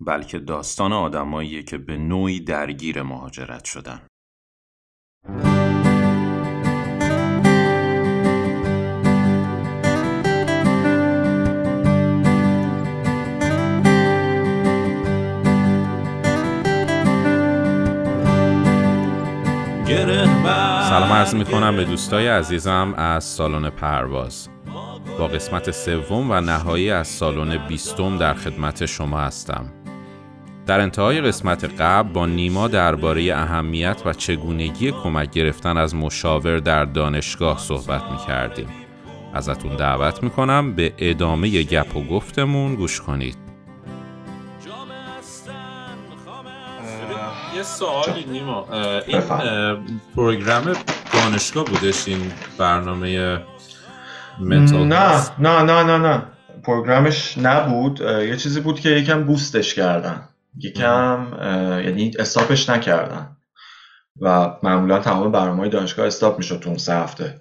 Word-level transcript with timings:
بلکه 0.00 0.38
داستان 0.38 0.92
آدماییه 0.92 1.62
که 1.62 1.78
به 1.78 1.96
نوعی 1.96 2.40
درگیر 2.40 3.02
مهاجرت 3.02 3.64
شدن. 3.64 4.00
سلام 20.88 21.12
عرض 21.12 21.34
می 21.34 21.44
کنم 21.44 21.76
به 21.76 21.84
دوستای 21.84 22.28
عزیزم 22.28 22.94
از 22.96 23.24
سالن 23.24 23.70
پرواز. 23.70 24.48
با 25.18 25.28
قسمت 25.28 25.70
سوم 25.70 26.30
و 26.30 26.40
نهایی 26.40 26.90
از 26.90 27.08
سالن 27.08 27.68
بیستم 27.68 28.18
در 28.18 28.34
خدمت 28.34 28.86
شما 28.86 29.18
هستم. 29.18 29.83
در 30.66 30.80
انتهای 30.80 31.20
قسمت 31.20 31.80
قبل 31.80 32.12
با 32.12 32.26
نیما 32.26 32.68
درباره 32.68 33.34
اهمیت 33.34 34.02
و 34.04 34.12
چگونگی 34.12 34.92
کمک 34.92 35.30
گرفتن 35.30 35.76
از 35.76 35.94
مشاور 35.94 36.58
در 36.58 36.84
دانشگاه 36.84 37.58
صحبت 37.58 38.02
می 38.10 38.18
کردیم. 38.26 38.68
ازتون 39.34 39.76
دعوت 39.76 40.22
می 40.22 40.30
کنم 40.30 40.72
به 40.72 40.92
ادامه 40.98 41.62
گپ 41.62 41.96
و 41.96 42.04
گفتمون 42.04 42.74
گوش 42.74 43.00
کنید. 43.00 43.36
یه 47.56 47.62
سوالی 47.62 48.24
نیما. 48.32 48.66
این 49.06 49.22
پروگرام 50.16 50.72
دانشگاه 51.12 51.64
بودش؟ 51.64 52.08
این 52.08 52.32
برنامه 52.58 53.38
نه 54.40 54.76
نه 55.38 55.62
نه 55.62 55.82
نه 55.82 55.98
نه. 55.98 56.22
پروگرامش 56.62 57.38
نبود. 57.38 58.00
یه 58.00 58.36
چیزی 58.36 58.60
بود 58.60 58.80
که 58.80 58.88
یکم 58.88 59.24
بوستش 59.24 59.74
کردن. 59.74 60.28
یکم 60.58 61.26
یعنی 61.84 62.12
استاپش 62.18 62.68
نکردن. 62.68 63.36
و 64.20 64.50
معمولا 64.62 64.98
تمام 64.98 65.32
برنامه 65.32 65.58
های 65.58 65.68
دانشگاه 65.68 66.06
استاپ 66.06 66.38
می‌شد 66.38 66.60
تو 66.60 66.68
اون 66.68 66.78
سه 66.78 66.94
هفته. 66.94 67.40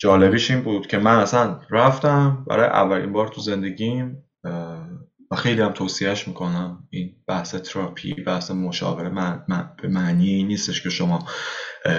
جالبیش 0.00 0.50
این 0.50 0.62
بود 0.62 0.86
که 0.86 0.98
من 0.98 1.16
اصلا 1.16 1.60
رفتم 1.70 2.44
برای 2.48 2.66
اولین 2.66 3.12
بار 3.12 3.28
تو 3.28 3.40
زندگیم 3.40 4.24
و 5.30 5.36
خیلی 5.36 5.62
هم 5.62 5.72
توصیهش 5.72 6.28
می‌کنم. 6.28 6.88
این 6.90 7.16
بحث 7.28 7.54
تراپی 7.54 8.14
بحث 8.14 8.50
مشاوره 8.50 9.08
من, 9.08 9.44
به 9.82 9.88
معنی 9.88 10.28
این 10.28 10.46
نیستش 10.46 10.82
که 10.82 10.90
شما 10.90 11.26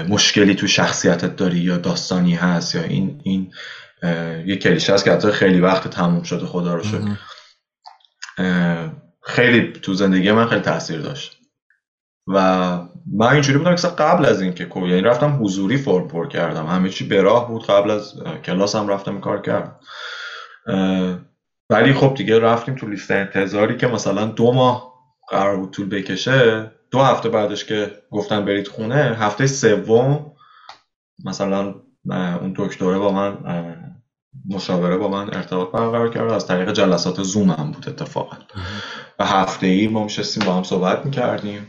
مشکلی 0.10 0.56
تو 0.56 0.68
شخصیتت 0.68 1.36
داری 1.36 1.60
یا 1.60 1.78
داستانی 1.78 2.36
هست 2.36 2.76
یا 2.76 2.84
این 2.84 3.22
این 3.24 3.52
یه 4.46 4.56
کلیشه 4.56 4.94
هست 4.94 5.06
که 5.06 5.32
خیلی 5.32 5.60
وقت 5.60 5.88
تموم 5.88 6.24
شده 6.24 6.46
خدا 6.46 6.74
رو 6.74 6.84
شد 6.84 7.04
خیلی 9.26 9.74
تو 9.74 9.94
زندگی 9.94 10.32
من 10.32 10.48
خیلی 10.48 10.62
تاثیر 10.62 11.00
داشت. 11.00 11.40
و 12.28 12.38
من 13.14 13.28
اینجوری 13.28 13.58
بودم 13.58 13.76
که 13.76 13.88
قبل 13.88 14.26
از 14.26 14.42
اینکه 14.42 14.66
که 14.66 14.80
یعنی 14.80 15.02
رفتم 15.02 15.44
حضوری 15.44 15.78
فرم 15.78 16.08
پر 16.08 16.28
کردم. 16.28 16.66
همه 16.66 16.90
چی 16.90 17.08
به 17.08 17.22
راه 17.22 17.48
بود 17.48 17.66
قبل 17.66 17.92
از 17.92 18.14
کلاس 18.46 18.76
هم 18.76 18.88
رفتم 18.88 19.20
کار 19.20 19.42
کردم. 19.42 19.80
ولی 21.70 21.94
خب 21.94 22.14
دیگه 22.14 22.40
رفتیم 22.40 22.76
تو 22.76 22.88
لیست 22.88 23.12
انتظاری 23.12 23.78
که 23.78 23.88
مثلا 23.88 24.26
دو 24.26 24.54
ماه 24.54 24.94
قرار 25.30 25.58
بود 25.58 25.72
طول 25.72 25.90
بکشه. 25.90 26.72
دو 26.92 27.00
هفته 27.00 27.30
بعدش 27.30 27.66
که 27.66 27.92
گفتن 28.12 28.46
برید 28.46 28.68
خونه 28.68 28.96
هفته 28.96 29.48
سوم 29.48 30.32
مثلا 31.26 31.76
اون 32.10 32.54
دکتره 32.58 33.00
با 33.00 33.12
من 33.12 33.38
مشاوره 34.50 34.98
با 34.98 35.08
من 35.08 35.34
ارتباط 35.34 35.72
برقرار 35.72 36.10
کرد. 36.10 36.32
از 36.32 36.48
طریق 36.48 36.72
جلسات 36.72 37.24
زوم 37.24 37.50
هم 37.50 37.72
بود 37.72 37.90
اتفاقا. 37.90 38.38
و 39.20 39.26
هفته 39.26 39.68
ای 39.68 39.88
ما 39.88 40.04
میشستیم 40.04 40.46
با 40.46 40.54
هم 40.54 40.64
صحبت 40.64 41.06
می‌کردیم. 41.06 41.68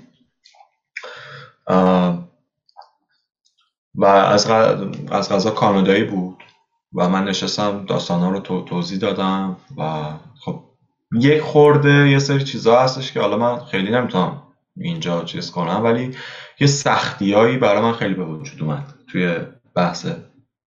و 3.94 4.04
از, 4.04 4.50
از 5.10 5.28
غذا 5.32 5.50
کانادایی 5.50 6.04
بود. 6.04 6.36
و 6.94 7.08
من 7.08 7.24
نشستم 7.24 7.84
داستان 7.86 8.20
ها 8.20 8.30
رو 8.30 8.40
توضیح 8.40 8.98
دادم. 8.98 9.56
و 9.76 10.02
خب 10.40 10.64
یک 11.20 11.40
خورده 11.40 12.10
یه 12.10 12.18
سری 12.18 12.44
چیزا 12.44 12.80
هستش 12.80 13.12
که 13.12 13.20
حالا 13.20 13.36
من 13.36 13.64
خیلی 13.64 13.90
نمی‌تونم 13.90 14.42
اینجا 14.76 15.24
چیز 15.24 15.50
کنم 15.50 15.80
ولی 15.84 16.16
یه 16.60 16.66
سختیایی 16.66 17.56
برای 17.56 17.82
من 17.82 17.92
خیلی 17.92 18.14
به 18.14 18.24
وجود 18.24 18.62
اومد 18.62 18.94
توی 19.12 19.36
بحث 19.74 20.06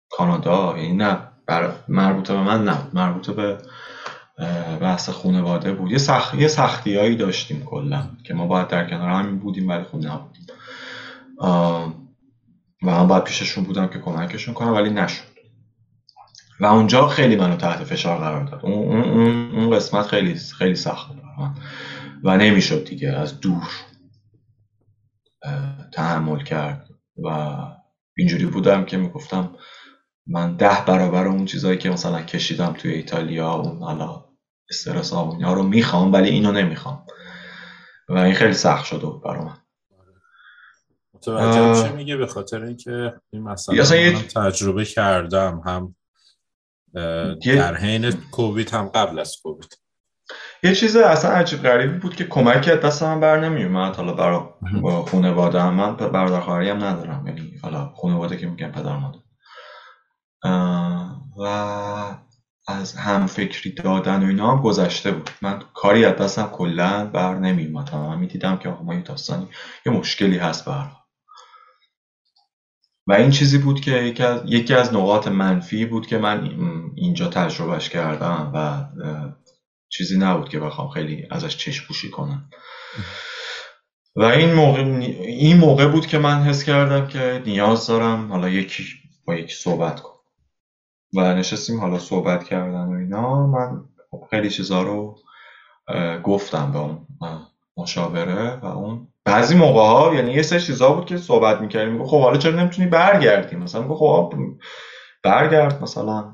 کانادا. 0.09 0.77
یعنی 0.77 0.93
نه 0.93 1.32
مربوطه 1.87 2.33
به 2.33 2.41
من 2.41 2.63
نه. 2.63 2.77
مربوطه 2.93 3.33
به 3.33 3.57
بحث 4.81 5.09
خانواده 5.09 5.73
بود. 5.73 5.91
یه, 5.91 5.97
سخ... 5.97 6.35
یه 6.37 6.47
سختی 6.47 6.97
هایی 6.97 7.15
داشتیم 7.15 7.63
کلا 7.65 8.09
که 8.23 8.33
ما 8.33 8.47
باید 8.47 8.67
در 8.67 8.89
کنار 8.89 9.09
همین 9.09 9.39
بودیم 9.39 9.69
ولی 9.69 9.83
خود 9.83 10.07
نبودیم 10.07 10.45
و 11.41 11.47
من 12.81 13.07
باید 13.07 13.23
پیششون 13.23 13.63
بودم 13.63 13.87
که 13.87 13.99
کمکشون 13.99 14.53
کنم 14.53 14.73
ولی 14.73 14.89
نشد. 14.89 15.23
و 16.59 16.65
اونجا 16.65 17.07
خیلی 17.07 17.35
منو 17.35 17.55
تحت 17.55 17.83
فشار 17.83 18.17
قرار 18.17 18.43
داد. 18.43 18.59
اون, 18.63 19.01
اون, 19.03 19.51
اون 19.51 19.75
قسمت 19.75 20.07
خیلی 20.07 20.35
خیلی 20.35 20.75
سخت 20.75 21.07
بود. 21.07 21.21
و 22.23 22.37
نمی‌شد 22.37 22.85
دیگه. 22.85 23.09
از 23.09 23.39
دور 23.39 23.67
تحمل 25.93 26.43
کرد. 26.43 26.89
و 27.23 27.57
اینجوری 28.17 28.45
بودم 28.45 28.85
که 28.85 28.97
می‌گفتم 28.97 29.49
من 30.27 30.55
ده 30.55 30.85
برابر 30.87 31.27
اون 31.27 31.45
چیزهایی 31.45 31.77
که 31.77 31.89
مثلا 31.89 32.21
کشیدم 32.21 32.73
توی 32.73 32.93
ایتالیا 32.93 33.51
اون 33.51 33.83
حالا 33.83 34.25
استرس 34.69 35.13
ها 35.13 35.53
رو 35.53 35.63
می‌خوام 35.63 36.13
ولی 36.13 36.29
اینو 36.29 36.51
نمی‌خوام. 36.51 37.05
و 38.09 38.17
این 38.17 38.33
خیلی 38.33 38.53
سخت 38.53 38.85
شده 38.85 39.05
بود 39.05 39.23
برای 39.23 39.45
من 39.45 39.57
متوجه 41.13 41.83
چه 41.83 41.95
میگه 41.95 42.17
به 42.17 42.27
خاطر 42.27 42.63
اینکه 42.63 43.13
این 43.29 43.43
مسئله 43.43 44.13
من 44.13 44.21
تجربه 44.21 44.85
کردم 44.85 45.61
هم 45.65 45.95
در 47.45 47.75
حین 47.75 48.11
کووید 48.11 48.69
هم 48.69 48.87
قبل 48.87 49.19
از 49.19 49.35
کووید. 49.43 49.79
یه 50.63 50.75
چیز 50.75 50.95
اصلا 50.95 51.31
عجیب 51.31 51.63
غریبی 51.63 51.97
بود 51.97 52.15
که 52.15 52.27
کمکی 52.27 52.71
از 52.71 52.79
دست 52.79 53.03
من 53.03 53.19
بر 53.19 53.39
نمیومد 53.39 53.95
حالا 53.95 54.13
برای 54.13 54.41
خانواده 55.11 55.61
هم 55.61 55.73
من 55.73 55.95
برادر 55.95 56.39
خواهری 56.39 56.69
هم 56.69 56.83
ندارم. 56.83 57.27
یعنی 57.27 57.59
حالا 57.61 57.93
خانواده 58.01 58.37
که 58.37 58.47
میگن 58.47 58.71
پدر 58.71 58.97
مادر. 58.97 59.19
و 61.37 62.17
از 62.67 62.93
هم 62.93 63.27
فکری 63.27 63.71
دادن 63.71 64.23
و 64.23 64.27
اینا 64.27 64.51
هم 64.51 64.61
گذشته 64.63 65.11
بود. 65.11 65.29
من 65.41 65.61
کاری 65.73 66.05
از 66.05 66.15
دستم 66.15 66.47
کلا 66.47 67.05
بر 67.05 67.35
نمیومد 67.35 67.95
من 67.95 68.19
می‌دیدم 68.19 68.57
که 68.57 68.69
آقا 68.69 68.83
ما 68.83 68.93
یه 68.93 69.01
داستانی 69.01 69.47
یه 69.85 69.93
مشکلی 69.93 70.37
هست 70.37 70.65
بر 70.65 70.91
و 73.07 73.13
این 73.13 73.31
چیزی 73.31 73.57
بود 73.57 73.81
که 73.81 73.91
یکی 73.91 74.23
از, 74.23 74.41
یکی 74.45 74.73
از 74.73 74.93
نقاط 74.93 75.27
منفی 75.27 75.85
بود 75.85 76.07
که 76.07 76.17
من 76.17 76.51
اینجا 76.95 77.27
تجربهش 77.27 77.89
کردم 77.89 78.51
و 78.53 78.85
چیزی 79.89 80.17
نبود 80.17 80.49
که 80.49 80.59
بخوام 80.59 80.89
خیلی 80.89 81.27
ازش 81.31 81.57
چشم 81.57 81.87
پوشی 81.87 82.09
کنم. 82.09 82.49
و 84.15 84.23
این 84.23 84.53
موقع 84.53 84.81
این 84.81 85.57
موقع 85.57 85.87
بود 85.87 86.07
که 86.07 86.17
من 86.17 86.43
حس 86.43 86.63
کردم 86.63 87.07
که 87.07 87.43
نیاز 87.45 87.87
دارم 87.87 88.31
حالا 88.31 88.49
یکی 88.49 88.83
با 89.25 89.35
یکی 89.35 89.55
صحبت 89.55 89.99
کنم. 89.99 90.12
و 91.15 91.33
نشستیم 91.33 91.79
حالا 91.79 91.99
صحبت 91.99 92.43
کردن 92.43 92.85
و 92.85 92.91
اینا. 92.91 93.47
من 93.47 93.83
خیلی 94.29 94.49
چیزا 94.49 94.81
رو 94.83 95.15
گفتم 96.23 96.71
به 96.71 96.79
اون 96.79 97.07
مشاوره 97.77 98.59
و 98.63 98.65
اون. 98.65 99.07
بعضی 99.25 99.55
موقع 99.55 99.79
ها 99.81 100.15
یعنی 100.15 100.31
یه 100.31 100.41
سری 100.41 100.59
چیزا 100.59 100.93
بود 100.93 101.05
که 101.05 101.17
صحبت 101.17 101.61
می‌کردیم. 101.61 101.91
میگو 101.91 102.03
خب 102.03 102.21
حالا 102.21 102.37
چرا 102.37 102.55
نمی‌تونی 102.55 102.87
برگردی؟ 102.87 103.55
مثلا 103.55 103.81
میگو 103.81 103.95
خب 103.95 104.33
برگرد 105.23 105.83
مثلا 105.83 106.33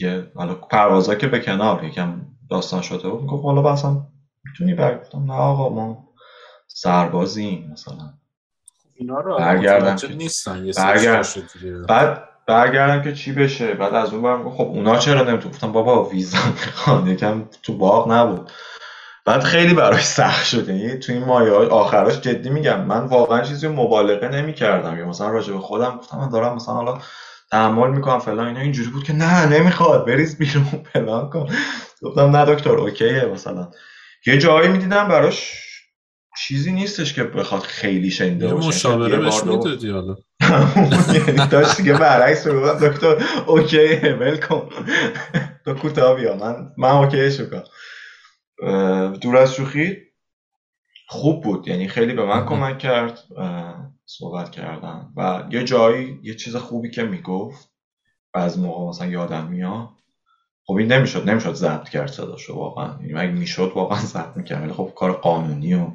یه 0.00 0.32
حالا 0.34 0.54
پروازا 0.54 1.14
که 1.14 1.26
به 1.26 1.38
کنار 1.40 1.84
یکم 1.84 2.26
داستان 2.50 2.82
شده 2.82 3.08
بود. 3.08 3.30
خب 3.30 3.42
حالا 3.42 3.72
مثلا 3.72 4.06
می‌تونی 4.44 4.74
برگردم 4.74 5.32
نه 5.32 5.38
آقا 5.38 5.68
ما 5.68 6.08
سربازیم 6.68 7.70
مثلا. 7.72 8.14
اینا 8.98 9.20
رو 9.20 9.38
برگردم 9.38 9.96
نیستن 10.16 10.64
یه 10.64 10.72
برگرد. 10.72 11.26
بعد 11.88 12.28
برگردم 12.46 13.02
که 13.02 13.12
چی 13.12 13.32
بشه؟ 13.32 13.74
بعد 13.74 13.94
از 13.94 14.12
اون 14.12 14.22
برم 14.22 14.50
خب 14.50 14.64
اونا 14.64 14.96
چرا 14.96 15.22
نمیتون 15.22 15.50
گفتم 15.50 15.72
بابا 15.72 16.04
ویزا 16.04 16.38
می‌خوان. 16.46 17.06
یکم 17.06 17.44
تو 17.62 17.78
باغ 17.78 18.12
نبود. 18.12 18.50
بعد 19.24 19.42
خیلی 19.42 19.74
براش 19.74 20.04
سخت 20.04 20.44
شده 20.46 20.74
یعنی 20.74 20.98
تو 20.98 21.12
این 21.12 21.24
مایه 21.24 21.52
آخرش 21.52 22.20
جدی 22.20 22.50
میگم 22.50 22.84
من 22.84 23.04
واقعا 23.04 23.40
چیزی 23.40 23.68
مبالغه 23.68 24.28
نمی‌کردم. 24.28 24.98
یا 24.98 25.06
مثلا 25.08 25.28
راجع 25.28 25.52
به 25.52 25.58
خودم 25.58 25.96
گفتم 25.96 26.18
من 26.18 26.28
دارم 26.28 26.54
مثلا 26.54 26.74
حالا 26.74 26.98
تحمل 27.50 27.90
می‌کنم 27.90 28.18
فلان 28.18 28.46
اینا. 28.46 28.60
اینجوری 28.60 28.90
بود 28.90 29.04
که 29.04 29.12
نه 29.12 29.46
نمی‌خواد. 29.46 30.06
بریز 30.06 30.38
بیرون 30.38 30.64
فلان 30.92 31.30
کن. 31.30 31.46
گفتم 32.02 32.36
نه 32.36 32.54
دکتر 32.54 32.70
اوکیه 32.70 33.30
مثلا. 33.34 33.68
یه 34.26 34.38
جایی 34.38 34.68
می‌دیدم 34.68 35.08
براش 35.08 35.67
چیزی 36.40 36.72
نیستش 36.72 37.14
که 37.14 37.24
بخواد 37.24 37.62
خیلی 37.62 38.10
شنیده 38.10 38.54
باشه. 38.54 38.68
مشاوره 38.68 39.16
بهش 39.16 39.44
می‌دادی 39.44 39.90
حالا. 39.90 40.16
داشت 41.50 41.76
دیگه 41.76 41.98
برعکس 41.98 42.46
رو 42.46 42.88
دکتر 42.88 43.24
اوکی 43.46 43.96
ولکم 43.96 44.62
تو 45.64 45.74
کوتاه 45.74 46.16
بیا 46.16 46.36
من 46.36 46.72
من 46.78 46.90
اوکی 46.90 47.30
شکا 47.30 47.64
دور 49.20 49.36
از 49.36 49.54
شوخی 49.54 49.96
خوب 51.08 51.44
بود. 51.44 51.68
یعنی 51.68 51.88
خیلی 51.88 52.14
به 52.14 52.24
من 52.24 52.46
کمک 52.46 52.78
کرد 52.78 53.18
صحبت 54.06 54.50
کردم 54.50 55.12
و 55.16 55.44
یه 55.50 55.64
جایی 55.64 56.20
یه 56.22 56.34
چیز 56.34 56.56
خوبی 56.56 56.90
که 56.90 57.02
می‌گفت 57.02 57.70
و 58.34 58.38
از 58.38 58.58
موقع 58.58 58.88
مثلا 58.88 59.06
یادم 59.06 59.46
میاد 59.46 59.88
خب 60.68 60.74
این 60.74 60.92
نمی‌شد 60.92 61.30
نمی‌شد 61.30 61.52
ضبط 61.54 61.88
کرد 61.88 62.10
صداشو 62.10 62.54
واقعا. 62.54 62.96
یعنی 63.00 63.14
اگه 63.14 63.32
می‌شد 63.32 63.72
واقعا 63.74 63.98
ضبط 64.00 64.36
می‌کرد؟ 64.36 64.62
ولی 64.62 64.72
خب 64.72 64.92
کار 64.96 65.12
قانونی 65.12 65.74
و 65.74 65.90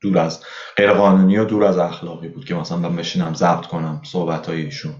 دور 0.00 0.18
از 0.18 0.42
غیر 0.76 0.92
قانونی 0.92 1.38
و 1.38 1.44
دور 1.44 1.64
از 1.64 1.78
اخلاقی 1.78 2.28
بود 2.28 2.44
که 2.44 2.54
مثلا 2.54 2.78
من 2.78 2.96
بشینم 2.96 3.34
ضبط 3.34 3.66
کنم 3.66 4.00
صحبت 4.04 4.46
های 4.46 4.62
ایشون. 4.62 4.94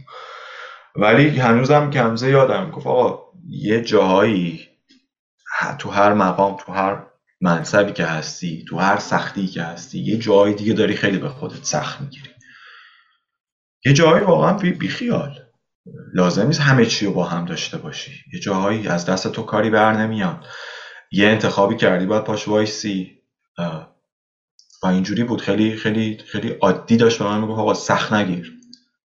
ولی 0.96 1.28
هنوزم 1.28 1.90
کمزه 1.90 2.30
یادم 2.30 2.70
گفت 2.70 2.86
آقا 2.86 3.18
یه 3.48 3.80
جایی 3.80 4.68
تو 5.78 5.90
هر 5.90 6.14
مقام 6.14 6.56
تو 6.56 6.72
هر 6.72 7.06
منصبی 7.40 7.92
که 7.92 8.04
هستی 8.04 8.64
تو 8.68 8.78
هر 8.78 8.98
سختی 8.98 9.46
که 9.46 9.62
هستی 9.62 9.98
یه 9.98 10.18
جایی 10.18 10.54
دیگه 10.54 10.72
داری 10.72 10.94
خیلی 10.94 11.18
به 11.18 11.28
خودت 11.28 11.64
سخت 11.64 12.00
می‌گیری. 12.00 12.30
یه 13.86 13.92
جایی 13.92 14.24
واقعا 14.24 14.52
بی, 14.52 14.70
بی 14.72 14.88
خیال 14.88 15.45
لازم 16.14 16.46
نیست 16.46 16.60
همه 16.60 16.86
چی 16.86 17.06
رو 17.06 17.12
با 17.12 17.24
هم 17.24 17.44
داشته 17.44 17.78
باشی. 17.78 18.12
یه 18.32 18.40
جاهایی 18.40 18.88
از 18.88 19.04
دست 19.04 19.28
تو 19.28 19.42
کاری 19.42 19.70
بر 19.70 19.92
نمیاد. 19.92 20.44
یه 21.12 21.28
انتخابی 21.28 21.76
کردی 21.76 22.06
باید 22.06 22.24
پاش 22.24 22.48
وایسی. 22.48 23.12
و 24.82 24.86
اینجوری 24.86 25.24
بود. 25.24 25.40
خیلی 25.40 25.76
خیلی 25.76 26.18
خیلی 26.26 26.48
عادی 26.48 26.96
داشت 26.96 27.18
به 27.18 27.24
من 27.24 27.40
می‌گفت 27.40 27.60
آقا 27.60 27.74
سخت 27.74 28.12
نگیر. 28.12 28.52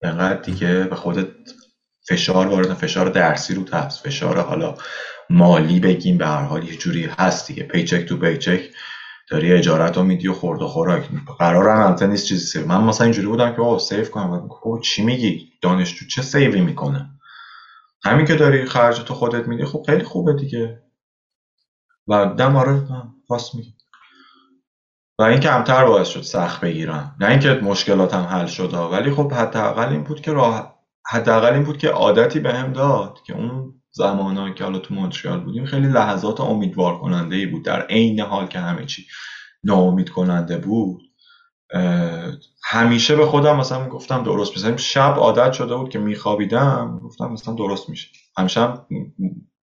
انقدر 0.04 0.42
دیگه 0.42 0.84
به 0.84 0.96
خودت 0.96 1.28
فشار 2.10 2.48
وارد 2.48 2.74
فشار 2.74 3.10
درسی 3.10 3.54
رو 3.54 3.66
هست 3.74 4.04
فشار 4.08 4.40
حالا 4.40 4.76
مالی 5.30 5.80
بگیم 5.80 6.18
به 6.18 6.28
هر 6.28 6.42
حال 6.44 6.64
یه 6.64 6.78
جوری 6.78 7.10
هست 7.20 7.48
دیگه. 7.48 7.64
paycheck 7.64 8.06
to 8.06 8.18
paycheck 8.18 8.70
داری 9.30 9.54
اجاره‌ت 9.54 9.98
رو 9.98 10.04
میدی 10.04 10.28
و 10.28 10.34
خورد 10.34 10.62
و 10.62 10.68
خوراک 10.68 11.10
قرار 11.40 11.70
هم 11.70 11.86
البته 11.86 12.08
نیست 12.08 12.26
چیزی 12.26 12.46
save 12.46 12.68
من 12.68 12.84
مثلا 12.84 13.06
اینجوری 13.06 13.28
بودم 13.28 13.56
که 13.56 13.62
آقا 13.62 13.80
save 13.80 14.06
کنم. 14.06 14.50
خب 14.50 14.80
چی 14.84 15.06
میگی؟ 15.06 15.50
دانشجو 15.62 16.06
چه 16.06 16.22
save 16.22 16.54
ی 16.54 16.62
می‌کنه؟ 16.62 17.10
همین 18.04 18.26
که 18.26 18.36
داری 18.36 18.66
خرج 18.66 19.00
تو 19.00 19.14
خودت 19.14 19.48
میدی 19.48 19.66
خب 19.66 19.84
خیلی 19.86 20.04
خوبه 20.04 20.34
دیگه. 20.34 20.84
و 22.08 22.26
دم 22.26 22.56
آره 22.56 22.88
راست 23.30 23.56
میگی. 23.56 23.74
و 25.20 25.24
این 25.24 25.40
کمتر 25.40 25.86
باعث 25.86 26.08
شد 26.08 26.22
سخت 26.22 26.62
بگیرم 26.62 27.16
نه 27.20 27.30
اینکه 27.30 27.50
مشکلاتم 27.50 28.22
حل 28.22 28.46
شد 28.46 28.74
ولی 28.74 29.12
خب 29.12 29.34
حداقل 29.34 29.90
این 29.90 30.04
بود 30.04 30.22
که 30.22 30.34
راه 30.34 30.84
حداقل 31.08 31.54
این 31.54 31.64
بود 31.64 31.78
که 31.78 31.90
عادتی 31.90 32.40
بهم 32.40 32.74
داد 32.74 33.18
که 33.26 33.34
اون 33.34 33.77
زمانهایی 33.98 34.54
که 34.54 34.64
حالا 34.64 34.80
تو 34.80 34.94
مونتریال 34.94 35.40
بودیم 35.40 35.66
خیلی 35.66 35.88
لحظات 35.88 36.42
امیدوار 36.42 37.00
کننده 37.00 37.36
ای 37.36 37.46
بود. 37.46 37.66
در 37.66 37.82
عین 37.82 38.20
حال 38.20 38.48
که 38.48 38.60
همه 38.60 38.86
چی 38.86 39.06
ناامید 39.64 40.10
کننده 40.10 40.58
بود 40.58 41.02
همیشه 42.64 43.16
به 43.16 43.26
خودم 43.26 43.58
مثلا 43.58 43.84
می‌گفتم 43.84 44.24
درست 44.24 44.58
مثلا 44.58 44.78
شب 44.78 45.16
عادت 45.18 45.54
شده 45.54 45.76
بود 45.76 45.90
که 45.90 46.00
میخوابیدم 46.00 47.00
گفتم 47.04 47.32
مثلا 47.32 47.54
درست 47.54 47.90
میشه. 47.90 48.08
همیشه 48.38 48.62
هم 48.62 48.86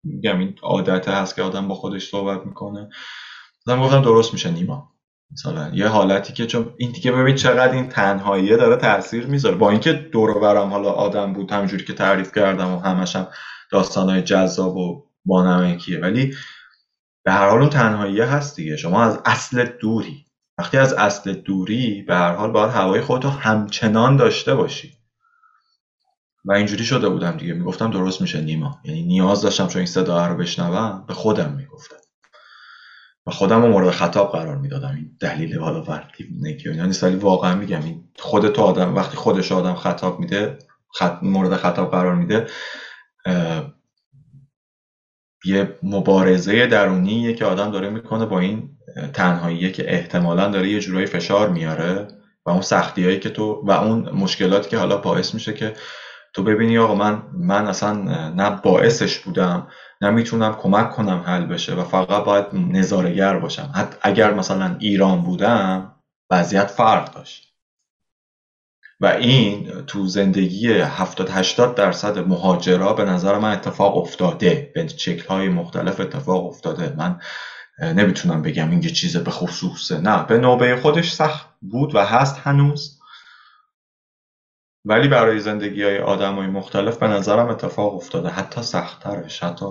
میگم 0.03 0.39
این 0.39 0.55
عادت 0.63 1.07
هست 1.07 1.35
که 1.35 1.41
آدم 1.41 1.67
با 1.67 1.75
خودش 1.75 2.09
صحبت 2.09 2.45
می‌کنه. 2.45 2.89
مثلا 3.67 3.83
گفتم 3.83 4.01
درست 4.01 4.33
میشه 4.33 4.51
نیما. 4.51 4.89
مثلا 5.31 5.71
یه 5.73 5.87
حالتی 5.87 6.33
که 6.33 6.45
چون 6.45 6.73
این 6.77 6.91
دیگه 6.91 7.11
ببین 7.11 7.35
چقدر 7.35 7.73
این 7.73 7.89
تنهاییه 7.89 8.57
داره 8.57 8.75
تاثیر 8.75 9.25
می‌ذاره. 9.25 9.55
با 9.55 9.69
اینکه 9.69 9.93
دور 9.93 10.39
برم 10.39 10.69
حالا 10.69 10.91
آدم 10.91 11.33
بود 11.33 11.51
همجوری 11.51 11.85
که 11.85 11.93
تعریف 11.93 12.31
کردم 12.35 12.71
و 12.73 12.79
همشم 12.79 13.27
داستانهای 13.73 14.21
جذاب 14.21 14.77
و 14.77 15.05
بانمکیه 15.25 15.99
ولی 15.99 16.35
به 17.25 17.31
هر 17.31 17.49
حال 17.49 17.59
اون 17.59 17.69
تنهاییه 17.69 18.25
هست 18.25 18.55
دیگه. 18.55 18.77
شما 18.77 19.03
از 19.03 19.19
اصل 19.25 19.65
دوری. 19.65 20.25
وقتی 20.57 20.77
از 20.77 20.93
اصل 20.93 21.33
دوری 21.33 22.01
به 22.01 22.15
هر 22.15 22.33
حال 22.35 22.51
باید 22.51 22.71
هوای 22.71 23.01
خودتو 23.01 23.29
همچنان 23.29 24.17
داشته 24.17 24.55
باشی. 24.55 24.97
و 26.45 26.51
اینجوری 26.53 26.85
شده 26.85 27.09
بودم 27.09 27.37
دیگه. 27.37 27.53
می‌گفتم 27.53 27.91
درست 27.91 28.21
میشه 28.21 28.41
نیما. 28.41 28.79
یعنی 28.83 29.03
نیاز 29.03 29.41
داشتم 29.41 29.67
چون 29.67 29.79
این 29.79 29.85
صدا 29.85 30.27
رو 30.27 30.35
بشنوم 30.35 31.05
به 31.07 31.13
خودم 31.13 31.53
می‌گفتم. 31.53 31.95
و 33.25 33.31
خودم 33.31 33.61
رو 33.61 33.67
مورد 33.67 33.91
خطاب 33.91 34.31
قرار 34.31 34.57
می‌دادم. 34.57 34.95
این 34.95 35.17
دلیل 35.19 35.59
بالا 35.59 35.83
وقتی 35.83 36.27
نکی 36.41 36.69
اینا 36.69 36.85
نیست. 36.85 37.03
ولی 37.03 37.15
واقعا 37.15 37.55
میگم 37.55 37.83
این 37.83 38.09
خودت 38.19 38.59
آدم 38.59 38.95
وقتی 38.95 39.17
خودش 39.17 39.51
آدم 39.51 39.75
خطاب 39.75 40.19
میده 40.19 40.57
خط... 40.95 41.19
مورد 41.21 41.55
خطاب 41.55 41.91
قرار 41.91 42.15
میده 42.15 42.47
یه 45.45 45.77
مبارزه 45.83 46.67
درونیه 46.67 47.33
که 47.33 47.45
آدم 47.45 47.71
داره 47.71 47.89
می‌کنه 47.89 48.25
با 48.25 48.39
این 48.39 48.69
تنهاییه 49.13 49.71
که 49.71 49.93
احتمالا 49.93 50.47
داره 50.47 50.69
یه 50.69 50.79
جورایی 50.79 51.05
فشار 51.05 51.49
میاره 51.49 52.07
و 52.45 52.49
اون 52.49 52.61
سختی 52.61 53.19
که 53.19 53.29
تو 53.29 53.61
و 53.65 53.71
اون 53.71 54.09
مشکلاتی 54.09 54.69
که 54.69 54.77
حالا 54.77 54.97
باعث 54.97 55.33
میشه 55.33 55.53
که 55.53 55.73
تو 56.33 56.43
ببینی 56.43 56.77
آقا 56.77 56.95
من 56.95 57.23
من 57.33 57.67
اصلا 57.67 57.93
نه 58.29 58.61
باعثش 58.63 59.19
بودم 59.19 59.67
نه 60.01 60.09
می‌تونم 60.09 60.55
کمک 60.55 60.91
کنم 60.91 61.23
حل 61.25 61.45
بشه 61.45 61.75
و 61.75 61.83
فقط 61.83 62.23
باید 62.23 62.45
نظارگر 62.53 63.39
باشم. 63.39 63.71
حتی 63.75 63.97
اگر 64.01 64.33
مثلا 64.33 64.75
ایران 64.79 65.23
بودم 65.23 65.95
وضعیت 66.31 66.67
فرق 66.67 67.13
داشت. 67.15 67.52
و 69.03 69.05
این 69.05 69.85
تو 69.85 70.07
زندگی 70.07 70.71
70 70.71 71.29
80 71.29 71.75
درصد 71.75 72.19
مهاجرا 72.19 72.93
به 72.93 73.03
نظر 73.03 73.37
من 73.37 73.51
اتفاق 73.51 73.97
افتاده. 73.97 74.71
به 74.75 74.87
شکل 74.87 75.27
های 75.27 75.49
مختلف 75.49 75.99
اتفاق 75.99 76.45
افتاده. 76.45 76.93
من 76.97 77.19
نمی‌تونم 77.79 78.41
بگم 78.41 78.69
این 78.69 78.81
چیز 78.81 79.17
به 79.17 79.31
خصوصه 79.31 80.01
نه 80.01 80.25
به 80.25 80.37
نوبه 80.37 80.75
خودش 80.75 81.11
سخت 81.11 81.47
بود 81.61 81.95
و 81.95 81.99
هست 81.99 82.37
هنوز. 82.37 82.99
ولی 84.85 85.07
برای 85.07 85.39
زندگی 85.39 85.83
های 85.83 85.99
آدم 85.99 86.35
های 86.35 86.47
مختلف 86.47 86.97
به 86.97 87.07
نظرم 87.07 87.47
اتفاق 87.47 87.95
افتاده. 87.95 88.29
حتی 88.29 88.61
سختترش. 88.61 89.43
حتی 89.43 89.65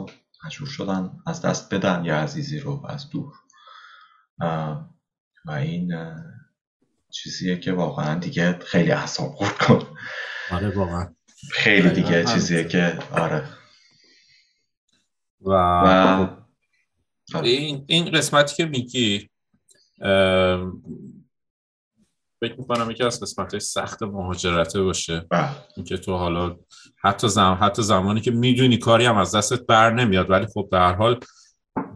مجبور 0.47 0.69
شدن 0.69 1.11
از 1.27 1.43
دست 1.43 1.75
بدن 1.75 2.05
یا 2.05 2.17
عزیزی 2.17 2.61
رو 2.61 2.87
از 2.89 3.11
دور. 3.11 3.33
و 5.45 5.51
این 5.51 5.93
چیزیه 7.13 7.57
که 7.57 7.73
واقعا 7.73 8.19
دیگه 8.19 8.59
خیلی 8.59 8.91
اعصاب 8.91 9.29
خورد 9.29 9.59
کن. 9.59 9.97
آره 10.51 10.69
واقعا. 10.69 11.15
خیلی 11.51 11.91
دیگه 11.91 12.25
چیزیه 12.25 12.65
که 12.65 12.99
آره. 13.13 13.49
و, 15.41 15.51
و... 15.51 16.29
آره. 17.35 17.49
این 17.49 17.85
این 17.89 18.11
قسمتی 18.11 18.57
که 18.57 18.67
میگی 18.67 19.31
فکر 22.41 22.55
می‌کنم 22.59 22.91
یکی 22.91 23.05
از 23.05 23.21
قسمت 23.21 23.59
سخت 23.59 24.03
مهاجرته 24.03 24.83
باشه. 24.83 25.27
بله. 25.31 25.51
اینکه 25.77 25.97
تو 25.97 26.17
حالا 26.17 26.57
حتی 27.03 27.29
زم... 27.29 27.59
حتی 27.61 27.83
زمانی 27.83 28.21
که 28.21 28.31
می‌دونی 28.31 28.79
کاری 28.79 29.05
هم 29.05 29.17
از 29.17 29.35
دستت 29.35 29.67
بر 29.67 29.93
نمیاد 29.93 30.31
ولی 30.31 30.47
خب 30.55 30.69
در 30.73 30.95
حال 30.95 31.21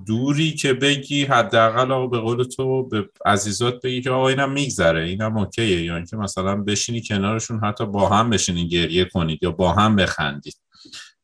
دوری 0.07 0.53
که 0.53 0.75
بگی 0.75 1.25
حداقل 1.25 1.93
آقا 1.93 2.07
به 2.07 2.19
قول 2.19 2.45
تو 2.45 2.89
به 2.89 3.09
عزیزات 3.27 3.81
بگی 3.83 4.03
که 4.03 4.11
آقا 4.11 4.29
اینم 4.29 4.53
میگذره 4.53 5.05
اینم 5.05 5.37
اوکیه. 5.37 5.83
یا 5.83 5.97
اینکه 5.97 6.17
مثلا 6.17 6.57
بشینی 6.57 7.03
کنارشون 7.03 7.65
حتی 7.65 7.87
با 7.87 8.09
هم 8.09 8.31
بشینی 8.31 8.69
گریه 8.69 9.05
کنید 9.05 9.43
یا 9.43 9.51
با 9.51 9.73
هم 9.73 9.97
بخندید. 9.97 10.57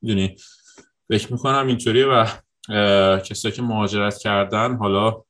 می‌دونی؟ 0.03 0.37
فکر 1.09 1.33
می‌کنم 1.33 1.67
اینطوریه 1.67 2.07
و 2.07 2.27
کسایی 3.19 3.55
که 3.55 3.63
مهاجرت 3.63 4.19
کردن 4.19 4.77
حالا 4.77 5.23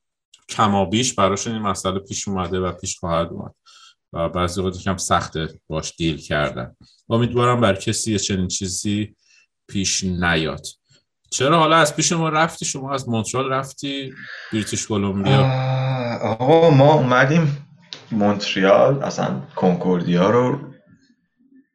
کمابیش 0.49 1.15
براشون 1.15 1.53
این 1.53 1.63
مسئله 1.63 1.99
پیش 1.99 2.29
اومده 2.29 2.61
و 2.61 2.73
پیش 2.73 2.99
خواهد 2.99 3.29
اومد 3.29 3.55
و 4.13 4.29
بعضی 4.29 4.61
وقت 4.61 4.79
کم 4.79 4.97
سخته 4.97 5.61
باش 5.69 5.97
دیل 5.97 6.17
کردن. 6.17 6.77
امیدوارم 7.09 7.61
بر 7.61 7.75
کسی 7.75 8.19
چنین 8.19 8.49
چیزی 8.49 9.17
پیش 9.69 10.05
نیاد. 10.05 10.67
چرا 11.33 11.59
حالا 11.59 11.77
از 11.77 11.97
پیش 11.97 12.13
ما 12.13 12.29
رفتی؟ 12.29 12.65
شما 12.65 12.95
از 12.95 13.09
مونترال 13.09 13.53
رفتی؟ 13.53 14.15
بریتیش 14.53 14.87
کلمبیا؟ 14.87 15.41
آقا 16.23 16.71
ما 16.71 16.95
اومدیم 16.95 17.67
مونتریال 18.11 19.03
اصلا 19.03 19.43
کنکوردیا 19.57 20.31
رو 20.31 20.61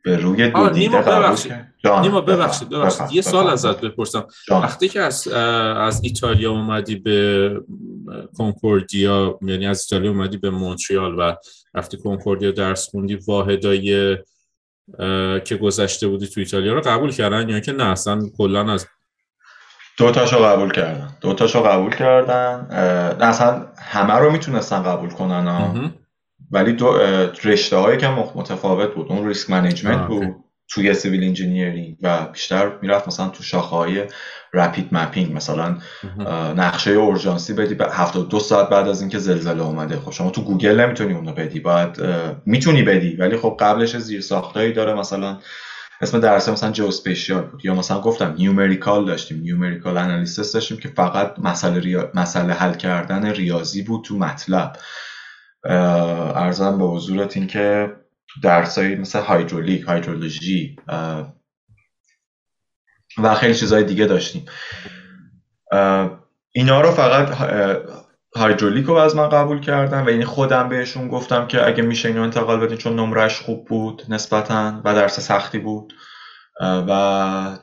به 0.03 0.17
روی 0.17 0.49
دو 0.49 0.69
دیده 0.69 1.01
ببخشید. 1.01 1.53
نیما 2.01 2.21
ببخشید 2.21 2.69
ببخشید. 2.69 3.11
یه 3.11 3.21
سال 3.21 3.47
ازت 3.47 3.81
بپرسم. 3.81 4.25
وقتی 4.51 4.89
که 4.89 5.01
از 5.01 5.27
از 5.27 6.03
ایتالیا 6.03 6.51
اومدی 6.51 6.95
به 6.95 7.51
کنکوردیا 8.37 9.39
یعنی 9.41 9.67
از 9.67 9.87
ایتالیا 9.91 10.11
اومدی 10.11 10.37
به 10.37 10.49
مونتریال 10.49 11.19
و 11.19 11.35
رفتی 11.73 11.97
کنکوردیا 11.97 12.51
درس 12.51 12.89
خوندی 12.89 13.15
واحدای 13.15 14.17
که 15.45 15.59
گذشته 15.61 16.07
بودی 16.07 16.27
تو 16.27 16.39
ایتالیا 16.39 16.73
رو 16.73 16.81
قبول 16.81 17.11
کردن 17.11 17.49
یا 17.49 17.59
که 17.59 17.71
نه؟ 17.71 17.83
اصلا 17.83 18.21
کلا 18.37 18.73
از 18.73 18.87
دو 19.97 20.11
تاشو 20.11 20.37
قبول 20.37 20.71
کردن. 20.71 21.09
دو 21.21 21.33
تاشو 21.33 21.63
قبول 21.63 21.95
کردن. 21.95 22.67
اصلا 23.21 23.65
همه 23.77 24.13
رو 24.13 24.31
می‌تونستن 24.31 24.83
قبول 24.83 25.09
کنن 25.09 25.91
ولی 26.51 26.73
دو 26.73 26.97
رشته 27.43 27.77
هایی 27.77 27.97
که 27.97 28.07
متفاوت 28.35 28.93
بود. 28.93 29.07
اون 29.09 29.27
risk 29.27 29.49
management 29.49 30.07
بود. 30.07 30.35
توی 30.69 30.93
civil 30.93 31.23
engineering 31.23 31.97
و 32.01 32.25
بیشتر 32.25 32.71
می‌رفت 32.81 33.07
مثلا 33.07 33.29
تو 33.29 33.43
شاخه 33.43 33.75
های 33.75 34.03
rapid 34.53 34.89
mapping 34.91 35.35
مثلا 35.35 35.77
نقشه 36.55 36.91
اورژانسی 36.91 37.53
بدی 37.53 37.75
به 37.75 37.87
72 37.91 38.39
ساعت 38.39 38.69
بعد 38.69 38.87
از 38.87 39.01
اینکه 39.01 39.19
زلزله 39.19 39.63
اومده. 39.63 39.99
خب 39.99 40.11
شما 40.11 40.29
تو 40.29 40.41
گوگل 40.41 40.79
نمی‌تونی 40.79 41.13
اونو 41.13 41.33
بدی. 41.33 41.59
باید 41.59 42.01
می‌تونی 42.45 42.83
بدی. 42.83 43.15
ولی 43.15 43.37
خب 43.37 43.57
قبلش 43.59 43.97
زیر 43.97 44.21
ساختایی 44.21 44.73
داره. 44.73 44.93
مثلا 44.93 45.37
اسم 46.01 46.19
درس 46.19 46.49
مثلا 46.49 46.71
geospatial 46.71 47.41
بود. 47.41 47.65
یا 47.65 47.75
مثلا 47.75 48.01
گفتم 48.01 48.33
numerical 48.37 49.05
داشتیم. 49.05 49.39
numerical 49.39 49.97
analysis 49.97 50.53
داشتیم 50.53 50.77
که 50.77 50.89
فقط 50.89 51.39
مسئله 51.39 51.79
ریا... 51.79 52.11
مسئله 52.13 52.53
حل 52.53 52.73
کردن 52.73 53.25
ریاضی 53.25 53.83
بود 53.83 54.03
تو 54.03 54.17
MATLAB. 54.17 54.77
ارزم 55.63 56.77
به 56.77 56.85
حضورت 56.85 57.37
این 57.37 57.47
که 57.47 57.95
درسایی 58.43 58.95
مثل 58.95 59.19
هایدرولیک 59.19 59.83
هایدرولوژی 59.83 60.75
و 63.17 63.35
خیلی 63.35 63.55
چیزهای 63.55 63.83
دیگه 63.83 64.05
داشتیم. 64.05 64.45
اینا 66.51 66.81
رو 66.81 66.91
فقط 66.91 67.37
هایدرولیک 68.37 68.85
رو 68.85 68.93
از 68.93 69.15
من 69.15 69.29
قبول 69.29 69.59
کردن 69.59 70.05
و 70.05 70.09
یعنی 70.09 70.25
خودم 70.25 70.69
بهشون 70.69 71.07
گفتم 71.07 71.47
که 71.47 71.67
اگه 71.67 71.83
میشه 71.83 72.07
اینو 72.07 72.21
انتقال 72.21 72.59
بدین 72.59 72.77
چون 72.77 72.95
نمرش 72.95 73.41
خوب 73.41 73.67
بود 73.67 74.03
نسبتا 74.09 74.81
و 74.85 74.95
درس 74.95 75.19
سختی 75.19 75.59
بود. 75.59 75.93
و 76.61 77.57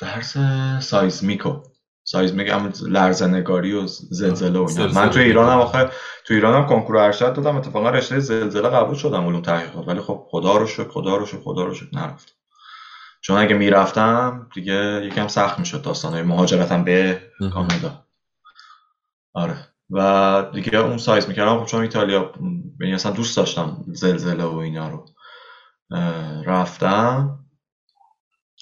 درس 0.00 0.36
سایزمیکو. 0.80 1.62
سایزمیک 2.04 2.48
هم 2.48 2.72
لرزنگاری 2.82 3.72
و 3.72 3.86
زلزله 3.86 4.58
و 4.58 4.68
اینا. 4.68 4.92
من 4.92 5.10
تو 5.10 5.20
ایران 5.20 5.48
هم 5.52 5.58
آخه 5.58 5.90
تو 6.24 6.34
ایران 6.34 6.62
هم 6.62 6.66
کنکور 6.66 6.96
ارشد 6.96 7.34
دادم 7.34 7.56
اتفاقا 7.56 7.90
رشته 7.90 8.18
زلزله 8.20 8.68
قبول 8.68 8.94
شدم 8.94 9.26
علوم 9.26 9.42
تحقیقات. 9.42 9.88
ولی 9.88 10.00
خب 10.00 10.26
خدا 10.30 10.56
رو 10.56 10.66
شکر 10.66 10.88
خدا 10.88 11.16
رو 11.16 11.26
شکر 11.26 11.40
خدا 11.40 11.64
رو 11.64 11.74
شکر 11.74 11.88
نرفتم 11.92 12.32
چون 13.20 13.38
اگه 13.38 13.54
می‌رفتم 13.54 14.50
دیگه 14.54 15.06
یکم 15.06 15.28
سخت 15.28 15.58
می‌شد 15.58 15.82
داستانه 15.82 16.22
مهاجرتم 16.22 16.84
به 16.84 17.22
کانادا 17.54 18.04
آره. 19.34 19.71
و 19.92 20.44
دیگه 20.54 20.78
اون 20.78 20.98
سایز 20.98 21.28
می‌کردم 21.28 21.58
خب 21.60 21.66
چون 21.66 21.82
ایتالیا 21.82 22.32
یعنی 22.80 22.94
اصلا 22.94 23.12
دوست 23.12 23.36
داشتم 23.36 23.84
زلزله 23.92 24.44
و 24.44 24.56
اینا 24.56 24.88
رو 24.88 25.04
رفتم. 26.46 27.38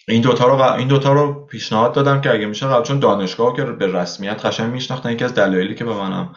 این 0.09 0.23
دوتا 0.23 0.47
رو 0.47 0.63
این 0.63 0.89
دوتا 0.89 1.13
رو 1.13 1.47
پیشنهاد 1.47 1.95
دادم 1.95 2.21
که 2.21 2.31
اگه 2.31 2.47
میشه 2.47 2.67
قبل 2.67 2.85
چون 2.85 2.99
دانشگاه 2.99 3.57
که 3.57 3.65
به 3.65 3.87
رسمیت 3.87 4.47
قشنگ 4.47 4.73
میشناختن 4.73 5.13
یکی 5.13 5.25
از 5.25 5.35
دلایلی 5.35 5.75
که 5.75 5.85
به 5.85 5.95
منم 5.95 6.35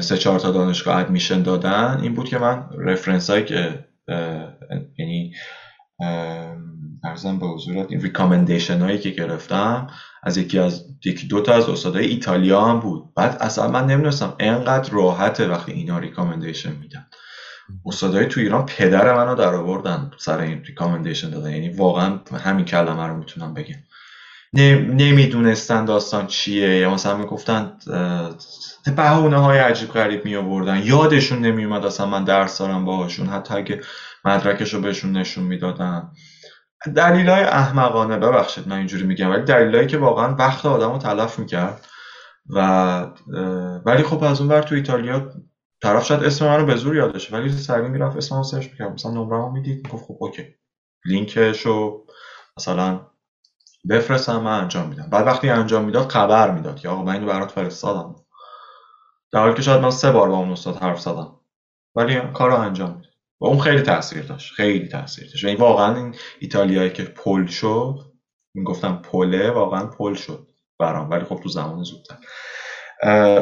سه 0.00 0.18
چهار 0.18 0.38
تا 0.38 0.50
دانشگاه 0.50 0.96
admission 0.96 1.42
دادن 1.42 1.98
این 2.02 2.14
بود 2.14 2.28
که 2.28 2.38
من 2.38 2.68
reference 2.78 3.30
هایی 3.30 3.44
که 3.44 3.84
یعنی 4.98 5.32
عرضم 7.04 7.38
به 7.38 7.46
حضورت. 7.46 7.86
این 7.90 8.00
recommendation 8.00 8.80
هایی 8.80 8.98
که 8.98 9.10
گرفتم 9.10 9.86
از 10.22 10.36
یکی 10.36 10.58
از 10.58 10.84
یکی 11.04 11.26
دو 11.26 11.40
تا 11.40 11.54
از 11.54 11.68
استادای 11.68 12.06
ایتالیا 12.06 12.60
هم 12.60 12.80
بود. 12.80 13.14
بعد 13.14 13.36
اصلا 13.40 13.68
من 13.68 13.86
نمی‌دونستم 13.86 14.34
انقدر 14.38 14.92
راحته 14.92 15.48
وقتی 15.48 15.72
اینا 15.72 15.98
recommendation 15.98 16.72
میدن. 16.72 17.06
استادای 17.86 18.26
تو 18.26 18.40
ایران 18.40 18.66
پدر 18.66 19.14
منو 19.14 19.34
در 19.34 19.54
آوردن 19.54 20.10
سر 20.18 20.38
این 20.38 20.64
recommendation 20.64 21.30
دادن. 21.30 21.50
یعنی 21.50 21.68
واقعا 21.68 22.18
همین 22.44 22.64
کلمه 22.64 23.06
رو 23.06 23.16
می‌تونم 23.16 23.54
بگم. 23.54 23.76
نمی‌دونستن 24.94 25.84
داستان 25.84 26.26
چیه. 26.26 26.76
یا 26.76 26.94
مثلا 26.94 27.16
می‌گفتن 27.16 27.72
بهونه 28.96 29.36
های 29.36 29.58
عجیب 29.58 29.88
غریب 29.88 30.24
می 30.24 30.36
آوردن 30.36 30.82
یادشون 30.86 31.38
نمی 31.38 31.64
اومد 31.64 31.86
اصلا 31.86 32.06
من 32.06 32.24
درس 32.24 32.58
دارم 32.58 32.84
باهاشون. 32.84 33.26
حتی 33.26 33.54
اگه 33.54 33.80
مدرکش 34.24 34.74
رو 34.74 34.80
بهشون 34.80 35.16
نشون 35.16 35.44
می‌دادم 35.44 36.12
دلیل 36.90 37.28
های 37.28 37.42
احمقانه 37.42 38.18
ببخشید 38.18 38.68
من 38.68 38.76
اینجوری 38.76 39.04
میگم 39.04 39.30
ولی 39.30 39.42
دلیلایی 39.42 39.86
که 39.86 39.98
واقعا 39.98 40.34
وقت 40.34 40.66
آدم 40.66 40.92
رو 40.92 40.98
تلف 40.98 41.38
می‌کرد 41.38 41.86
و 42.48 42.60
ولی 43.86 44.02
خب 44.02 44.24
از 44.24 44.40
اون 44.40 44.48
بر 44.48 44.62
تو 44.62 44.74
ایتالیا 44.74 45.32
طرف 45.82 46.04
شاید 46.04 46.24
اسم 46.24 46.46
من 46.46 46.60
رو 46.60 46.66
به 46.66 46.76
زور 46.76 46.96
یادشه 46.96 47.36
ولی 47.36 47.52
سریع 47.52 47.88
می‌رفت 47.88 48.16
اسم 48.16 48.36
رو 48.36 48.42
search 48.42 48.70
می‌کرد. 48.70 48.92
مثلا 48.92 49.12
نمره 49.12 49.52
می‌دید 49.52 49.86
می‌گفت 49.86 50.04
خب 50.04 50.16
okay 50.20 50.54
لینکش 51.04 51.60
رو 51.60 52.06
مثلا 52.58 53.00
بفرستم 53.88 54.40
من 54.40 54.60
انجام 54.60 54.88
میدم. 54.88 55.10
بعد 55.10 55.26
وقتی 55.26 55.48
انجام 55.50 55.84
می‌داد 55.84 56.08
خبر 56.08 56.50
می‌داد 56.50 56.76
که 56.80 56.88
آقا 56.88 57.02
من 57.02 57.12
اینو 57.12 57.26
برات 57.26 57.50
فرستادم. 57.50 58.16
در 59.32 59.40
حالی 59.40 59.54
که 59.54 59.62
شاید 59.62 59.82
من 59.82 59.90
سه 59.90 60.12
بار 60.12 60.28
با 60.28 60.36
اون 60.36 60.50
استاد 60.52 60.76
حرف 60.76 61.00
زدم. 61.00 61.36
ولی 61.94 62.20
کار 62.20 62.50
رو 62.50 62.56
انجام 62.56 62.90
می‌داد. 62.90 63.11
و 63.42 63.46
اون 63.46 63.60
خیلی 63.60 63.82
تاثیر 63.82 64.22
داشت 64.22 64.54
خیلی 64.54 64.88
تاثیر 64.88 65.28
داشت. 65.28 65.44
یعنی 65.44 65.56
واقعا 65.56 65.96
این 65.96 66.14
ایتالیایی 66.40 66.90
که 66.90 67.02
پل 67.02 67.46
شد 67.46 67.98
این 68.54 68.64
گفتم 68.64 69.02
پله 69.04 69.50
واقعا 69.50 69.86
پل 69.86 70.14
شد 70.14 70.46
برام 70.78 71.10
ولی 71.10 71.24
خب 71.24 71.40
تو 71.42 71.48
زمان 71.48 71.82
زودتر. 71.82 72.16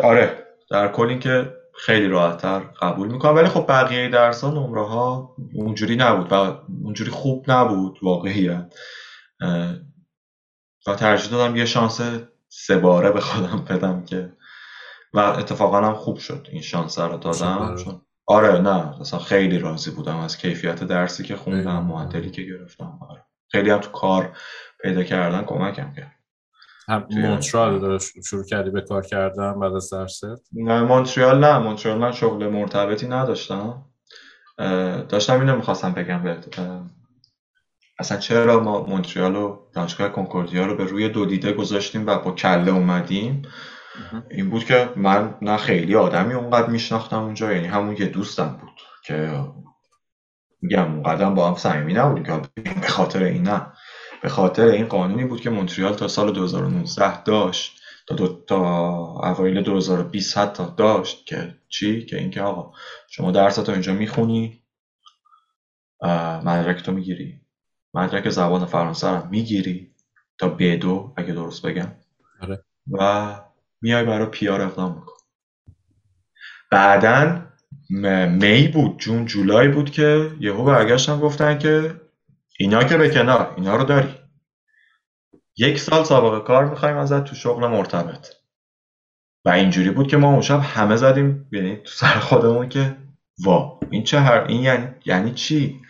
آره 0.02 0.46
در 0.70 0.92
کل 0.92 1.06
اینکه 1.06 1.52
خیلی 1.74 2.08
راحتتر 2.08 2.58
قبول 2.58 3.12
می‌کنم. 3.12 3.34
ولی 3.34 3.48
خب 3.48 3.66
بقیه 3.68 4.08
درس 4.08 4.44
ها 4.44 4.50
نمره 4.50 4.86
ها 4.86 5.36
اونجوری 5.54 5.96
نبود 5.96 6.32
و 6.32 6.62
اونجوری 6.84 7.10
خوب 7.10 7.50
نبود 7.50 7.98
واقعیت 8.02 8.74
و 10.86 10.94
ترجیح 10.94 11.30
دادم 11.30 11.56
یه 11.56 11.64
شانس 11.64 12.00
سه 12.48 12.78
باره 12.78 13.10
به 13.10 13.20
خودم 13.20 13.64
بدم 13.70 14.04
که 14.04 14.32
و 15.14 15.18
اتفاقا 15.18 15.80
هم 15.80 15.94
خوب 15.94 16.18
شد 16.18 16.48
این 16.52 16.62
شانس 16.62 16.98
رو 16.98 17.16
دادم. 17.18 17.76
چون 17.84 18.00
آره 18.30 18.60
نه 18.60 19.00
اصلا 19.00 19.18
خیلی 19.18 19.58
راضی 19.58 19.90
بودم 19.90 20.16
از 20.16 20.38
کیفیت 20.38 20.84
درسی 20.84 21.24
که 21.24 21.36
خوندم 21.36 21.84
معدلی 21.84 22.30
که 22.30 22.42
گرفتم 22.42 22.98
آره. 23.10 23.24
خیلی 23.48 23.70
هم 23.70 23.78
تو 23.78 23.90
کار 23.90 24.36
پیدا 24.82 25.02
کردن 25.02 25.42
کمکم 25.42 25.92
کرد. 25.96 26.12
هم 26.88 27.06
مونترال 27.10 27.98
شروع 27.98 28.44
کردی 28.44 28.70
به 28.70 28.80
کار 28.80 29.02
کردن 29.02 29.60
بعد 29.60 29.72
از 29.72 29.90
درست؟ 29.90 30.24
نه 30.52 30.82
مونتریال 30.82 31.44
نه. 31.44 31.58
مونتریال 31.58 31.98
من 31.98 32.12
شغل 32.12 32.48
مرتبطی 32.48 33.08
نداشتم. 33.08 33.84
داشتم 35.08 35.40
اینو 35.40 35.56
می‌خواستم 35.56 35.92
بگم 35.92 36.22
بهت. 36.22 36.60
اصلا 37.98 38.18
چرا 38.18 38.60
ما 38.60 38.86
مونتریال 38.86 39.36
و 39.36 39.58
دانشگاه 39.74 40.08
کنکوردیا 40.08 40.66
رو 40.66 40.76
به 40.76 40.84
روی 40.84 41.08
دو 41.08 41.26
دیده 41.26 41.52
گذاشتیم 41.52 42.06
و 42.06 42.18
با 42.18 42.30
کله 42.30 42.70
اومدیم؟ 42.72 43.42
این 44.30 44.50
بود 44.50 44.64
که 44.64 44.90
من 44.96 45.34
نه 45.42 45.56
خیلی 45.56 45.96
آدمی 45.96 46.34
اونقدر 46.34 46.66
میشناختم 46.68 47.22
اونجا 47.22 47.52
یعنی 47.52 47.66
همون 47.66 47.96
یه 47.96 48.06
دوستم 48.06 48.58
بود 48.60 48.80
که 49.04 49.40
میگم 50.62 50.94
اونقدر 50.94 51.30
با 51.30 51.48
هم 51.48 51.54
صمیمی 51.54 51.92
نبودیم 51.92 52.24
که 52.24 52.40
به 52.80 52.88
خاطر 52.88 53.22
این 53.22 53.42
نه. 53.42 53.66
به 54.22 54.28
خاطر 54.28 54.64
این 54.64 54.86
قانونی 54.86 55.24
بود 55.24 55.40
که 55.40 55.50
مونتریال 55.50 55.94
تا 55.94 56.08
سال 56.08 56.32
2019 56.32 57.22
داشت 57.22 57.80
تا 58.06 58.14
دو 58.14 58.44
تا 58.46 58.60
اوایل 59.22 59.62
2020 59.62 60.38
حتی 60.38 60.64
داشت 60.76 61.26
که 61.26 61.56
چی؟ 61.68 62.06
که 62.06 62.18
اینکه 62.18 62.42
آقا 62.42 62.72
شما 63.08 63.30
درس 63.30 63.68
اینجا 63.68 63.92
می‌خونی 63.92 64.62
مدرک 66.44 66.82
تو 66.82 66.92
می‌گیری. 66.92 67.40
مدرک 67.94 68.30
زبان 68.30 68.66
فرانسه 68.66 69.08
رو 69.08 69.28
می‌گیری 69.30 69.94
تا 70.38 70.48
دو 70.48 71.14
اگه 71.16 71.32
درست 71.32 71.66
بگم. 71.66 71.92
آره. 72.40 72.64
و 72.92 73.34
میای 73.82 74.04
برای 74.04 74.26
پیار 74.26 74.60
اقدام 74.60 74.94
میکن 74.94 75.12
بعدا 76.70 77.42
می 78.30 78.68
بود 78.68 78.98
جون 78.98 79.26
جولای 79.26 79.68
بود 79.68 79.90
که 79.90 80.30
یهو 80.40 80.64
برگشتن 80.64 81.20
گفتن 81.20 81.58
که 81.58 82.00
اینا 82.58 82.84
که 82.84 82.96
به 82.96 83.10
کنار 83.10 83.54
اینا 83.56 83.76
رو 83.76 83.84
داری. 83.84 84.14
یک 85.56 85.78
سال 85.78 86.04
سابقه 86.04 86.46
کار 86.46 86.70
می‌خوایم 86.70 86.96
ازت 86.96 87.24
تو 87.24 87.34
شغل 87.34 87.66
مرتبط. 87.66 88.28
و 89.44 89.48
اینجوری 89.50 89.90
بود 89.90 90.08
که 90.08 90.16
ما 90.16 90.30
اون 90.30 90.40
شب 90.40 90.60
همه 90.60 90.96
زدیم 90.96 91.48
یعنی 91.52 91.76
تو 91.76 91.90
سر 91.90 92.18
خودمون 92.18 92.68
که 92.68 92.96
وا 93.44 93.80
این 93.90 94.04
چه 94.04 94.20
هر 94.20 94.44
این 94.48 94.62
یعنی, 94.62 94.88
یعنی 95.04 95.34
چی؟ 95.34 95.80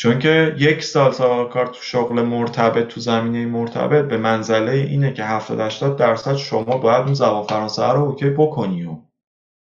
چون 0.00 0.18
که 0.18 0.54
یک 0.58 0.82
سال 0.82 1.12
سابقه 1.12 1.52
کار 1.52 1.66
تو 1.66 1.82
شغل 1.82 2.22
مرتبط 2.22 2.88
تو 2.88 3.00
زمینه 3.00 3.46
مرتبط 3.46 4.04
به 4.04 4.16
منزله 4.16 4.72
اینه 4.72 5.12
که 5.12 5.24
70 5.24 5.60
80 5.60 5.96
درصد 5.96 6.36
شما 6.36 6.78
باید 6.78 7.04
اون 7.04 7.14
زبان 7.14 7.46
فرانسه 7.46 7.86
رو 7.86 8.04
اوکی 8.04 8.30
بکنی 8.30 8.84
و 8.84 8.98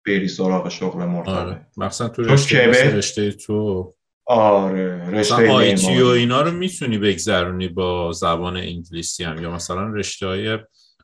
بری 0.08 0.28
سراغ 0.28 0.70
شغل 0.70 1.06
مرتبط. 1.06 1.36
آره. 1.36 1.68
مثلا 1.78 2.10
تو 2.10 2.24
رشته, 2.24 2.68
رشته 2.68 3.32
تو. 3.32 3.94
آره 4.26 5.10
رشته 5.10 5.52
آیتی 5.52 6.02
و 6.02 6.06
اینا 6.06 6.42
رو 6.42 6.52
می‌تونی 6.52 6.98
بگذرونی 6.98 7.68
با 7.68 8.12
زبان 8.12 8.58
انگلیسی 8.58 9.24
هم 9.24 9.44
یا 9.44 9.52
مثلا 9.52 9.88
رشته 9.88 10.28
های 10.28 10.58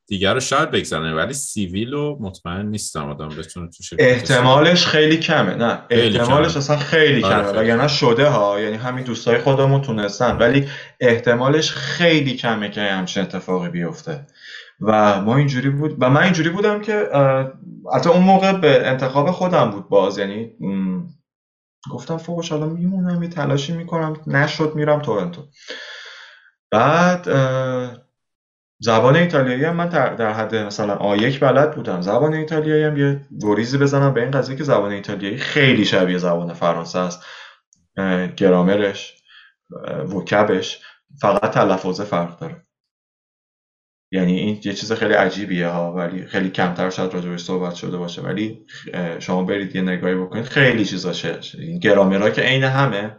دیگر 0.07 0.33
رو 0.33 0.39
شاید 0.39 0.71
بگذرونی 0.71 1.13
ولی 1.13 1.33
سیویل 1.33 1.91
رو 1.91 2.17
مطمئن 2.21 2.65
نیستم 2.65 3.09
آدم 3.09 3.29
بتونه 3.29 3.69
توش 3.69 3.93
احتمالش 3.99 4.85
خیلی 4.85 5.17
کمه. 5.17 5.55
نه 5.55 5.79
احتمالش 5.89 6.57
اصلا 6.57 6.77
خیلی 6.77 7.23
آره 7.23 7.35
کمه. 7.35 7.59
وگرنه 7.59 7.87
شده 7.87 8.29
ها 8.29 8.59
یعنی 8.59 8.75
همین 8.75 9.03
دوستای 9.03 9.37
خودمون 9.37 9.81
تونستن. 9.81 10.37
ولی 10.37 10.69
احتمالش 10.99 11.71
خیلی 11.71 12.35
کمه 12.35 12.69
که 12.69 12.81
همچین 12.81 13.23
اتفاقی 13.23 13.69
بیفته. 13.69 14.27
و 14.81 15.21
ما 15.21 15.37
اینجوری 15.37 15.69
بود 15.69 15.95
و 15.99 16.09
من 16.09 16.23
اینجوری 16.23 16.49
بودم 16.49 16.81
که 16.81 17.09
حتی 17.95 18.09
اون 18.09 18.23
موقع 18.23 18.53
به 18.53 18.87
انتخاب 18.87 19.31
خودم 19.31 19.71
بود 19.71 19.89
باز. 19.89 20.17
یعنی 20.17 20.51
گفتم 21.91 22.17
فوقش 22.17 22.51
حالا 22.51 22.65
میمونم 22.65 23.23
یه 23.23 23.29
تلاشی 23.29 23.73
می‌کنم. 23.73 24.15
نشد 24.27 24.71
میرم 24.75 25.01
تورنتو. 25.01 25.47
بعد 26.71 27.29
زبان 28.83 29.15
ایتالیایی 29.15 29.63
هم 29.63 29.75
من 29.75 29.89
در 29.89 30.33
حد 30.33 30.55
مثلا 30.55 31.17
آ1 31.17 31.39
بلد 31.39 31.75
بودم. 31.75 32.01
زبان 32.01 32.33
ایتالیایی 32.33 32.83
هم 32.83 32.97
یه 32.97 33.21
گریزی 33.41 33.77
بزنم 33.77 34.13
به 34.13 34.21
این 34.21 34.31
قضیه 34.31 34.55
که 34.55 34.63
زبان 34.63 34.91
ایتالیایی 34.91 35.37
خیلی 35.37 35.85
شبیه 35.85 36.17
زبان 36.17 36.53
فرانسه 36.53 36.99
است. 36.99 37.25
گرامرش 38.37 39.23
وکبش 40.15 40.81
فقط 41.21 41.51
تلفظ 41.51 42.01
فرق 42.01 42.39
داره. 42.39 42.65
یعنی 44.11 44.39
این 44.39 44.61
یه 44.65 44.73
چیز 44.73 44.91
خیلی 44.91 45.13
عجیبیه 45.13 45.67
ها 45.67 45.93
ولی 45.93 46.25
خیلی 46.25 46.49
کمتر 46.49 46.89
شاید 46.89 47.13
راجبش 47.13 47.43
صحبت 47.43 47.75
شده 47.75 47.97
باشه. 47.97 48.21
ولی 48.21 48.65
شما 49.19 49.43
برید 49.43 49.75
یه 49.75 49.81
نگاهی 49.81 50.15
بکنید 50.15 50.45
خیلی 50.45 50.85
چیزا 50.85 51.13
شه 51.13 51.39
این 51.59 51.79
گرامرها 51.79 52.29
که 52.29 52.41
عین 52.41 52.63
همه 52.63 53.15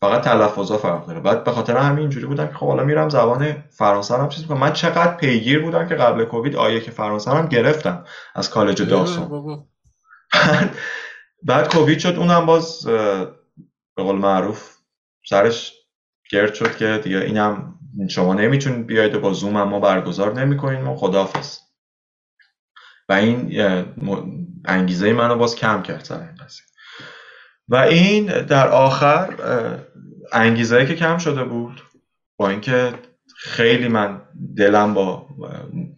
فقط 0.00 0.22
تلفظا 0.22 0.78
فرق 0.78 1.06
داره. 1.06 1.20
بعد 1.20 1.44
به 1.44 1.52
خاطر 1.52 1.76
همین 1.76 1.98
اینجوری 1.98 2.26
بودم 2.26 2.46
که 2.46 2.54
خب 2.54 2.66
حالا 2.66 2.84
میرم 2.84 3.08
زبان 3.08 3.64
فرانسه 3.70 4.16
هم 4.16 4.28
چیز 4.28 4.42
می‌کنم. 4.42 4.58
من 4.58 4.72
چقدر 4.72 5.16
پیگیر 5.16 5.62
بودم 5.62 5.88
که 5.88 5.94
قبل 5.94 6.24
کووید 6.24 6.56
آیه 6.56 6.80
که 6.80 6.90
فرانسه 6.90 7.30
هم 7.30 7.46
گرفتم 7.46 8.04
از 8.34 8.50
کالج 8.50 8.82
داستان. 8.82 9.64
بعد 11.42 11.72
کووید 11.72 11.98
شد 11.98 12.16
اونم 12.16 12.46
باز 12.46 12.86
به 13.96 14.02
قول 14.02 14.16
معروف 14.16 14.76
سرش 15.28 15.74
گرد 16.30 16.54
شد 16.54 16.76
که 16.76 17.00
دیگه 17.04 17.18
اینم 17.18 17.74
شما 18.10 18.34
نمی‌تونید 18.34 18.86
بیاید 18.86 19.14
و 19.14 19.20
با 19.20 19.32
زوم 19.32 19.56
اما 19.56 19.80
برگزار 19.80 20.40
نمی‌کنین 20.40 20.84
و 20.84 20.96
خداحافظ. 20.96 21.58
و 23.08 23.12
این 23.12 23.62
انگیزه 24.64 25.12
منو 25.12 25.36
باز 25.36 25.56
کم 25.56 25.82
کرد 25.82 26.04
سر 26.04 26.20
این 26.20 26.34
و 27.68 27.76
این 27.76 28.26
در 28.46 28.68
آخر 28.68 29.34
انگیزه 30.32 30.86
که 30.86 30.94
کم 30.94 31.18
شده 31.18 31.44
بود 31.44 31.82
با 32.38 32.48
اینکه 32.48 32.94
خیلی 33.36 33.88
من 33.88 34.22
دلم 34.56 34.94
با 34.94 35.26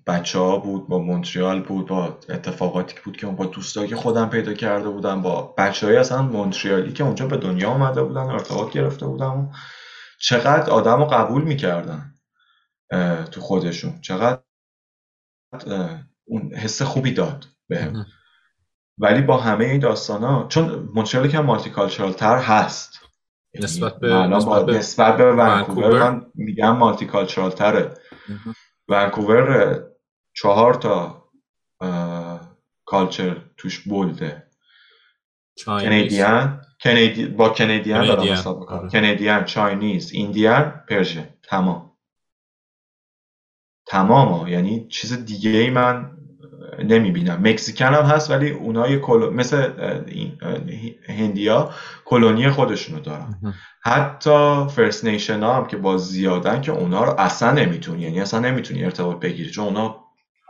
بچه 0.06 0.38
ها 0.38 0.58
بود 0.58 0.88
با 0.88 0.98
مونتریال 0.98 1.62
بود 1.62 1.86
با 1.88 2.18
اتفاقاتی 2.28 2.96
بود 3.04 3.16
که 3.16 3.26
با 3.26 3.46
دوستایی 3.46 3.88
که 3.88 3.96
خودم 3.96 4.30
پیدا 4.30 4.54
کرده 4.54 4.88
بودم 4.88 5.22
با 5.22 5.54
بچه 5.58 5.86
های 5.86 5.96
اصلا 5.96 6.22
مونتریالی 6.22 6.92
که 6.92 7.04
اونجا 7.04 7.26
به 7.26 7.36
دنیا 7.36 7.70
آمده 7.70 8.02
بودن 8.02 8.20
ارتباط 8.22 8.72
گرفته 8.72 9.06
بودم 9.06 9.52
چقدر 10.20 10.70
آدم 10.70 10.98
رو 10.98 11.04
قبول 11.04 11.42
می‌کردن 11.42 12.14
تو 13.30 13.40
خودشون. 13.40 14.00
چقدر 14.00 14.42
اون 16.24 16.54
حس 16.54 16.82
خوبی 16.82 17.12
داد 17.12 17.46
بهم 17.68 18.06
ولی 19.00 19.22
با 19.22 19.36
همه 19.36 19.64
این 19.64 19.80
داستان 19.80 20.22
ها 20.22 20.46
چون 20.48 20.88
مونترال 20.94 21.28
که 21.28 21.38
multi 21.38 21.70
تر 22.12 22.38
هست. 22.38 23.00
یعنی 23.54 23.64
نسبت 23.64 24.00
به 24.00 24.14
نسبت 24.14 24.66
به, 24.66 24.72
نسبت 24.72 25.16
به 25.16 25.32
ونکوور 25.32 26.10
من 26.10 26.26
میگم 26.34 26.76
multi 26.76 27.06
تره 27.50 27.94
ونکوور 28.88 29.76
چهار 30.34 30.74
تا 30.74 31.24
culture 32.84 33.36
توش 33.56 33.78
bold 33.78 34.24
ه. 34.24 34.46
Canadian 35.66 36.64
کندی... 36.80 37.26
با 37.26 37.48
Canadian 37.48 38.06
دارم 38.06 38.22
حساب 38.22 38.60
می‌کنم. 38.60 38.88
Canadian 38.88 39.44
Chinese 39.44 40.12
Indian 40.12 40.84
Persian. 40.88 41.28
تمام. 41.42 41.96
تمام 43.86 44.48
یعنی 44.48 44.88
چیز 44.88 45.24
دیگه 45.24 45.50
ای 45.50 45.70
من 45.70 46.16
نمی‌بینم. 46.84 47.40
مکزیکن 47.42 47.86
هم 47.86 48.04
هست 48.04 48.30
ولی 48.30 48.50
اونای 48.50 48.98
کل... 48.98 49.30
مثل 49.34 49.70
هندیا 51.08 51.70
کلونی 52.04 52.50
خودشونو 52.50 53.00
دارن. 53.00 53.54
حتی 53.82 54.66
فرست 54.68 55.04
نیشن 55.04 55.40
ها 55.40 55.54
هم 55.54 55.66
که 55.66 55.76
با 55.76 55.96
زیادن 55.96 56.60
که 56.60 56.72
اونا 56.72 57.04
رو 57.04 57.14
اصلا 57.18 57.52
نمی‌تونی 57.52 58.02
یعنی 58.02 58.20
اصلا 58.20 58.40
نمی‌تونی 58.40 58.84
ارتباط 58.84 59.20
بگیری 59.20 59.50
چون 59.50 59.64
اونا 59.64 59.96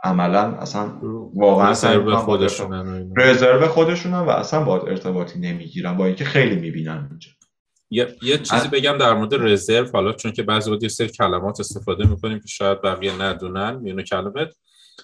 عملا 0.03 0.41
اصلا 0.41 0.91
واقعا 1.35 1.71
رزرو 1.71 2.15
خودشونن 2.15 3.13
رزرو 3.17 3.67
خودشونن 3.67 4.19
و 4.19 4.29
اصلا 4.29 4.63
با 4.63 4.79
ارتباطی 4.79 5.39
نمی‌گیرن 5.39 5.97
با 5.97 6.05
اینکه 6.05 6.25
خیلی 6.25 6.55
می‌بینن 6.55 7.07
اینجا. 7.09 7.29
یه, 7.93 8.15
یه 8.21 8.37
چیزی 8.37 8.67
بگم 8.67 8.97
در 8.97 9.13
مورد 9.13 9.33
رزرو 9.33 9.87
حالا 9.93 10.13
چون 10.13 10.31
که 10.31 10.43
بعضی 10.43 10.71
وقت 10.71 10.83
یه 10.83 10.89
سری 10.89 11.09
کلمات 11.09 11.59
استفاده 11.59 12.07
می‌کنیم 12.07 12.39
که 12.39 12.47
شاید 12.47 12.81
بقیه 12.81 13.21
ندونن 13.21 13.75
میونو 13.75 14.01
کلمات 14.01 14.55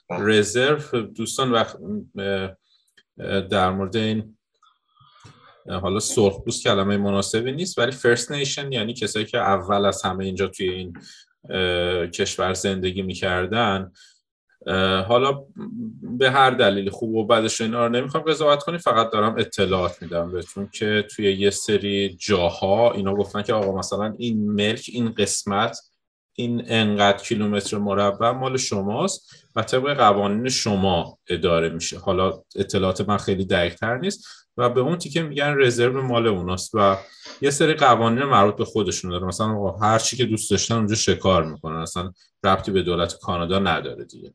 رزرو. 0.09 1.01
دوستان 1.01 1.51
وقت 1.51 1.77
در 3.49 3.71
مورد 3.71 3.95
این 3.95 4.37
حالا 5.81 5.99
سرخپوست 5.99 6.63
کلمه 6.63 6.97
مناسبی 6.97 7.51
نیست 7.51 7.79
ولی 7.79 7.91
فرست 7.91 8.31
نیشن 8.31 8.71
یعنی 8.71 8.93
کسایی 8.93 9.25
که 9.25 9.37
اول 9.37 9.85
از 9.85 10.01
همه 10.01 10.25
اینجا 10.25 10.47
توی 10.47 10.69
این 10.69 10.93
کشور 12.11 12.53
زندگی 12.53 13.01
می‌کردن. 13.01 13.91
حالا 15.07 15.45
به 16.01 16.31
هر 16.31 16.51
دلیلی 16.51 16.89
خوب 16.89 17.15
و 17.15 17.25
بدش 17.25 17.61
اینا 17.61 17.87
رو 17.87 17.93
نمی‌خوام 17.93 18.23
قضاوت 18.23 18.63
کنی 18.63 18.77
فقط 18.77 19.11
دارم 19.11 19.35
اطلاعات 19.37 20.01
میدم 20.01 20.31
بهتون 20.31 20.69
که 20.73 21.07
توی 21.15 21.33
یه 21.33 21.49
سری 21.49 22.17
جاها 22.19 22.91
اینا 22.91 23.15
گفتن 23.15 23.41
که 23.41 23.53
آقا 23.53 23.79
مثلا 23.79 24.13
این 24.17 24.51
ملک 24.51 24.89
این 24.93 25.11
قسمت 25.11 25.77
این 26.39 26.63
انقدر 26.67 27.17
کیلومتر 27.17 27.77
مربع 27.77 28.31
مال 28.31 28.57
شماست 28.57 29.45
و 29.55 29.63
طبق 29.63 29.97
قوانین 29.97 30.49
شما 30.49 31.17
اداره 31.29 31.69
میشه. 31.69 31.99
حالا 31.99 32.41
اطلاعات 32.55 33.09
من 33.09 33.17
خیلی 33.17 33.45
دقیق 33.45 33.75
تر 33.75 33.97
نیست 33.97 34.27
و 34.57 34.69
به 34.69 34.81
اون 34.81 34.97
تیکه 34.97 35.23
میگن 35.23 35.55
رزرو 35.57 36.01
مال 36.01 36.27
اوناست 36.27 36.71
و 36.73 36.97
یه 37.41 37.49
سری 37.49 37.73
قوانین 37.73 38.23
مربوط 38.23 38.55
به 38.55 38.65
خودشون 38.65 39.11
داره. 39.11 39.25
مثلا 39.25 39.69
هر 39.69 39.99
چی 39.99 40.17
که 40.17 40.25
دوست 40.25 40.51
داشتن 40.51 40.75
اونجا 40.75 40.95
شکار 40.95 41.43
می‌کنن. 41.43 41.75
اصلا 41.75 42.11
ربطی 42.43 42.71
به 42.71 42.81
دولت 42.81 43.19
کانادا 43.19 43.59
نداره 43.59 44.05
دیگه. 44.05 44.33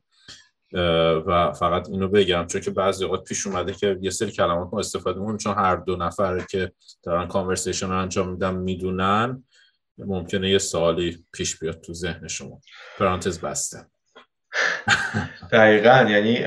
و 1.27 1.53
فقط 1.53 1.89
اینو 1.89 2.07
بگم 2.07 2.45
چون 2.47 2.61
که 2.61 2.71
بعضی 2.71 3.05
اوقات 3.05 3.23
پیش 3.23 3.47
اومده 3.47 3.73
که 3.73 3.97
یه 4.01 4.09
سری 4.09 4.31
کلمات 4.31 4.69
ما 4.73 4.79
استفاده 4.79 5.19
می‌کنیم 5.19 5.37
چون 5.37 5.53
هر 5.53 5.75
دو 5.75 5.95
نفر 5.95 6.39
که 6.39 6.71
دارن 7.03 7.27
کانورسیشن 7.27 7.89
رو 7.89 7.97
انجام 7.97 8.29
میدن 8.29 8.55
می‌دونن. 8.55 9.43
ممکنه 9.97 10.49
یه 10.49 10.57
سوالی 10.57 11.25
پیش 11.33 11.59
بیاد 11.59 11.81
تو 11.81 11.93
ذهن 11.93 12.27
شما. 12.27 12.61
پرانتز 12.99 13.39
بسته. 13.39 13.77
دقیقا 15.51 16.09
یعنی 16.09 16.39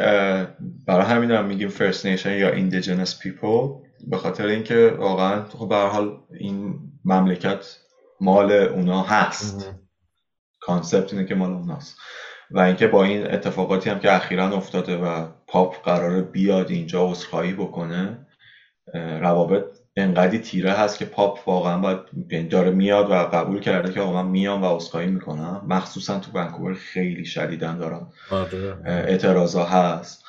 برای 0.87 1.07
همین 1.07 1.31
هم 1.31 1.47
میگیم 1.47 1.69
First 1.69 2.07
Nation 2.07 2.33
یا 2.33 2.51
Indigenous 2.51 3.19
people 3.19 3.69
به 4.07 4.17
خاطر 4.17 4.47
اینکه 4.47 4.97
واقعا 4.99 5.45
خب 5.45 5.69
به 5.69 5.77
حال 5.77 6.21
این 6.41 6.79
مملکت 7.05 7.77
مال 8.21 8.53
اونا 8.53 9.03
هست. 9.03 9.75
concept 10.61 11.13
اینه 11.13 11.27
که 11.27 11.35
مال 11.35 11.51
اوناست. 11.51 11.99
و 12.51 12.61
اینکه 12.61 12.87
با 12.87 13.05
این 13.05 13.27
اتفاقاتی 13.27 13.91
هم 13.91 13.99
که 13.99 14.15
اخیرا 14.15 14.57
افتاده 14.57 14.97
و 14.97 15.29
پاپ 15.47 15.85
قرار 15.85 16.23
بیاد 16.23 16.71
اینجا 16.71 17.11
عذرخواهی 17.11 17.53
بکنه 17.53 18.27
روابط 18.95 19.79
انقدی 19.97 20.39
تیره 20.39 20.73
هست 20.73 20.99
که 20.99 21.05
پاپ 21.05 21.49
واقعا 21.49 21.79
باید 21.79 21.99
یعنی 22.31 22.49
داره 22.49 22.71
میاد 22.71 23.11
و 23.11 23.15
قبول 23.15 23.61
کرده 23.61 23.93
که 23.93 24.01
آقا 24.01 24.23
من 24.23 24.31
میام 24.31 24.63
و 24.63 24.77
عذرخواهی 24.77 25.07
می‌کنم. 25.07 25.63
مخصوصا 25.69 26.19
تو 26.19 26.31
ونکوور 26.35 26.75
خیلی 26.75 27.25
شدیدن 27.25 27.79
دارن 27.79 28.07
آره. 28.31 28.77
اعتراضا 28.87 29.65
هست. 29.65 30.25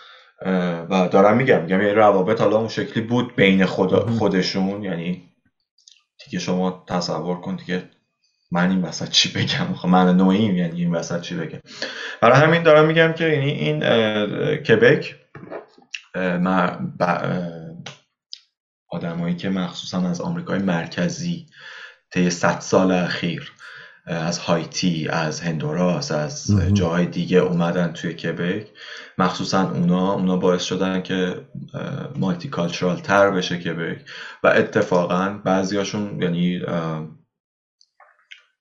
و 0.89 1.10
دارم 1.12 1.38
میگم 1.38 1.62
میگم 1.62 1.82
یعنی 1.82 1.93
روابط 1.93 2.41
حالا 2.41 2.58
اون 2.58 2.67
شکلی 2.67 3.03
بود 3.03 3.36
بین 3.36 3.65
خودشون. 3.65 4.84
یعنی 4.84 5.23
دیگه 6.25 6.39
شما 6.39 6.86
تصور 6.88 7.41
کن 7.41 7.56
دیگه 7.56 7.84
من 8.51 8.69
این 8.69 8.82
وسط 8.82 9.10
چی 9.10 9.32
بگم؟ 9.34 9.73
خب 9.73 9.88
من 9.88 10.17
نوعیم 10.17 10.58
یعنی 10.58 10.82
این 10.82 10.95
وسط 10.95 11.21
چی 11.21 11.36
بگم؟ 11.36 11.60
برای 12.21 12.39
همین 12.39 12.63
دارم 12.63 12.88
میگم 12.88 13.13
که 13.13 13.27
یعنی 13.27 13.49
این 13.49 13.80
کبک 14.56 15.15
آدمایی 18.89 19.36
که 19.36 19.50
مخصوصا 19.50 20.10
از 20.10 20.21
آمریکای 20.21 20.60
مرکزی 20.60 21.45
طی 22.12 22.30
صد 22.30 22.60
سال 22.60 22.91
اخیر 22.91 23.54
از 24.08 24.38
هایتی 24.39 25.08
از 25.08 25.41
هندوراس 25.41 26.12
از 26.12 26.52
جاهای 26.73 27.06
دیگه 27.06 27.38
اومدن 27.38 27.93
توی 27.93 28.13
کبک. 28.13 28.67
مخصوصا 29.17 29.69
اونا 29.69 30.13
اونا 30.13 30.38
باعث 30.38 30.63
شدن 30.63 31.02
که 31.02 31.41
مالتی 32.15 32.47
کالچرال 32.50 32.97
تر 32.97 33.32
بشه 33.32 33.58
کبک. 33.58 34.06
و 34.43 34.47
اتفاقا 34.47 35.39
بعضیاشون 35.43 36.21
یعنی 36.21 36.62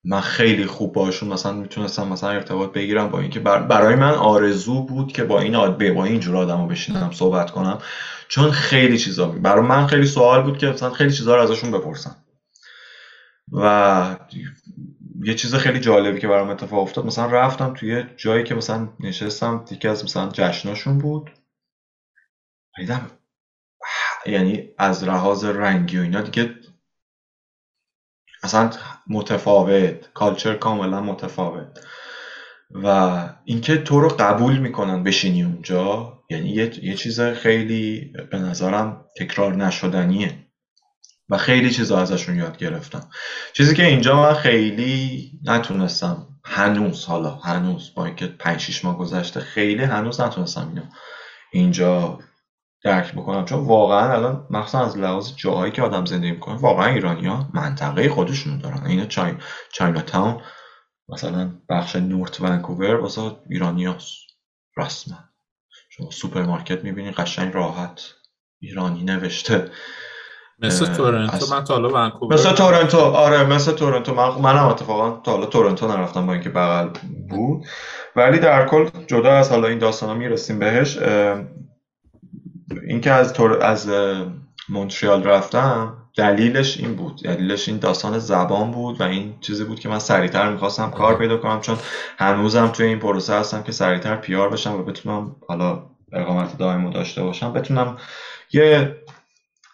من 0.08 0.20
خیلی 0.20 0.66
خوب 0.66 0.92
باشون 0.92 1.28
مثلا 1.28 1.52
می‌تونستم 1.52 2.08
مثلا 2.08 2.30
ارتباط 2.30 2.72
بگیرم 2.72 3.08
با 3.08 3.20
اینکه 3.20 3.40
برای 3.40 3.94
من 3.94 4.12
آرزو 4.12 4.82
بود 4.82 5.12
که 5.12 5.24
با 5.24 5.40
این 5.40 5.54
آد 5.56 5.94
با 5.94 6.04
این 6.04 6.20
جور 6.20 6.36
آدمو 6.36 6.66
بشینم 6.66 7.10
صحبت 7.12 7.50
کنم. 7.50 7.78
چون 8.28 8.50
خیلی 8.50 8.98
چیزا 8.98 9.28
برای 9.28 9.64
من 9.64 9.86
خیلی 9.86 10.06
سوال 10.06 10.42
بود 10.42 10.58
که 10.58 10.66
مثلا 10.66 10.90
خیلی 10.90 11.12
چیزا 11.12 11.36
رو 11.36 11.42
ازشون 11.42 11.70
بپرسم. 11.70 12.16
و 13.52 14.16
یه 15.22 15.34
چیز 15.34 15.54
خیلی 15.54 15.80
جالبی 15.80 16.20
که 16.20 16.28
برام 16.28 16.48
اتفاق 16.48 16.82
افتاد 16.82 17.06
مثلا 17.06 17.26
رفتم 17.26 17.74
توی 17.74 18.04
جایی 18.16 18.44
که 18.44 18.54
مثلا 18.54 18.88
نشستم 19.00 19.64
یکی 19.70 19.88
از 19.88 20.04
مثلا 20.04 20.28
جشناشون 20.32 20.98
بود. 20.98 21.30
دیدم 22.76 23.10
یعنی 24.26 24.68
از 24.78 25.04
لحاظ 25.04 25.44
رنگی 25.44 25.98
و 25.98 26.02
اینا 26.02 26.20
دیگه 26.20 26.54
اصلا 28.46 28.70
متفاوت 29.06 30.12
کالچر 30.14 30.54
کاملا 30.54 31.00
متفاوت. 31.00 31.80
و 32.70 32.86
اینکه 33.44 33.76
تو 33.76 34.00
رو 34.00 34.08
قبول 34.08 34.58
می‌کنن 34.58 35.02
بشینی 35.02 35.42
اونجا 35.42 36.12
یعنی 36.30 36.48
یه, 36.48 36.84
یه 36.84 36.94
چیز 36.94 37.20
خیلی 37.20 38.12
به 38.30 38.38
نظرم 38.38 39.04
تکرار 39.18 39.54
نشدنیه. 39.54 40.46
و 41.28 41.36
خیلی 41.36 41.70
چیزا 41.70 41.98
ازشون 41.98 42.36
یاد 42.36 42.56
گرفتم. 42.56 43.08
چیزی 43.52 43.74
که 43.74 43.86
اینجا 43.86 44.22
من 44.22 44.34
خیلی 44.34 45.30
نتونستم 45.44 46.26
هنوز 46.44 47.04
حالا 47.04 47.30
هنوز 47.30 47.94
با 47.94 48.06
اینکه 48.06 48.26
5 48.26 48.60
6 48.60 48.84
ماه 48.84 48.98
گذشته 48.98 49.40
خیلی 49.40 49.84
هنوز 49.84 50.20
نتونستم 50.20 50.68
اینو 50.68 50.82
اینجا 51.52 52.18
درک 52.86 53.12
بکنم. 53.12 53.44
چون 53.44 53.58
واقعا 53.58 54.12
الان 54.12 54.46
مخصوصا 54.50 54.84
از 54.84 54.98
لحاظ 54.98 55.32
جاهایی 55.36 55.72
که 55.72 55.82
آدم 55.82 56.04
زندگی 56.04 56.30
می‌کنه 56.30 56.56
واقعا 56.56 56.86
ایرانیا 56.86 57.48
منطقه 57.54 58.08
خودشونو 58.08 58.58
دارن. 58.58 58.86
این 58.86 59.06
چای 59.06 59.32
Chinatown 59.72 60.40
مثلا 61.08 61.50
بخش 61.68 61.96
North 61.96 62.40
Vancouver 62.40 62.94
واسه 62.94 63.22
ایرانیاست 63.50 64.16
رسما. 64.76 65.16
شما 65.90 66.10
سوپرمارکت 66.10 66.84
می‌بینی 66.84 67.10
قشنگ 67.10 67.54
راحت 67.54 68.02
ایرانی 68.60 69.04
نوشته. 69.04 69.70
مثل 70.58 70.94
تورنتو. 70.94 71.46
من 71.54 71.64
تا 71.64 71.74
حالا 71.74 71.88
ونکوور 71.88 72.34
مثل 72.34 72.52
تورنتو. 72.52 72.98
آره 72.98 73.44
مثل 73.44 73.72
تورنتو. 73.72 74.14
من 74.14 74.28
منم 74.28 74.66
اتفاقا 74.66 75.20
تا 75.20 75.32
حالا 75.32 75.46
تورنتو 75.46 75.88
نرفتم 75.88 76.26
با 76.26 76.32
اینکه 76.32 76.48
بغل 76.48 76.88
بود. 77.28 77.64
ولی 78.16 78.38
در 78.38 78.66
کل 78.66 78.88
جدا 79.06 79.32
از 79.32 79.50
حالا 79.50 79.68
این 79.68 79.78
داستانا 79.78 80.14
می‌رسیم 80.14 80.58
بهش 80.58 80.98
اینکه 82.88 83.10
از 83.12 83.32
تور... 83.32 83.62
از 83.62 83.90
مونتریال 84.68 85.24
رفتم 85.24 85.96
دلیلش 86.16 86.78
این 86.78 86.94
بود. 86.94 87.22
دلیلش 87.24 87.68
این 87.68 87.78
داستان 87.78 88.18
زبان 88.18 88.70
بود 88.70 89.00
و 89.00 89.04
این 89.04 89.34
چیزی 89.40 89.64
بود 89.64 89.80
که 89.80 89.88
من 89.88 89.98
سریعتر 89.98 90.52
می‌خواستم 90.52 90.90
کار 90.90 91.18
پیدا 91.18 91.36
کنم 91.36 91.60
چون 91.60 91.78
هنوزم 92.18 92.68
توی 92.68 92.86
این 92.86 92.98
پروسه 92.98 93.34
هستم 93.34 93.62
که 93.62 93.72
سریعتر 93.72 94.16
PR 94.16 94.48
بشم 94.48 94.74
و 94.74 94.82
بتونم 94.82 95.36
حالا 95.48 95.82
اقامت 96.12 96.58
دائم 96.58 96.90
داشته 96.90 97.22
باشم 97.22 97.52
بتونم 97.52 97.96
یه 98.52 98.96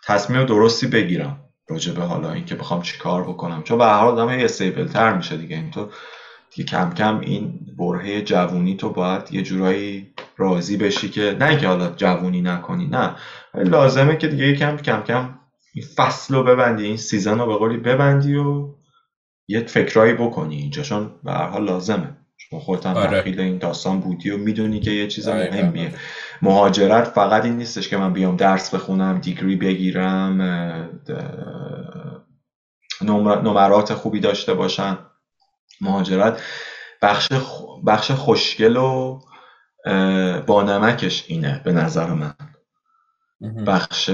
تصمیم 0.05 0.44
درستی 0.44 0.87
بگیرم 0.87 1.40
راجع 1.68 1.92
به 1.92 2.02
حالا 2.02 2.33
اینکه 2.33 2.55
بخوام 2.55 2.83
چی 2.83 2.98
کار 2.98 3.22
بکنم. 3.22 3.62
چون 3.62 3.78
به 3.78 3.85
هر 3.85 3.98
حال 3.98 4.20
آدم 4.20 4.28
stable 4.28 4.88
تر 4.88 5.16
میشه 5.16 5.37
دیگه. 5.37 5.57
اینطور 5.57 5.88
دیگه 6.55 6.68
کم 6.68 6.94
کم 6.94 7.20
این 7.20 7.61
برهه 7.78 8.22
جوونی 8.22 8.76
تو 8.76 8.90
باید 8.90 9.22
یه 9.33 9.42
جورایی 9.42 10.12
راضی 10.36 10.76
بشی 10.76 11.08
که 11.08 11.36
نه 11.40 11.48
اینکه 11.48 11.66
حالا 11.66 11.90
جوونی 11.90 12.42
نکنی 12.42 12.86
نه. 12.86 13.14
لازمه 13.54 14.16
که 14.16 14.28
دیگه 14.28 14.56
کم 14.56 14.76
کم 14.76 15.02
کم 15.02 15.38
این 15.74 15.84
فصل 15.96 16.34
رو 16.34 16.44
ببندی 16.44 16.84
این 16.84 16.96
season 16.96 17.38
رو 17.38 17.46
به 17.46 17.54
قولی 17.54 17.76
ببندی 17.76 18.34
و 18.34 18.68
یه 19.48 19.60
فکرایی 19.60 20.12
بکنی 20.12 20.56
اینجا. 20.56 20.82
چون 20.82 21.10
به 21.24 21.32
هر 21.32 21.46
حال 21.46 21.64
لازمه. 21.64 22.16
شما 22.36 22.60
خودت 22.60 22.86
هم 22.86 22.96
آره. 22.96 23.22
این 23.26 23.58
داستان 23.58 24.00
بودی 24.00 24.30
و 24.30 24.36
می‌دونی 24.36 24.80
که 24.80 24.90
یه 24.90 25.06
چیز 25.06 25.28
آره، 25.28 25.50
مهمیه. 25.52 25.94
مهاجرت 26.42 27.04
فقط 27.04 27.44
این 27.44 27.56
نیستش 27.56 27.88
که 27.88 27.96
من 27.96 28.12
بیام 28.12 28.36
درس 28.36 28.74
بخونم 28.74 29.18
دیگری 29.18 29.56
بگیرم 29.56 30.42
نمرات 33.02 33.94
خوبی 33.94 34.20
داشته 34.20 34.54
باشم 34.54 34.98
مهاجرت 35.80 36.42
بخش, 37.02 37.28
بخش 37.86 38.10
خوشگل 38.10 38.76
و 38.76 39.20
با 40.46 40.62
نمکش 40.62 41.24
اینه 41.28 41.62
به 41.64 41.72
نظر 41.72 42.14
من. 42.14 42.34
بخش 43.66 44.10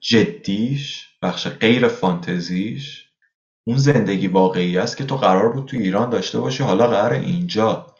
جدیش 0.00 1.08
بخش 1.22 1.48
غیر 1.48 1.88
فانتزیش 1.88 3.06
اون 3.66 3.78
زندگی 3.78 4.28
واقعی 4.28 4.78
است 4.78 4.96
که 4.96 5.04
تو 5.04 5.16
قرار 5.16 5.52
بود 5.52 5.68
تو 5.68 5.76
ایران 5.76 6.10
داشته 6.10 6.40
باشی 6.40 6.62
حالا 6.62 6.88
قرار 6.88 7.12
اینجا 7.12 7.94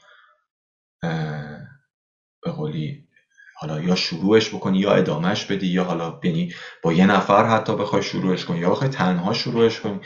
به 2.42 2.52
قولی 2.52 3.09
حالا 3.57 3.81
یا 3.81 3.94
شروعش 3.96 4.55
بکنی 4.55 4.79
یا 4.79 4.94
ادامهش 4.94 5.44
بدی 5.44 5.66
یا 5.66 5.85
حالا 5.85 6.20
یعنی 6.24 6.55
با 6.83 6.92
یه 6.92 7.07
نفر 7.07 7.46
حتی 7.46 7.76
بخوای 7.76 8.02
شروعش 8.02 8.44
کنی 8.44 8.59
یا 8.59 8.70
بخوای 8.70 8.90
تنها 8.90 9.33
شروعش 9.33 9.81
کنی. 9.81 10.00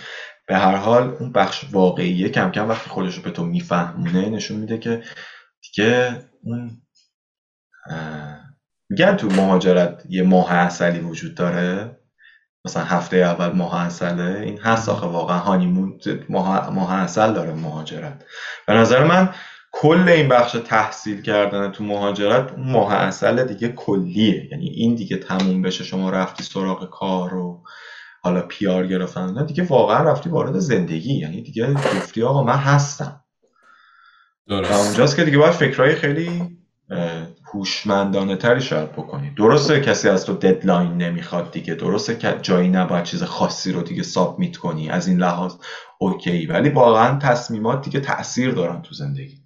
به 0.48 0.56
هر 0.58 0.76
حال 0.76 1.16
اون 1.20 1.32
بخش 1.32 1.64
واقعیه 1.72 2.28
کم 2.28 2.50
کم 2.52 2.68
وقتی 2.68 2.90
خودش 2.90 3.16
رو 3.16 3.22
به 3.22 3.30
تو 3.30 3.44
میفهمونه 3.44 4.30
نشون 4.30 4.58
میده 4.60 4.78
که 4.78 5.02
دیگه 5.62 6.22
اون 6.44 6.82
میگن 8.90 9.16
تو 9.16 9.28
مهاجرت 9.28 10.02
یه 10.08 10.22
ماه 10.22 10.52
اصلی 10.52 10.98
وجود 10.98 11.34
داره؟ 11.34 11.96
مثلا 12.64 12.84
هفته 12.84 13.16
اول 13.16 13.52
ماه 13.56 13.80
اصله 13.80 14.40
این 14.40 14.58
هست 14.58 14.88
آخه 14.88 15.06
واقعا 15.06 15.38
هانیمون 15.38 16.00
ماه, 16.28 16.70
ماه 16.70 16.94
اصل 16.94 17.32
داره 17.32 17.54
مهاجرت. 17.54 18.24
به 18.66 18.72
نظر 18.72 19.04
من 19.04 19.34
کل 19.72 20.08
این 20.08 20.28
بخش 20.28 20.52
تحصیل 20.52 21.22
کردن 21.22 21.70
تو 21.70 21.84
مهاجرت 21.84 22.58
ماه 22.58 22.94
اصل 22.94 23.44
دیگه 23.44 23.68
کلیه. 23.68 24.48
یعنی 24.52 24.68
این 24.68 24.94
دیگه 24.94 25.16
تموم 25.16 25.62
بشه 25.62 25.84
شما 25.84 26.10
رفتی 26.10 26.42
سراغ 26.42 26.90
کار 26.90 27.34
و 27.34 27.62
حالا 28.22 28.40
پیار 28.40 28.86
گرفتن. 28.86 29.46
دیگه 29.46 29.62
واقعا 29.62 30.10
رفتی 30.10 30.30
وارد 30.30 30.58
زندگی. 30.58 31.14
یعنی 31.14 31.42
دیگه 31.42 31.72
گفتی 31.74 32.22
آقا 32.22 32.42
من 32.42 32.56
هستم. 32.56 33.24
درست. 34.48 34.70
و 34.70 34.74
اونجاست 34.74 35.16
که 35.16 35.24
دیگه 35.24 35.38
باید 35.38 35.52
فکرهای 35.52 35.94
خیلی 35.94 36.58
هوشمندانه 37.54 38.36
تری 38.36 38.60
شاید 38.60 38.92
بکنی. 38.92 39.30
درسته 39.30 39.80
کسی 39.80 40.08
از 40.08 40.26
تو 40.26 40.32
deadline 40.32 40.96
نمی‌خواد 40.96 41.50
دیگه. 41.52 41.74
درسته 41.74 42.16
که 42.16 42.38
جایی 42.42 42.68
نباید 42.68 43.04
چیز 43.04 43.22
خاصی 43.22 43.72
رو 43.72 43.82
دیگه 43.82 44.02
submit 44.02 44.56
کنی. 44.56 44.90
از 44.90 45.08
این 45.08 45.18
لحاظ 45.18 45.54
okay 45.98 46.46
ولی 46.46 46.68
واقعا 46.68 47.18
تصمیمات 47.18 47.84
دیگه 47.84 48.00
تاثیر 48.00 48.50
دارن 48.50 48.82
تو 48.82 48.94
زندگی 48.94 49.40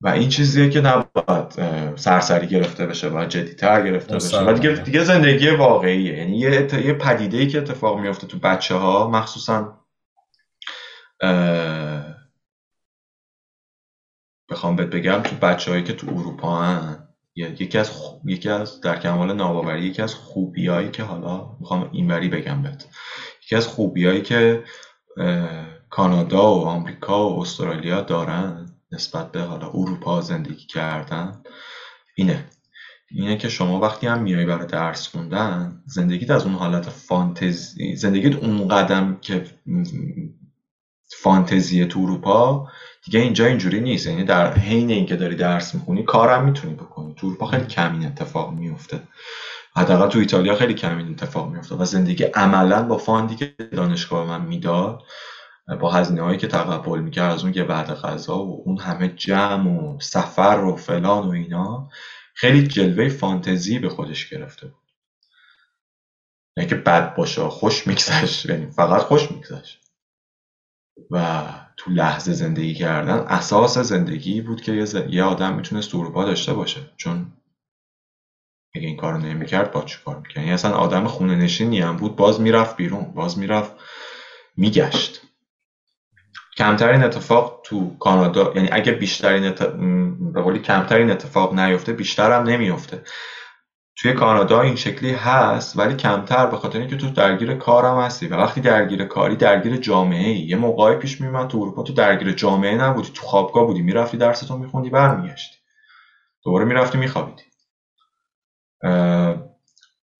و 0.00 0.08
این 0.08 0.28
چیزیه 0.28 0.70
که 0.70 0.80
نباید 0.80 1.52
سرسری 1.96 2.46
گرفته 2.46 2.86
بشه 2.86 3.08
باید 3.08 3.28
جدیتر 3.28 3.82
گرفته 3.82 4.14
بشه. 4.14 4.40
و 4.40 4.52
دیگه, 4.52 4.70
دیگه 4.70 5.04
زندگی 5.04 5.50
واقعیه. 5.50 6.18
یعنی 6.18 6.38
یه, 6.38 6.68
یه 6.86 6.92
پدیده 6.92 7.36
ای 7.36 7.46
که 7.46 7.58
اتفاق 7.58 8.00
میفته 8.00 8.26
تو 8.26 8.38
بچه 8.38 8.74
ها 8.74 9.10
مخصوصا 9.10 9.80
بخوام 14.50 14.76
بهت 14.76 14.88
بگم 14.88 15.20
تو 15.22 15.36
بچه 15.36 15.70
هایی 15.70 15.82
که 15.82 15.92
تو 15.92 16.06
اروپا 16.10 16.62
هن 16.62 17.08
یکی 17.36 17.78
از 17.78 17.90
یکی 18.24 18.48
از 18.48 18.80
در 18.80 18.98
کمال 18.98 19.32
ناباوری 19.32 19.82
یکی 19.82 20.02
از 20.02 20.14
خوبیایی 20.14 20.90
که 20.90 21.02
حالا 21.02 21.56
می‌خوام 21.60 21.88
اینوری 21.92 22.28
بگم 22.28 22.62
بهت. 22.62 22.88
یکی 23.44 23.56
از 23.56 23.66
خوبیایی 23.66 24.22
که 24.22 24.64
کانادا 25.90 26.54
و 26.54 26.64
آمریکا 26.66 27.28
و 27.28 27.40
استرالیا 27.40 28.00
دارن 28.00 28.66
نسبت 28.92 29.32
به 29.32 29.40
حالا 29.40 29.66
اروپا 29.66 30.20
زندگی 30.20 30.66
کردن 30.66 31.42
اینه. 32.16 32.44
اینه 33.10 33.36
که 33.36 33.48
شما 33.48 33.80
وقتی 33.80 34.06
هم 34.06 34.22
میای 34.22 34.44
برای 34.44 34.66
درس 34.66 35.08
خوندن 35.08 35.82
زندگیت 35.86 36.30
از 36.30 36.44
اون 36.44 36.54
حالت 36.54 36.88
فانتزی 36.88 37.96
زندگیت 37.96 38.34
اون 38.34 38.68
قدم 38.68 39.18
که 39.20 39.44
فانتزی 41.08 41.86
تو 41.86 42.00
اروپا 42.00 42.68
دیگه 43.04 43.20
اینجا 43.20 43.46
اینجوری 43.46 43.80
نیست. 43.80 44.06
یعنی 44.06 44.24
در 44.24 44.54
حین 44.54 44.90
اینکه 44.90 45.16
داری 45.16 45.34
درس 45.34 45.74
می‌خونی 45.74 46.02
کارم 46.02 46.44
می‌تونی 46.44 46.74
بکنی. 46.74 47.14
تو 47.14 47.26
اروپا 47.26 47.46
خیلی 47.46 47.66
کم 47.66 47.92
این 47.92 48.06
اتفاق 48.06 48.52
میفته 48.52 49.00
حداقل 49.76 50.08
تو 50.08 50.18
ایتالیا 50.18 50.54
خیلی 50.54 50.74
کم 50.74 50.98
این 50.98 51.10
اتفاق 51.10 51.48
میفته 51.48 51.74
و 51.74 51.84
زندگی 51.84 52.24
عملا 52.24 52.82
با 52.82 52.98
فاندی 52.98 53.36
که 53.36 53.54
دانشگاه 53.72 54.26
من 54.26 54.42
می‌داد 54.42 55.02
با 55.80 55.92
هزینه 55.92 56.22
هایی 56.22 56.38
که 56.38 56.46
تقبل 56.46 57.00
می‌کرد 57.00 57.32
از 57.32 57.44
اون 57.44 57.54
یه 57.54 57.64
بعد 57.64 57.94
غذا 57.94 58.38
و 58.38 58.62
اون 58.64 58.78
همه 58.78 59.08
جمع 59.08 59.70
و 59.70 60.00
سفر 60.00 60.64
و 60.64 60.76
فلان 60.76 61.28
و 61.28 61.30
اینا 61.30 61.88
خیلی 62.34 62.66
جلوه 62.66 63.08
فانتزی 63.08 63.78
به 63.78 63.88
خودش 63.88 64.28
گرفته 64.28 64.66
بود. 64.66 64.76
نه 66.56 66.66
که 66.66 66.74
بد 66.74 67.14
باشه 67.14 67.42
خوش 67.42 67.86
میگذشت. 67.86 68.46
یعنی 68.46 68.66
فقط 68.66 69.02
خوش 69.02 69.30
میگذشت. 69.30 69.85
و 71.10 71.44
تو 71.76 71.90
لحظه 71.90 72.32
زندگی 72.32 72.74
کردن 72.74 73.18
اساس 73.18 73.78
زندگی 73.78 74.40
بود 74.40 74.60
که 74.60 74.86
یه, 75.08 75.22
آدم 75.22 75.54
می‌تونست 75.54 75.94
اروپا 75.94 76.24
داشته 76.24 76.52
باشه. 76.54 76.80
چون 76.96 77.32
اگه 78.74 78.86
این 78.86 78.96
کارو 78.96 79.18
نمی‌کرد 79.18 79.70
با 79.70 79.82
چی 79.82 79.98
کار 80.04 80.16
می‌کرد؟ 80.18 80.36
یعنی 80.36 80.52
اصلا 80.52 80.74
آدم 80.74 81.06
خونه 81.06 81.36
نشینی 81.36 81.80
هم 81.80 81.96
بود 81.96 82.16
باز 82.16 82.40
می‌رفت 82.40 82.76
بیرون 82.76 83.04
باز 83.14 83.38
می‌رفت 83.38 83.72
میگشت. 84.56 85.20
کمترین 86.56 87.04
اتفاق 87.04 87.60
تو 87.64 87.96
کانادا 87.98 88.52
یعنی 88.54 88.68
اگه 88.72 88.92
بیشترین 88.92 89.50
قولی 90.34 90.58
کمترین 90.58 91.10
اتفاق 91.10 91.54
نیفته 91.54 91.92
بیشتر 91.92 92.32
هم 92.32 92.42
نمیفته 92.42 93.02
توی 93.96 94.12
کانادا 94.12 94.60
این 94.60 94.76
شکلی 94.76 95.12
هست 95.12 95.78
ولی 95.78 95.94
کمتر 95.94 96.46
به 96.46 96.56
خاطر 96.56 96.78
اینکه 96.78 96.96
تو 96.96 97.10
درگیر 97.10 97.54
کارم 97.54 98.00
هستی 98.00 98.26
و 98.28 98.36
وقتی 98.36 98.60
درگیر 98.60 99.04
کاری 99.04 99.36
درگیر 99.36 99.76
جامعه 99.76 100.28
ای 100.28 100.38
یه 100.38 100.56
موقعی 100.56 100.96
پیش 100.96 101.20
میمد 101.20 101.48
تو 101.48 101.58
اروپا 101.58 101.82
تو 101.82 101.92
درگیر 101.92 102.32
جامعه 102.32 102.76
نبودی 102.76 103.10
تو 103.14 103.22
خوابگاه 103.22 103.66
بودی 103.66 103.82
می‌رفتی 103.82 104.16
درستو 104.16 104.58
میخوندی 104.58 104.90
برمیگشتی. 104.90 105.56
دوباره 106.44 106.64
می‌رفتی 106.64 106.98
میخوابیدی. 106.98 107.42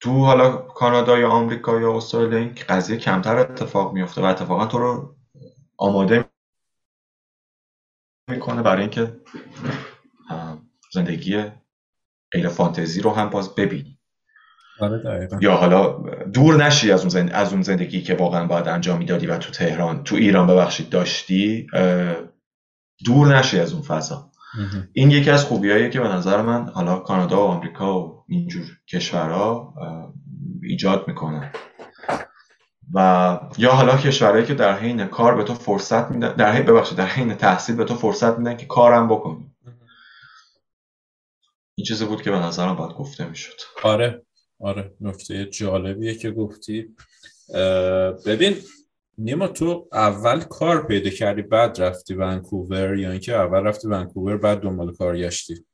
تو 0.01 0.25
حالا 0.25 0.57
کانادا 0.57 1.19
یا 1.19 1.29
آمریکا 1.29 1.81
یا 1.81 1.97
استرالیا 1.97 2.39
این 2.39 2.55
قضیه 2.69 2.97
کمتر 2.97 3.39
اتفاق 3.39 3.93
میفته 3.93 4.23
و 4.23 4.25
اتفاقا 4.25 4.67
تو 4.67 4.79
رو 4.79 5.17
آماده 5.79 6.25
می‌کنه 8.31 8.63
برای 8.63 8.81
اینکه 8.81 9.21
زندگی 10.93 11.45
غیر 12.33 12.49
فانتزی 12.49 13.01
رو 13.01 13.11
هم 13.11 13.31
باز 13.31 13.55
ببینی 13.55 13.99
آره 14.81 15.29
یا 15.41 15.55
حالا 15.55 15.99
دور 16.35 16.65
نشی 16.65 16.93
از 16.93 17.01
اون, 17.01 17.09
زند... 17.09 17.31
از 17.33 17.53
اون 17.53 17.63
زندگی 17.63 18.03
که 18.03 18.15
واقعا 18.15 18.47
باید 18.47 18.69
انجام 18.69 18.99
می‌دادی 18.99 19.27
و 19.27 19.37
تو 19.39 19.53
تهران 19.53 20.05
تو 20.05 20.17
ایران 20.17 20.47
ببخشید 20.47 20.89
داشتی 20.89 21.67
دور 23.05 23.39
نشی 23.39 23.61
از 23.61 23.73
اون 23.73 23.83
فضا. 23.83 24.31
این 24.93 25.11
یکی 25.11 25.31
از 25.31 25.45
خوبیاییه 25.45 25.91
که 25.91 26.01
به 26.01 26.09
نظر 26.09 26.43
من 26.43 26.69
حالا 26.69 26.99
کانادا 26.99 27.37
و 27.37 27.51
آمریکا 27.51 28.01
و 28.01 28.25
اینجور 28.29 28.65
کشورها 28.93 29.75
ایجاد 30.63 31.09
می‌کنن. 31.09 31.53
و 32.95 33.39
یا 33.59 33.73
حالا 33.73 33.97
کشورهایی 33.97 34.45
که 34.45 34.55
در 34.55 34.79
حین 34.79 35.05
کار 35.05 35.35
به 35.35 35.45
تو 35.45 35.55
فرصت 35.55 36.11
میدن 36.11 36.35
در 36.35 36.53
حین 36.53 36.67
ببخشید 36.67 36.99
در 36.99 37.07
حین 37.07 37.35
تحصیل 37.35 37.77
به 37.77 37.85
تو 37.85 37.95
فرصت 37.95 38.39
میدن 38.39 38.57
که 38.57 38.67
کارم 38.67 39.09
بکنی. 39.09 39.56
این 41.79 41.85
چیزی 41.85 42.05
بود 42.05 42.23
که 42.23 42.31
به 42.31 42.39
نظرم 42.39 42.77
باید 42.77 42.93
گفته 42.93 43.29
می‌شد. 43.29 43.61
آره 43.83 44.23
آره 44.61 44.93
نکته 45.01 45.47
جالبیه 45.47 46.15
که 46.15 46.31
گفتی. 46.31 46.97
ببین 48.27 48.57
نیما 49.19 49.49
تو 49.49 49.89
اول 49.93 50.41
کار 50.41 50.87
پیدا 50.87 51.11
کردی 51.11 51.43
بعد 51.43 51.83
رفتی 51.83 52.15
ونکوور 52.15 52.97
یا 52.97 53.11
اینکه 53.11 53.37
اول 53.37 53.59
رفتی 53.59 53.89
ونکوور 53.89 54.37
بعد 54.37 54.61
دنبال 54.61 54.95
کار 54.95 55.17
گشتی؟ 55.17 55.65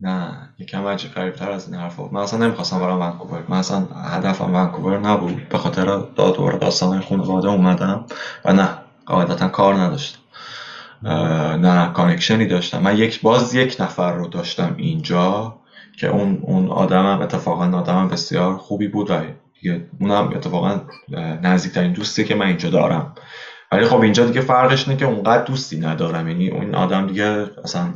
نه 0.00 0.54
یکم 0.58 0.86
عجیب 0.86 1.32
تر 1.32 1.50
از 1.50 1.68
این 1.68 1.80
حرفا. 1.80 2.08
من 2.08 2.20
اصلا 2.20 2.46
نمی‌خواستم 2.46 2.78
برم 2.78 3.00
ونکوور. 3.00 3.44
من 3.48 3.58
اصلا 3.58 3.78
هدفم 3.86 4.54
ونکوور 4.54 4.98
نبود. 4.98 5.48
به 5.48 5.58
خاطر 5.58 5.84
دادور 6.16 6.58
داستان 6.58 7.00
خانواده 7.00 7.48
اومدم 7.48 8.06
و 8.44 8.52
نه 8.52 8.78
قاعدتا 9.06 9.48
کار 9.48 9.74
نداشتم. 9.74 10.18
نه 11.02 11.92
کانکشنی 11.92 12.46
داشتم. 12.46 12.82
من 12.82 12.96
یک 12.96 13.20
باز 13.20 13.54
یک 13.54 13.76
نفر 13.80 14.12
رو 14.12 14.28
داشتم 14.28 14.74
اینجا 14.78 15.58
که 15.98 16.08
اون 16.08 16.38
اون 16.42 16.68
آدمم 16.68 17.20
اتفاقا 17.22 17.78
آدمم 17.78 18.08
بسیار 18.08 18.56
خوبی 18.56 18.88
بود 18.88 19.10
و 19.10 19.20
اونم 20.00 20.28
اتفاقا 20.28 20.80
نزدیکترین 21.42 21.92
دوستی 21.92 22.24
که 22.24 22.34
من 22.34 22.46
اینجا 22.46 22.70
دارم. 22.70 23.14
ولی 23.72 23.84
خب 23.84 24.00
اینجا 24.00 24.26
دیگه 24.26 24.40
فرقش 24.40 24.88
اینه 24.88 25.00
که 25.00 25.06
اونقدر 25.06 25.44
دوستی 25.44 25.80
ندارم. 25.80 26.28
یعنی 26.28 26.48
اون 26.48 26.74
آدم 26.74 27.06
دیگه 27.06 27.46
اصلا 27.64 27.94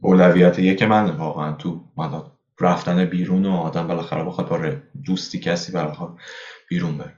اولویت 0.00 0.58
یک 0.58 0.82
من 0.82 1.10
واقعا 1.10 1.52
تو 1.52 1.80
رفتن 2.60 3.04
بیرون 3.04 3.46
و 3.46 3.56
آدم 3.56 3.86
بالاخره 3.86 4.24
بخواد 4.24 4.48
با 4.48 4.72
دوستی 5.06 5.40
کسی 5.40 5.72
بالاخره 5.72 6.08
بیرون 6.68 6.98
بره. 6.98 7.14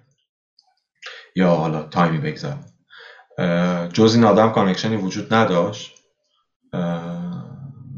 یا 1.37 1.49
حالا 1.49 1.83
time 1.83 2.12
ی 2.12 2.19
بگذارم. 2.19 2.65
جز 3.93 4.15
این 4.15 4.25
آدم 4.25 4.51
connection 4.51 4.92
ی 4.92 4.97
وجود 4.97 5.35
نداشت. 5.35 5.95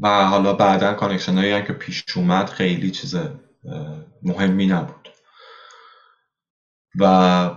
و 0.01 0.25
حالا 0.27 0.53
بعدا 0.53 0.93
connection 0.93 1.37
هایی 1.37 1.63
که 1.63 1.73
پیش 1.73 2.03
اومد 2.15 2.49
خیلی 2.49 2.91
چیز 2.91 3.17
مهمی 4.23 4.67
نبود. 4.67 5.09
و 6.99 7.49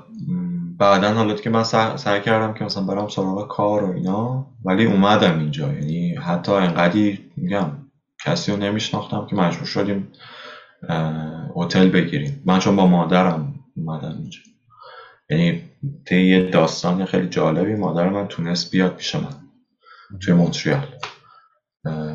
بعدا 0.78 1.14
حالا 1.14 1.34
که 1.34 1.50
من 1.50 1.62
سعی 1.96 2.20
کردم 2.20 2.54
که 2.54 2.64
مثلا 2.64 2.84
برم 2.84 3.08
سراغ 3.08 3.48
کار 3.48 3.84
و 3.84 3.94
اینا 3.94 4.46
ولی 4.64 4.84
اومدم 4.84 5.38
اینجا. 5.38 5.72
یعنی 5.72 6.14
حتی 6.14 6.52
انقدی 6.52 7.30
میگم 7.36 7.70
کسی 8.24 8.52
رو 8.52 8.58
نمیشناختم 8.58 9.26
که 9.26 9.36
مجبور 9.36 9.66
شدیم 9.66 10.12
هتل 11.56 11.88
بگیریم. 11.88 12.42
من 12.46 12.58
چون 12.58 12.76
با 12.76 12.86
مادرم 12.86 13.54
اومدم 13.76 14.16
اینجا. 14.18 14.40
یعنی 15.30 15.62
یه 16.10 16.50
داستان 16.50 17.04
خیلی 17.04 17.28
جالبی 17.28 17.74
مادر 17.74 18.08
من 18.08 18.28
تونست 18.28 18.70
بیاد 18.70 18.96
پیش 18.96 19.14
من 19.14 19.34
توی 20.20 20.34
مونتریال. 20.34 20.86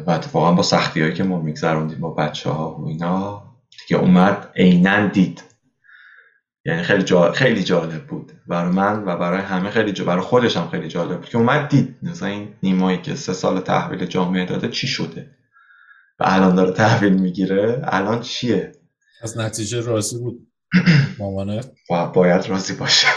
و 0.08 0.12
اتفاقا 0.12 0.52
با 0.52 0.64
سختی 0.64 1.02
هایی 1.02 1.14
که 1.14 1.24
ما 1.24 1.42
میگذروندیم 1.42 2.00
با 2.00 2.14
بچه 2.14 2.50
ها 2.50 2.76
و 2.80 2.88
اینا 2.88 3.44
دیگه 3.88 4.02
اومد 4.02 4.52
عینا 4.56 5.08
دید. 5.08 5.44
یعنی 6.66 6.84
خیلی 6.84 7.04
جالب, 7.04 7.34
خیلی 7.34 7.64
جالب 7.64 8.08
بود. 8.08 8.32
برای 8.48 8.72
من 8.72 9.04
و 9.06 9.18
برای 9.18 9.42
همه 9.42 9.70
خیلی 9.70 9.92
جالب 9.92 10.08
برای 10.08 10.22
خودش 10.22 10.58
هم 10.58 10.70
خیلی 10.70 10.88
جالب 10.88 11.18
بود 11.18 11.30
که 11.30 11.38
اومد 11.38 11.70
دید. 11.70 11.96
مثلا 12.04 12.30
این 12.30 12.56
نیمایی 12.64 13.02
که 13.02 13.16
سه 13.16 13.34
سال 13.34 13.60
تحویل 13.60 14.06
جامعه 14.06 14.46
داده 14.46 14.70
چی 14.70 14.88
شده؟ 14.88 15.36
و 16.20 16.24
الان 16.28 16.56
داره 16.56 16.72
تحویل 16.72 17.14
می‌گیره. 17.14 17.82
الان 17.84 18.22
چیه؟ 18.22 18.72
از 19.22 19.38
نتیجه 19.38 19.82
راضی 19.82 20.18
بود. 20.18 20.49
مامانه 21.20 21.62
باید 22.14 22.48
راضی 22.48 22.74
باشه 22.74 23.08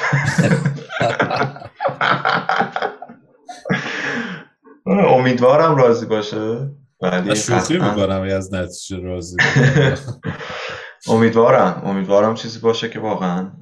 امیدوارم 4.86 5.76
راضی 5.76 6.06
باشه. 6.06 6.70
ولی 7.02 7.36
شوخی 7.36 7.74
می‌کنم 7.74 8.22
از 8.22 8.54
نتیجه 8.54 9.00
راضی 9.02 9.36
امیدوارم 11.08 11.82
امیدوارم 11.84 12.34
چیزی 12.34 12.58
باشه 12.58 12.88
که 12.88 13.00
واقعا 13.00 13.52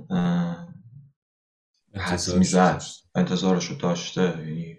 حس 1.95 2.35
می‌زد. 2.35 2.83
انتظارش 3.15 3.67
رو 3.67 3.77
داشته. 3.77 4.23
یعنی 4.23 4.79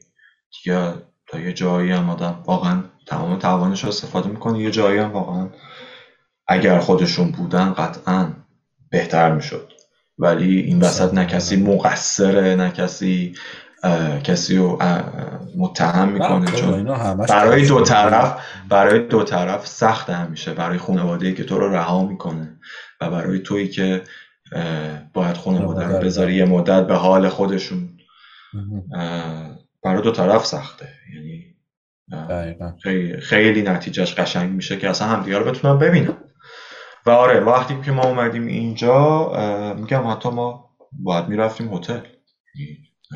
دیگه 0.63 0.93
تا 1.28 1.39
یه 1.39 1.54
جایی 1.54 1.91
هم 1.91 2.10
آدم 2.10 2.43
واقعا 2.45 2.84
تمام 3.08 3.39
توانش 3.39 3.84
رو 3.84 3.89
استفاده 3.89 4.30
می‌کنه. 4.30 4.60
یه 4.60 4.71
جایی 4.71 5.00
هم 5.00 5.12
واقعا 5.12 5.50
اگر 6.47 6.80
خودشون 6.80 7.32
بودن 7.32 7.74
قطعا 7.74 8.34
بهتر 8.92 9.32
می‌شد. 9.32 9.72
ولی 10.18 10.60
این 10.60 10.80
وسط 10.80 11.14
نه 11.14 11.26
کسی 11.26 11.56
مقصره 11.56 12.56
نه 12.56 12.72
کسی 12.72 13.36
کسی 14.24 14.58
رو 14.58 14.80
متهم 15.58 16.10
می‌کنه 16.10 16.52
چون 16.52 16.84
برای 17.30 17.68
دو 17.68 17.82
طرف 17.82 18.42
برای 18.70 19.00
دو 19.08 19.24
طرف 19.24 19.68
سخت 19.68 20.10
همیشه. 20.10 20.54
برای 20.54 20.78
خانواده 20.78 21.34
که 21.34 21.44
تو 21.44 21.60
رو 21.60 21.74
رها 21.76 22.06
می‌کنه 22.06 22.60
و 23.02 23.10
برای 23.10 23.40
تویی 23.40 23.68
که 23.68 24.02
باید 25.14 25.38
خانواده 25.38 25.86
رو 25.86 26.00
بذاری 26.00 26.36
یه 26.36 26.46
مدت 26.46 26.88
به 26.88 26.96
حال 26.96 27.30
خودشون. 27.30 27.90
برای 29.84 30.02
دو 30.04 30.12
طرف 30.12 30.46
سخته. 30.46 30.90
یعنی 31.16 31.56
خیلی, 32.84 33.22
خیلی 33.22 33.62
نتیجهش 33.62 34.14
قشنگ 34.14 34.52
میشه 34.52 34.78
که 34.78 34.90
اصلا 34.90 35.08
همدیگه 35.08 35.38
رو 35.38 35.52
بتونن 35.52 35.78
ببینن. 35.78 36.14
و 37.06 37.10
آره 37.10 37.40
وقتی 37.40 37.82
که 37.82 37.92
ما 37.92 38.04
اومدیم 38.04 38.48
اینجا 38.48 39.32
میگم 39.78 40.08
حتی 40.08 40.30
ما 40.30 40.70
باید 40.92 41.28
می‌رفتیم 41.28 41.74
هتل. 41.74 42.00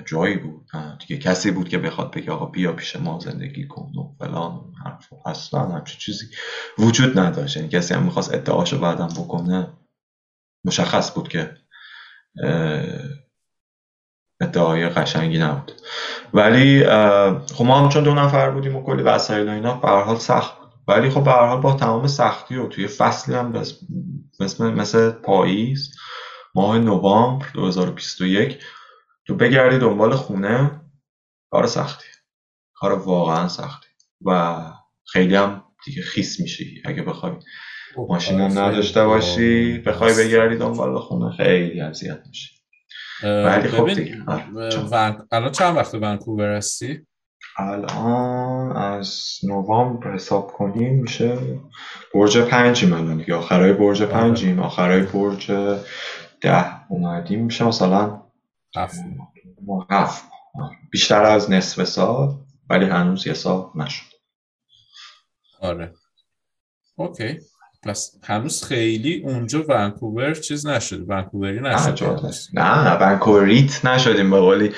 جایی 0.05 0.37
بود. 0.37 0.67
دیگه 0.99 1.17
کسی 1.17 1.51
بود 1.51 1.69
که 1.69 1.77
بخواد 1.77 2.11
بگه 2.11 2.31
آقا 2.31 2.45
بیا 2.45 2.73
پیش 2.73 2.95
ما 2.95 3.19
زندگی 3.19 3.67
کن 3.67 3.91
و 3.99 4.15
فلان 4.19 4.61
حرف 4.85 5.13
اصلا 5.25 5.59
همچین 5.59 5.99
چیزی 5.99 6.25
وجود 6.79 7.19
نداشت. 7.19 7.57
یعنی 7.57 7.69
کسی 7.69 7.93
هم 7.93 8.03
می‌خواست 8.03 8.33
ادعاشو 8.33 8.79
بعدم 8.79 9.07
بکنه 9.07 9.67
مشخص 10.65 11.13
بود 11.13 11.27
که 11.27 11.57
ادعای 14.41 14.89
قشنگی 14.89 15.37
نبود. 15.37 15.71
ولی 16.33 16.83
خب 17.53 17.65
ما 17.65 17.79
هم 17.79 17.89
چون 17.89 18.03
دو 18.03 18.13
نفر 18.13 18.51
بودیم 18.51 18.75
و 18.75 18.83
کلی 18.83 19.03
وسایل 19.03 19.49
و 19.49 19.51
اینا 19.51 19.73
به 19.73 20.19
سخت 20.19 20.64
ولی 20.87 21.09
خب 21.09 21.23
به 21.23 21.31
حال 21.31 21.61
با 21.61 21.73
تمام 21.73 22.07
سختی 22.07 22.55
و 22.55 22.67
توی 22.67 22.87
فصلی 22.87 23.35
هم 23.35 23.51
مثل, 24.39 24.71
مثل 24.71 25.11
پاییز 25.11 25.95
ماه 26.55 26.79
نوامبر 26.79 27.45
2021 27.53 28.59
تو 29.27 29.35
بگردی 29.35 29.77
دنبال 29.77 30.15
خونه 30.15 30.81
کار 31.51 31.67
سختی. 31.67 32.07
کار 32.73 32.93
واقعا 32.93 33.47
سختی. 33.47 33.87
و 34.25 34.61
خیلی 35.05 35.35
هم 35.35 35.63
دیگه 35.85 36.01
خیس 36.01 36.39
میشی 36.39 36.81
اگه 36.85 37.03
بخوای. 37.03 37.31
ماشین 38.09 38.41
هم 38.41 38.59
نداشته 38.59 39.05
باشی 39.05 39.77
بخوای 39.77 40.13
بگردی 40.13 40.57
دنبال 40.57 40.99
خونه 40.99 41.37
خیلی 41.37 41.81
اذیت 41.81 42.19
میشی. 42.27 42.55
ولی 43.23 43.67
خب 43.67 43.93
دیگه 43.93 44.23
الان 45.31 45.51
چند 45.51 45.77
وقت 45.77 45.95
ونکوور 45.95 46.55
هستی؟ 46.55 47.05
الان 47.57 48.54
از 48.71 49.39
نوامبر 49.43 50.13
حساب 50.13 50.53
کنیم 50.53 51.01
میشه 51.01 51.37
برج 52.13 52.37
پنجیم 52.37 52.93
الان 52.93 53.17
دیگه. 53.17 53.35
آخرای 53.35 53.73
برج 53.73 54.01
آره. 54.01 54.11
پنجیم 54.11 54.59
آخرای 54.59 55.01
برج 55.01 55.51
ده 56.41 56.89
اومدیم. 56.89 57.45
میشه 57.45 57.65
مثلا 57.65 58.21
هفت. 59.89 60.23
بیشتر 60.91 61.23
از 61.23 61.51
نصف 61.51 61.83
سال 61.83 62.35
ولی 62.69 62.85
هنوز 62.85 63.27
یه 63.27 63.33
سال 63.33 63.69
نشد. 63.75 64.05
آره. 65.61 65.93
اوکی. 66.95 67.39
پس 67.83 68.11
هنوز 68.23 68.63
خیلی 68.63 69.21
اونجا 69.23 69.65
ونکوور 69.69 70.33
چیز 70.33 70.67
نشد 70.67 71.09
ونکووری 71.09 71.59
نشد. 71.59 72.03
نه 72.53 72.97
ونکووریت 73.01 73.85
نشدیم. 73.85 74.31
به 74.31 74.39
قولی 74.39 74.71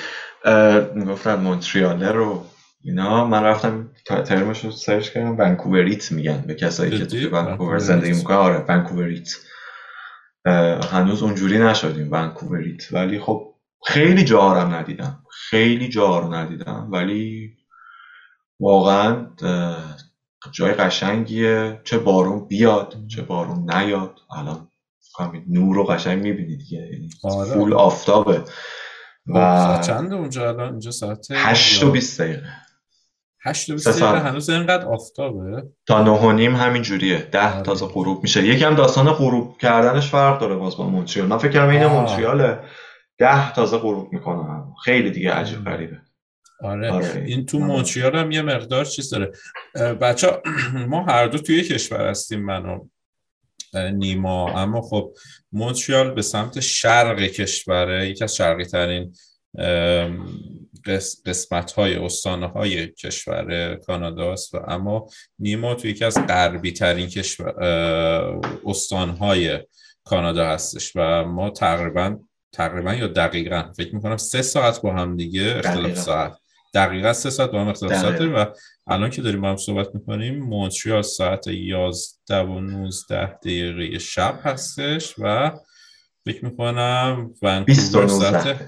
گفتن 1.06 1.34
مونتریاله 1.34 2.12
رو 2.12 2.44
اینا. 2.80 3.24
من 3.24 3.42
رفتم 3.42 3.90
ترمش 4.04 4.64
رو 4.64 4.70
سرچ 4.70 5.10
کردم. 5.10 5.38
ونکووریت 5.38 6.12
میگن 6.12 6.44
به 6.46 6.54
کسایی 6.54 6.98
که 6.98 7.06
توی 7.06 7.26
ونکوور 7.26 7.78
زندگی 7.78 8.12
می‌کنن. 8.12 8.36
آره 8.36 8.64
ونکووریت 8.68 9.30
هنوز 10.90 11.22
اونجوری 11.22 11.58
نشدیم 11.58 12.12
ونکووریت 12.12 12.92
ولی 12.92 13.20
خب 13.20 13.54
خیلی 13.86 14.24
جاها 14.24 14.62
رو 14.62 14.74
ندیدم. 14.74 15.24
خیلی 15.30 15.88
جاها 15.88 16.18
رو 16.18 16.34
ندیدم. 16.34 16.88
ولی 16.90 17.56
واقعا 18.60 19.26
جای 20.52 20.72
قشنگیه. 20.72 21.80
چه 21.84 21.98
بارون 21.98 22.48
بیاد 22.48 22.94
چه 23.08 23.22
بارون 23.22 23.70
نیاد. 23.70 24.18
الان 24.36 24.68
نور 25.48 25.76
رو 25.76 25.84
قشنگ 25.84 26.22
می‌بینید 26.22 26.58
دیگه. 26.58 26.78
یعنی 26.78 27.08
آره. 27.24 27.50
فول 27.50 27.72
آفتابه. 27.72 28.42
و 29.26 29.80
چند 29.86 30.12
اونجا 30.12 30.48
الان؟ 30.48 30.70
اینجا 30.70 30.90
ساعت 30.90 31.26
8 31.30 31.82
و 31.82 31.90
20 31.90 32.20
دقیقه. 32.20 32.52
8 33.44 33.70
و 33.70 33.72
20 33.72 33.88
دقیقه 33.88 34.18
هنوز 34.18 34.50
اینقدر 34.50 34.86
آفتابه. 34.86 35.62
تا 35.86 36.02
9 36.02 36.10
و 36.10 36.32
نیم 36.32 36.56
همین 36.56 36.82
جوریه 36.82 37.18
10 37.18 37.54
آره. 37.54 37.62
تازه 37.62 37.86
غروب 37.86 38.22
میشه. 38.22 38.46
یکم 38.46 38.74
داستان 38.74 39.12
غروب 39.12 39.58
کردنش 39.58 40.08
فرق 40.08 40.40
داره 40.40 40.54
باز 40.54 40.76
با 40.76 40.88
مونتریال. 40.88 41.28
من 41.28 41.38
فکر 41.38 41.52
کنم 41.52 41.68
این 41.68 41.86
مونتریاله 41.86 42.60
10 43.18 43.52
تازه 43.52 43.78
غروب 43.78 44.12
می‌کنه. 44.12 44.64
خیلی 44.84 45.10
دیگه 45.10 45.32
عجیب 45.32 45.64
غریبه. 45.64 46.00
آره. 46.62 46.90
آره. 46.90 47.24
این 47.26 47.46
تو 47.46 47.58
مونتریال 47.58 48.16
هم 48.16 48.30
یه 48.30 48.42
مقدار 48.42 48.84
چیز 48.84 49.10
داره. 49.10 49.32
بچه 49.94 50.42
ما 50.90 51.04
هر 51.04 51.26
دو 51.26 51.38
توی 51.38 51.62
کشور 51.62 52.08
هستیم 52.08 52.44
من 52.44 52.80
نیما. 53.74 54.60
اما 54.60 54.80
خب 54.80 55.12
مونتریال 55.52 56.10
به 56.10 56.22
سمت 56.22 56.60
شرق 56.60 57.18
کشوره. 57.18 58.08
یکی 58.08 58.24
از 58.24 58.36
شرقی 58.36 58.64
ترین 58.64 59.12
قسمت 61.26 61.72
های 61.72 61.94
استانه 61.94 62.46
های 62.46 62.86
کشور 62.86 63.74
کانادا 63.74 64.32
است 64.32 64.54
و 64.54 64.58
اما 64.68 65.06
نیما 65.38 65.74
توی 65.74 65.90
یکی 65.90 66.04
از 66.04 66.18
غربی 66.26 66.72
ترین 66.72 67.06
کشور 67.06 67.54
استان 68.66 69.10
های 69.10 69.58
کانادا 70.04 70.46
هستش 70.46 70.92
و 70.96 71.24
ما 71.24 71.50
تقریبا 71.50 72.18
تقریبا 72.52 72.94
یا 72.94 73.06
دقیقا 73.06 73.72
فکر 73.76 73.94
می‌کنم 73.94 74.16
سه 74.16 74.42
ساعت 74.42 74.80
با 74.82 74.92
هم 74.92 75.16
دیگه 75.16 75.54
اختلاف 75.56 75.98
ساعت. 75.98 76.36
دقیقا 76.74 77.12
سه 77.12 77.30
ساعت 77.30 77.50
با 77.50 77.60
هم 77.60 77.68
اختلاف 77.68 77.96
ساعت 77.96 78.18
داریم 78.18 78.34
و 78.34 78.44
الان 78.86 79.10
که 79.10 79.22
داریم 79.22 79.40
با 79.40 79.48
هم 79.48 79.56
صحبت 79.56 79.94
می‌کنیم 79.94 80.38
مونتریال 80.38 81.02
ساعت 81.02 81.46
11 81.46 82.36
و 82.36 82.60
19 82.60 83.26
دقیقه 83.26 83.98
شب 83.98 84.40
هستش 84.42 85.14
و 85.18 85.52
فکر 86.24 86.44
می‌کنم 86.44 87.34
ونکوور 87.42 88.06
ساعت 88.06 88.60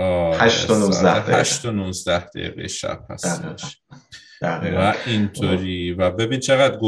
8 0.00 0.70
و 0.70 1.70
19 1.72 2.18
دقیقه. 2.26 2.68
شب 2.68 3.00
هستش. 3.10 3.78
و 4.42 4.94
اینطوری. 5.06 5.92
و 5.92 6.10
ببین 6.10 6.40
چقدر 6.40 6.78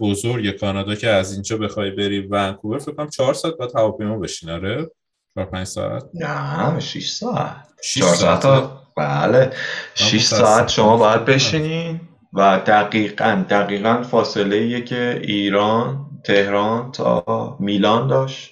بزرگ 0.00 0.50
کانادا 0.60 0.94
که 0.94 1.08
از 1.08 1.32
اینجا 1.32 1.56
بخوای 1.56 1.90
بری 1.90 2.20
ونکوور 2.20 2.78
فکر 2.78 2.92
کنم 2.92 3.08
4 3.08 3.34
ساعت 3.34 3.56
بعد 3.56 3.76
هواپیما 3.76 4.18
بشین 4.18 4.50
آره؟ 4.50 4.90
4 5.34 5.46
5 5.46 5.66
ساعت؟ 5.66 6.04
نه 6.14 6.80
6 6.80 7.08
ساعت. 7.08 7.56
6 7.82 8.02
ساعت 8.02 8.70
بله. 8.96 9.50
6 9.94 10.24
ساعت 10.24 10.68
شما 10.68 10.96
باید 10.96 11.24
بشینین 11.24 12.00
و 12.32 12.60
دقیقا 12.66 13.44
دقیقا 13.50 14.02
فاصله 14.02 14.56
ایه 14.56 14.80
که 14.80 15.20
ایران 15.22 16.06
تهران 16.24 16.92
تا 16.92 17.56
میلان 17.60 18.06
داشت. 18.06 18.51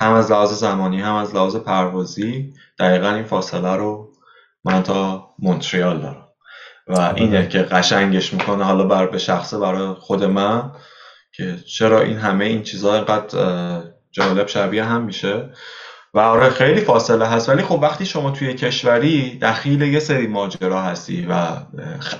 هم 0.00 0.12
از 0.12 0.30
لحاظ 0.30 0.52
زمانی 0.52 1.00
هم 1.00 1.14
از 1.14 1.34
لحاظ 1.34 1.56
پروازی 1.56 2.54
دقیقا 2.78 3.10
این 3.10 3.24
فاصله 3.24 3.76
رو 3.76 4.12
من 4.64 4.82
تا 4.82 5.30
مونتریال 5.38 6.00
دارم. 6.00 6.28
و 6.86 7.12
اینه 7.16 7.48
که 7.48 7.62
قشنگش 7.62 8.34
می‌کنه 8.34 8.64
حالا 8.64 8.84
بر 8.84 9.06
به 9.06 9.18
شخصه 9.18 9.58
برای 9.58 9.94
خود 9.94 10.24
من 10.24 10.72
که 11.32 11.56
چرا 11.56 12.00
این 12.00 12.16
همه 12.16 12.44
این 12.44 12.62
چیزها 12.62 12.94
اینقدر 12.94 13.82
جالب 14.12 14.46
شبیه 14.46 14.84
هم 14.84 15.02
میشه. 15.02 15.50
و 16.14 16.18
آره 16.20 16.50
خیلی 16.50 16.80
فاصله 16.80 17.26
هست. 17.26 17.48
ولی 17.48 17.62
خب 17.62 17.78
وقتی 17.82 18.06
شما 18.06 18.30
توی 18.30 18.54
کشوری 18.54 19.38
دخیل 19.38 19.82
یه 19.82 20.00
سری 20.00 20.26
ماجرا 20.26 20.82
هستی 20.82 21.26
و 21.30 21.56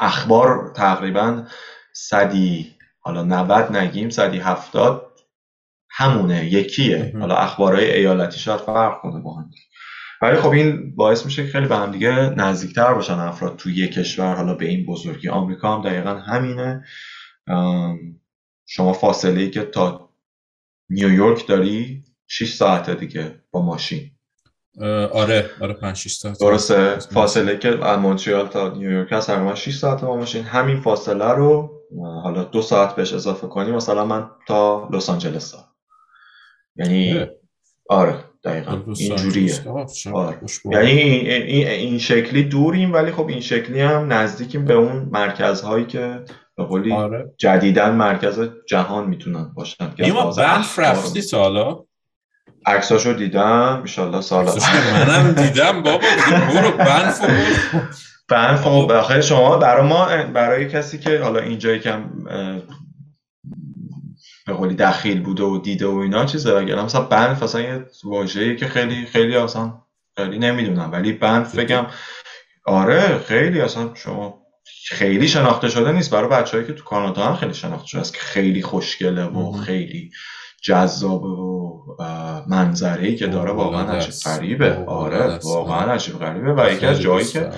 اخبار 0.00 0.72
تقریبا 0.76 1.42
صدی 1.92 2.76
حالا 3.00 3.22
90 3.22 3.76
نگیم 3.76 4.10
صدی 4.10 4.38
هفتاد 4.38 5.07
همونه 5.98 6.52
یکیه. 6.52 7.12
حالا 7.20 7.34
اخبارهای 7.34 7.92
ایالتی 7.92 8.38
شاید 8.38 8.60
فرق 8.60 9.00
کنه 9.00 9.20
با 9.20 9.34
هم. 9.34 9.50
ولی 10.22 10.36
خب 10.36 10.50
این 10.50 10.96
باعث 10.96 11.24
میشه 11.24 11.46
که 11.46 11.52
خیلی 11.52 11.66
به 11.66 11.76
هم 11.76 11.90
دیگه 11.90 12.10
نزدیکتر 12.36 12.94
باشن 12.94 13.18
افراد 13.18 13.56
توی 13.56 13.74
یک 13.74 13.92
کشور 13.92 14.34
حالا 14.34 14.54
به 14.54 14.66
این 14.68 14.86
بزرگی. 14.86 15.28
آمریکا 15.28 15.74
هم 15.74 15.82
دقیقا 15.82 16.14
همینه. 16.14 16.84
شما 18.66 18.92
فاصله 18.92 19.40
ای 19.40 19.50
که 19.50 19.62
تا 19.62 20.08
نیویورک 20.90 21.46
داری 21.46 22.04
6 22.26 22.52
ساعته 22.54 22.94
دیگه 22.94 23.40
با 23.50 23.62
ماشین. 23.62 24.10
آره 25.12 25.50
آره 25.60 25.74
5 25.74 25.96
6 25.96 26.12
ساعت 26.12 26.38
درسته. 26.40 26.98
فاصله 26.98 27.58
که 27.58 27.84
از 27.84 27.98
مونتریال 27.98 28.46
تا 28.46 28.68
نیویورک 28.68 29.12
هست 29.12 29.26
تقریبا 29.26 29.54
6 29.54 29.76
ساعت 29.76 30.00
با 30.00 30.16
ماشین. 30.16 30.44
همین 30.44 30.80
فاصله 30.80 31.32
رو 31.32 31.70
حالا 32.22 32.44
دو 32.44 32.62
ساعت 32.62 32.96
بهش 32.96 33.12
اضافه 33.12 33.46
کنیم. 33.46 33.74
مثلا 33.74 34.04
من 34.04 34.30
تا 34.46 34.88
لس 34.92 35.10
آنجلس 35.10 35.52
دارم 35.52 35.67
یعنی 36.78 37.26
آره 37.88 38.14
دقیقا. 38.44 38.82
اینجوریه. 38.98 39.54
آره. 40.12 40.40
یعنی 40.64 40.90
این, 40.90 41.68
این 41.68 41.98
شکلی 41.98 42.42
دوریم 42.42 42.92
ولی 42.92 43.12
خب 43.12 43.28
این 43.28 43.40
شکلی 43.40 43.80
هم 43.80 44.12
نزدیکیم 44.12 44.64
به 44.64 44.74
اون 44.74 45.08
مرکزهایی 45.12 45.86
که 45.86 46.24
به 46.56 46.64
قولی 46.64 46.92
آره. 46.92 47.32
جدیدن 47.38 47.94
مرکز 47.94 48.40
جهان 48.68 49.08
می‌تونن 49.08 49.52
باشن. 49.54 49.94
نیما 49.98 50.30
برف 50.30 50.78
رفتی 50.78 51.20
سالا؟ 51.20 51.84
عکساشو 52.66 53.12
دیدم 53.12 53.84
ان 53.98 54.20
سال 54.20 54.44
منم 54.44 55.32
دیدم 55.32 55.82
بابا 55.82 55.98
برو 56.54 56.70
بنف 56.70 57.20
بنف 58.28 58.62
خب 58.62 59.20
شما 59.20 59.56
برای 59.56 59.88
ما 59.88 60.08
برای 60.34 60.68
کسی 60.68 60.98
که 60.98 61.18
حالا 61.18 61.40
اینجا 61.40 61.72
یکم 61.74 62.04
به 64.48 64.54
قولی 64.54 64.74
دخیل 64.74 65.22
بوده 65.22 65.42
و 65.42 65.58
دیده 65.58 65.86
و 65.86 65.96
اینا 65.96 66.24
چیزه. 66.24 66.54
اگر 66.54 66.82
مثلا 66.82 67.00
بنف 67.00 67.42
اصلا 67.42 67.60
یه 67.60 67.86
واژه‌ای 68.04 68.56
که 68.56 68.66
خیلی 68.66 69.06
خیلی 69.06 69.36
اصلا 69.36 69.72
خیلی 70.16 70.38
نمی‌دونم. 70.38 70.92
ولی 70.92 71.12
بنف 71.12 71.58
بگم 71.58 71.86
آره 72.66 73.18
خیلی 73.18 73.60
اصلا 73.60 73.94
شما 73.94 74.42
خیلی 74.88 75.28
شناخته 75.28 75.68
شده 75.68 75.92
نیست. 75.92 76.10
برای 76.10 76.28
بچه‌ای 76.28 76.66
که 76.66 76.72
تو 76.72 76.84
کانادا 76.84 77.22
هم 77.22 77.36
خیلی 77.36 77.54
شناخته 77.54 77.86
شده 77.86 78.00
است 78.00 78.14
که 78.14 78.20
خیلی 78.20 78.62
خوشگله 78.62 79.24
و 79.24 79.52
خیلی 79.52 80.10
جذاب 80.62 81.22
و 81.24 81.68
منظری 82.48 83.16
که 83.16 83.26
داره 83.26 83.52
واقعا 83.52 83.92
عجیب 83.92 84.14
غریبه. 84.24 84.84
آره 84.84 85.38
واقعا 85.44 85.92
عجیب 85.92 86.18
غریبه. 86.18 86.54
و 86.54 86.72
یکی 86.72 86.86
از 86.86 87.00
جایی 87.00 87.26
که 87.26 87.50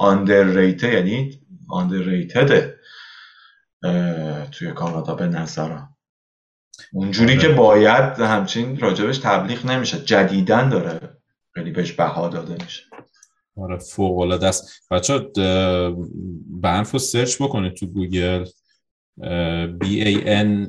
underrated 0.00 0.84
یعنی 0.84 1.40
underrated 1.70 2.52
توی 4.52 4.72
کانادا 4.72 5.14
به 5.14 5.26
نظرم. 5.26 5.93
اونجوری 6.92 7.38
که 7.38 7.46
آره. 7.46 7.56
باید 7.56 8.20
همچین 8.20 8.78
راجبش 8.78 9.18
تبلیغ 9.18 9.66
نمیشه. 9.66 9.98
جدیدن 9.98 10.68
داره. 10.68 11.16
خیلی 11.54 11.70
بهش 11.70 11.92
بها 11.92 12.28
داده 12.28 12.64
میشه. 12.64 12.82
آره 13.56 13.78
فوق 13.78 14.18
العاده 14.18 14.46
است 14.46 14.70
بچه‌ها 14.90 15.18
بنف 16.62 16.90
رو 16.90 16.98
سرچ 16.98 17.42
بکنید 17.42 17.74
تو 17.74 17.86
گوگل. 17.86 18.44
B 19.80 19.84
A 19.84 20.26
N 20.26 20.68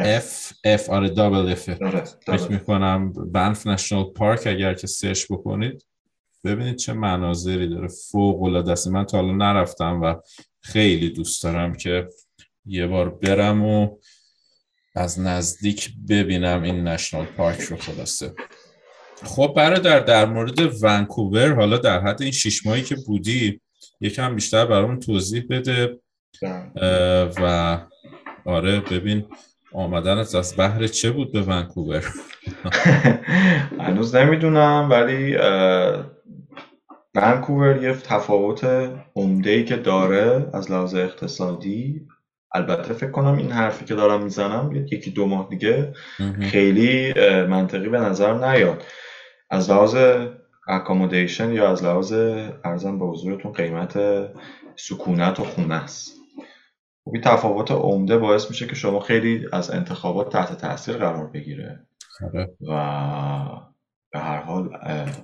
F 0.00 0.52
F. 0.66 0.88
آره 0.88 1.08
double 1.08 1.54
F. 1.54 1.58
فکر 1.58 2.52
می‌کنم 2.52 3.12
بنف 3.12 3.66
national 3.66 4.04
park 4.04 4.46
اگر 4.46 4.74
که 4.74 4.86
سرچ 4.86 5.24
بکنید 5.30 5.86
ببینید 6.44 6.76
چه 6.76 6.92
مناظری 6.92 7.68
داره. 7.68 7.88
فوق 7.88 8.42
العاده 8.42 8.72
است. 8.72 8.88
من 8.88 9.04
تا 9.04 9.18
حالا 9.18 9.32
نرفتم 9.32 10.00
و 10.02 10.14
خیلی 10.60 11.10
دوست 11.10 11.42
دارم 11.42 11.74
که 11.74 12.08
یه 12.66 12.86
بار 12.86 13.10
برم 13.10 13.64
و 13.64 13.98
از 14.94 15.20
نزدیک 15.20 15.90
ببینم 16.08 16.62
این 16.62 16.88
national 16.88 17.24
park 17.24 17.60
رو 17.60 17.76
خلاصه. 17.76 18.34
خب 19.24 19.54
برادر 19.56 20.00
در 20.00 20.26
مورد 20.26 20.84
ونکوور 20.84 21.54
حالا 21.54 21.78
در 21.78 22.00
حد 22.00 22.22
این 22.22 22.32
شیش 22.32 22.66
ماهی 22.66 22.82
که 22.82 22.96
بودی 23.06 23.60
یکم 24.00 24.34
بیشتر 24.34 24.66
برامون 24.66 25.00
توضیح 25.00 25.44
بده. 25.50 25.98
و 27.42 27.78
آره 28.44 28.80
ببین 28.80 29.24
آمدن 29.72 30.18
از 30.18 30.54
بهر 30.56 30.86
چه 30.86 31.10
بود 31.10 31.32
به 31.32 31.42
ونکوور؟ 31.42 32.04
هنوز 33.80 34.14
نمی‌دونم 34.14 34.88
ولی 34.90 35.36
ونکوور 37.14 37.82
یه 37.82 37.94
تفاوت 37.94 38.64
عمده 39.16 39.50
ای 39.50 39.64
که 39.64 39.76
داره 39.76 40.50
از 40.52 40.70
لحاظ 40.70 40.94
اقتصادی 40.94 42.06
البته 42.54 42.92
فکر 42.92 43.10
کنم 43.10 43.36
این 43.36 43.50
حرفی 43.52 43.84
که 43.84 43.94
دارم 43.94 44.22
می‌زنم 44.22 44.86
یکی 44.92 45.10
دو 45.10 45.26
ماه 45.26 45.48
دیگه 45.50 45.92
خیلی 46.40 47.12
منطقی 47.46 47.88
به 47.88 47.98
نظر 47.98 48.34
نیاد. 48.34 48.82
از 49.50 49.70
لحاظ 49.70 49.96
اکامودیشن 50.68 51.52
یا 51.52 51.70
از 51.70 51.84
لحاظ 51.84 52.12
ارزم 52.64 52.98
به 52.98 53.06
حضورتون 53.06 53.52
قیمت 53.52 53.98
سکونت 54.76 55.40
و 55.40 55.44
خونه 55.44 55.74
است. 55.74 56.14
خب 57.04 57.10
این 57.12 57.22
تفاوت 57.22 57.70
عمده 57.70 58.18
باعث 58.18 58.50
میشه 58.50 58.66
که 58.66 58.74
شما 58.74 59.00
خیلی 59.00 59.46
از 59.52 59.70
انتخابات 59.70 60.32
تحت 60.32 60.58
تاثیر 60.60 60.96
قرار 60.96 61.26
بگیره. 61.26 61.86
آره. 62.24 62.50
و 62.68 63.73
به 64.14 64.20
هر 64.20 64.40
حال 64.40 64.76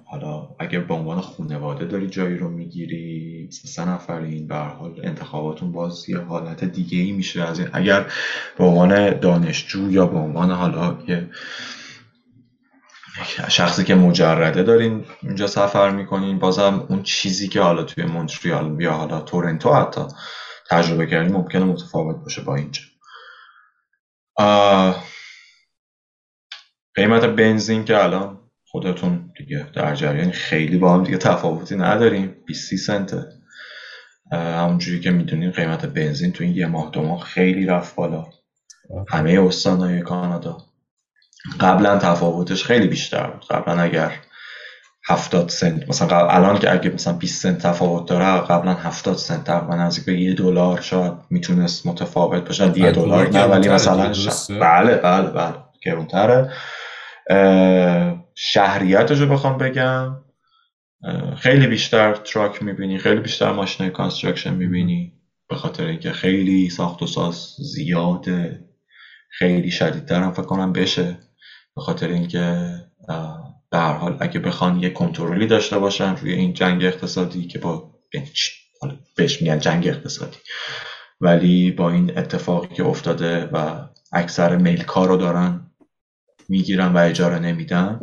حالا 0.04 0.48
اگر 0.58 0.80
به 0.80 0.94
عنوان 0.94 1.20
خانواده 1.20 1.84
داری 1.84 2.08
جایی 2.08 2.38
رو 2.38 2.48
می‌گیری 2.48 3.48
سه 3.50 3.88
نفرین 3.88 4.48
به 4.48 4.54
هر 4.54 4.68
حال 4.68 5.00
انتخاباتون 5.04 5.72
باز 5.72 6.08
یه 6.08 6.18
حالت 6.18 6.64
دیگه 6.64 6.98
ای 6.98 7.12
میشه 7.12 7.42
از 7.42 7.58
این. 7.58 7.68
اگر 7.72 8.12
به 8.58 8.64
عنوان 8.64 9.18
دانشجو 9.18 9.90
یا 9.90 10.06
به 10.06 10.18
عنوان 10.18 10.50
حالا 10.50 10.98
یه 11.08 11.30
شخصی 13.48 13.84
که 13.84 13.94
مجرده 13.94 14.62
دارین 14.62 15.04
اینجا 15.22 15.46
سفر 15.46 15.90
می‌کنین 15.90 16.38
بازم 16.38 16.86
اون 16.88 17.02
چیزی 17.02 17.48
که 17.48 17.60
حالا 17.60 17.82
توی 17.82 18.04
مونتریال 18.04 18.80
یا 18.80 18.92
حالا 18.92 19.20
تورنتو 19.20 19.72
حتی 19.72 20.00
تجربه 20.70 21.06
کردین 21.06 21.32
ممکنه 21.32 21.64
متفاوت 21.64 22.16
باشه 22.16 22.42
با 22.42 22.56
اینجا. 22.56 22.82
قیمت 26.94 27.24
بنزین 27.24 27.84
که 27.84 28.04
الان 28.04 28.39
خودتون 28.70 29.32
دیگه 29.38 29.66
در 29.74 29.94
جریان 29.94 30.30
خیلی 30.30 30.78
با 30.78 30.94
هم 30.94 31.04
دیگه 31.04 31.18
تفاوتی 31.18 31.76
نداریم. 31.76 32.36
20 32.46 32.76
سنته. 32.76 33.26
همونجوری 34.32 35.00
که 35.00 35.10
می‌دونیم 35.10 35.50
قیمت 35.50 35.86
بنزین 35.86 36.32
تو 36.32 36.44
این 36.44 36.56
یه 36.56 36.66
ماه 36.66 36.90
دو 36.90 37.02
ماه 37.02 37.20
خیلی 37.24 37.66
رفت 37.66 37.94
بالا. 37.94 38.26
همه 39.08 39.40
استانهای 39.46 40.00
کانادا. 40.00 40.58
قبلا 41.60 41.98
تفاوتش 41.98 42.64
خیلی 42.64 42.86
بیشتر 42.86 43.30
بود. 43.30 43.44
قبلا 43.50 43.82
اگر 43.82 44.12
70 45.08 45.48
سنت 45.48 45.88
مثلا 45.88 46.28
الان 46.28 46.58
که 46.58 46.72
اگه 46.72 46.90
مثلا 46.90 47.12
20 47.12 47.42
سنت 47.42 47.58
تفاوت 47.58 48.08
داره 48.08 48.40
قبلا 48.40 48.74
70 48.74 49.16
سنت 49.16 49.44
تقریبا 49.44 49.74
نزدیک 49.76 50.04
به 50.04 50.20
یه 50.20 50.34
دلار 50.34 50.80
شاید 50.80 51.12
می‌تونست 51.30 51.86
متفاوت 51.86 52.44
باشه. 52.44 52.78
یه 52.78 52.92
دلار 52.92 53.28
نه 53.28 53.44
ولی 53.44 53.68
مثلا 53.68 54.12
بله 54.60 54.94
بله 54.94 55.30
بله 55.30 55.54
گرونتره. 55.84 56.52
شهریتش 58.42 59.18
رو 59.20 59.26
بخوام 59.26 59.58
بگم. 59.58 60.16
خیلی 61.36 61.66
بیشتر 61.66 62.14
truck 62.14 62.62
می‌بینی 62.62 62.98
خیلی 62.98 63.20
بیشتر 63.20 63.52
ماشین 63.52 63.90
construction 63.90 64.54
می‌بینی. 64.54 65.12
به 65.48 65.56
خاطر 65.56 65.86
اینکه 65.86 66.12
خیلی 66.12 66.70
ساخت 66.70 67.02
و 67.02 67.06
ساز 67.06 67.54
زیاده. 67.58 68.64
خیلی 69.30 69.70
شدیدتر 69.70 70.22
هم 70.22 70.32
فکر 70.32 70.42
کنم 70.42 70.72
بشه. 70.72 71.18
به 71.76 71.82
خاطر 71.82 72.08
اینکه 72.08 72.74
به 73.70 73.78
هر 73.78 73.92
حال 73.92 74.16
اگه 74.20 74.40
بخوان 74.40 74.80
یه 74.80 74.90
کنترلی 74.90 75.46
داشته 75.46 75.78
باشن 75.78 76.16
روی 76.16 76.32
این 76.32 76.52
جنگ 76.52 76.84
اقتصادی 76.84 77.46
که 77.46 77.58
با 77.58 77.94
بهش 79.16 79.42
میگن 79.42 79.58
جنگ 79.58 79.88
اقتصادی. 79.88 80.38
ولی 81.20 81.70
با 81.70 81.90
این 81.90 82.18
اتفاقی 82.18 82.74
که 82.74 82.84
افتاده 82.84 83.44
و 83.44 83.86
اکثر 84.12 84.56
میل 84.56 84.84
رو 84.96 85.16
دارن 85.16 85.70
می‌گیرن 86.48 86.92
و 86.92 86.98
اجاره 86.98 87.38
نمیدن 87.38 88.00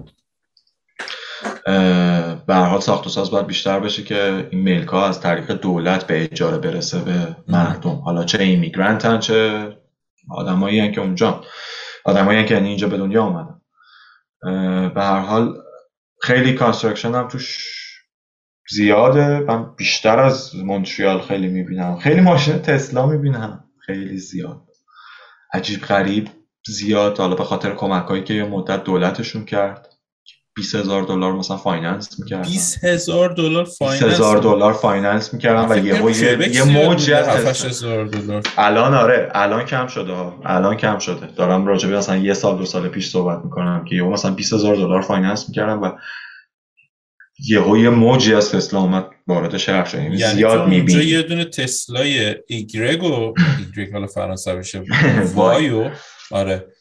به 2.47 2.55
حال 2.55 2.79
ساخت 2.79 3.07
و 3.07 3.09
ساز 3.09 3.31
باید 3.31 3.47
بیشتر 3.47 3.79
بشه 3.79 4.03
که 4.03 4.47
این 4.51 4.63
ملک 4.63 4.87
ها 4.87 5.07
از 5.07 5.21
طریق 5.21 5.51
دولت 5.51 6.07
به 6.07 6.23
اجاره 6.23 6.57
برسه 6.57 6.99
به 6.99 7.35
مردم. 7.47 7.95
حالا 7.95 8.23
چه 8.23 8.43
immigrant 8.43 9.12
ان 9.12 9.19
چه 9.19 9.69
آدمایی 10.29 10.91
که 10.91 11.01
اونجا. 11.01 11.43
آدمایی 12.05 12.45
که 12.45 12.53
یعنی 12.53 12.67
اینجا 12.67 12.87
به 12.87 12.97
دنیا 12.97 13.23
آمدن 13.23 13.61
به 14.93 15.03
هر 15.03 15.19
حال 15.19 15.55
خیلی 16.21 16.53
construction 16.53 17.15
هم 17.15 17.27
توش 17.27 17.73
زیاده. 18.69 19.39
من 19.39 19.75
بیشتر 19.75 20.19
از 20.19 20.55
مونتریال 20.55 21.21
خیلی 21.21 21.47
می‌بینم. 21.47 21.97
خیلی 21.97 22.21
ماشین 22.21 22.59
تسلا 22.59 23.05
می‌بینم. 23.05 23.63
خیلی 23.85 24.17
زیاد. 24.17 24.61
عجیب 25.53 25.81
غریب 25.81 26.29
زیاد. 26.67 27.17
حالا 27.17 27.35
به 27.35 27.43
خاطر 27.43 27.75
کمک 27.75 28.05
هایی 28.05 28.23
که 28.23 28.33
یه 28.33 28.43
مدت 28.43 28.83
دولتشون 28.83 29.45
کرد. 29.45 29.96
20 30.57 30.75
هزار 30.75 31.03
دلار 31.03 31.33
مثلا 31.33 31.57
finance 31.57 32.19
می‌کردن. 32.19 32.41
20 32.41 32.83
هزار 32.83 33.29
دلار 33.29 33.65
finance؟ 33.65 34.03
20 34.03 34.13
هزار 34.13 34.37
دلار 34.37 34.73
finance 34.73 35.33
می‌کردن 35.33 35.71
و 35.71 35.85
یه 35.85 35.95
یه, 36.21 36.55
یه 36.55 36.63
موج 36.63 37.11
دلار. 37.11 38.43
الان 38.57 38.93
آره 38.93 39.31
الان 39.33 39.65
کم 39.65 39.87
شده 39.87 40.13
ها. 40.13 40.41
الان 40.45 40.77
کم 40.77 40.99
شده. 40.99 41.27
دارم 41.35 41.65
راجع 41.67 41.89
به 41.89 41.97
مثلا 41.97 42.17
یه 42.17 42.33
سال 42.33 42.57
دو 42.57 42.65
سال 42.65 42.87
پیش 42.89 43.09
صحبت 43.09 43.43
می‌کنم 43.43 43.85
که 43.85 43.95
یه 43.95 44.03
مثلا 44.03 44.31
20 44.31 44.53
هزار 44.53 44.75
دلار 44.75 45.01
finance 45.01 45.49
می‌کردن 45.49 45.73
و 45.73 45.91
یه 47.49 47.79
یه 47.79 47.89
موجی 47.89 48.33
از 48.33 48.51
تسلا 48.51 48.79
اومد 48.79 49.05
وارد 49.27 49.57
شهر 49.57 49.85
شد. 49.85 49.97
یعنی, 49.97 50.17
یعنی 50.17 50.33
زیاد 50.33 50.67
می‌بینی. 50.67 51.03
یه 51.03 51.21
دونه 51.21 51.45
تسلای 51.45 52.35
ایگرگ 52.47 53.03
و 53.03 53.33
ایگرگ 53.59 53.93
حالا 53.93 54.07
فرانسوی 54.07 54.55
بشه 54.55 54.83
وایو. 55.35 55.89
آره. 56.31 56.76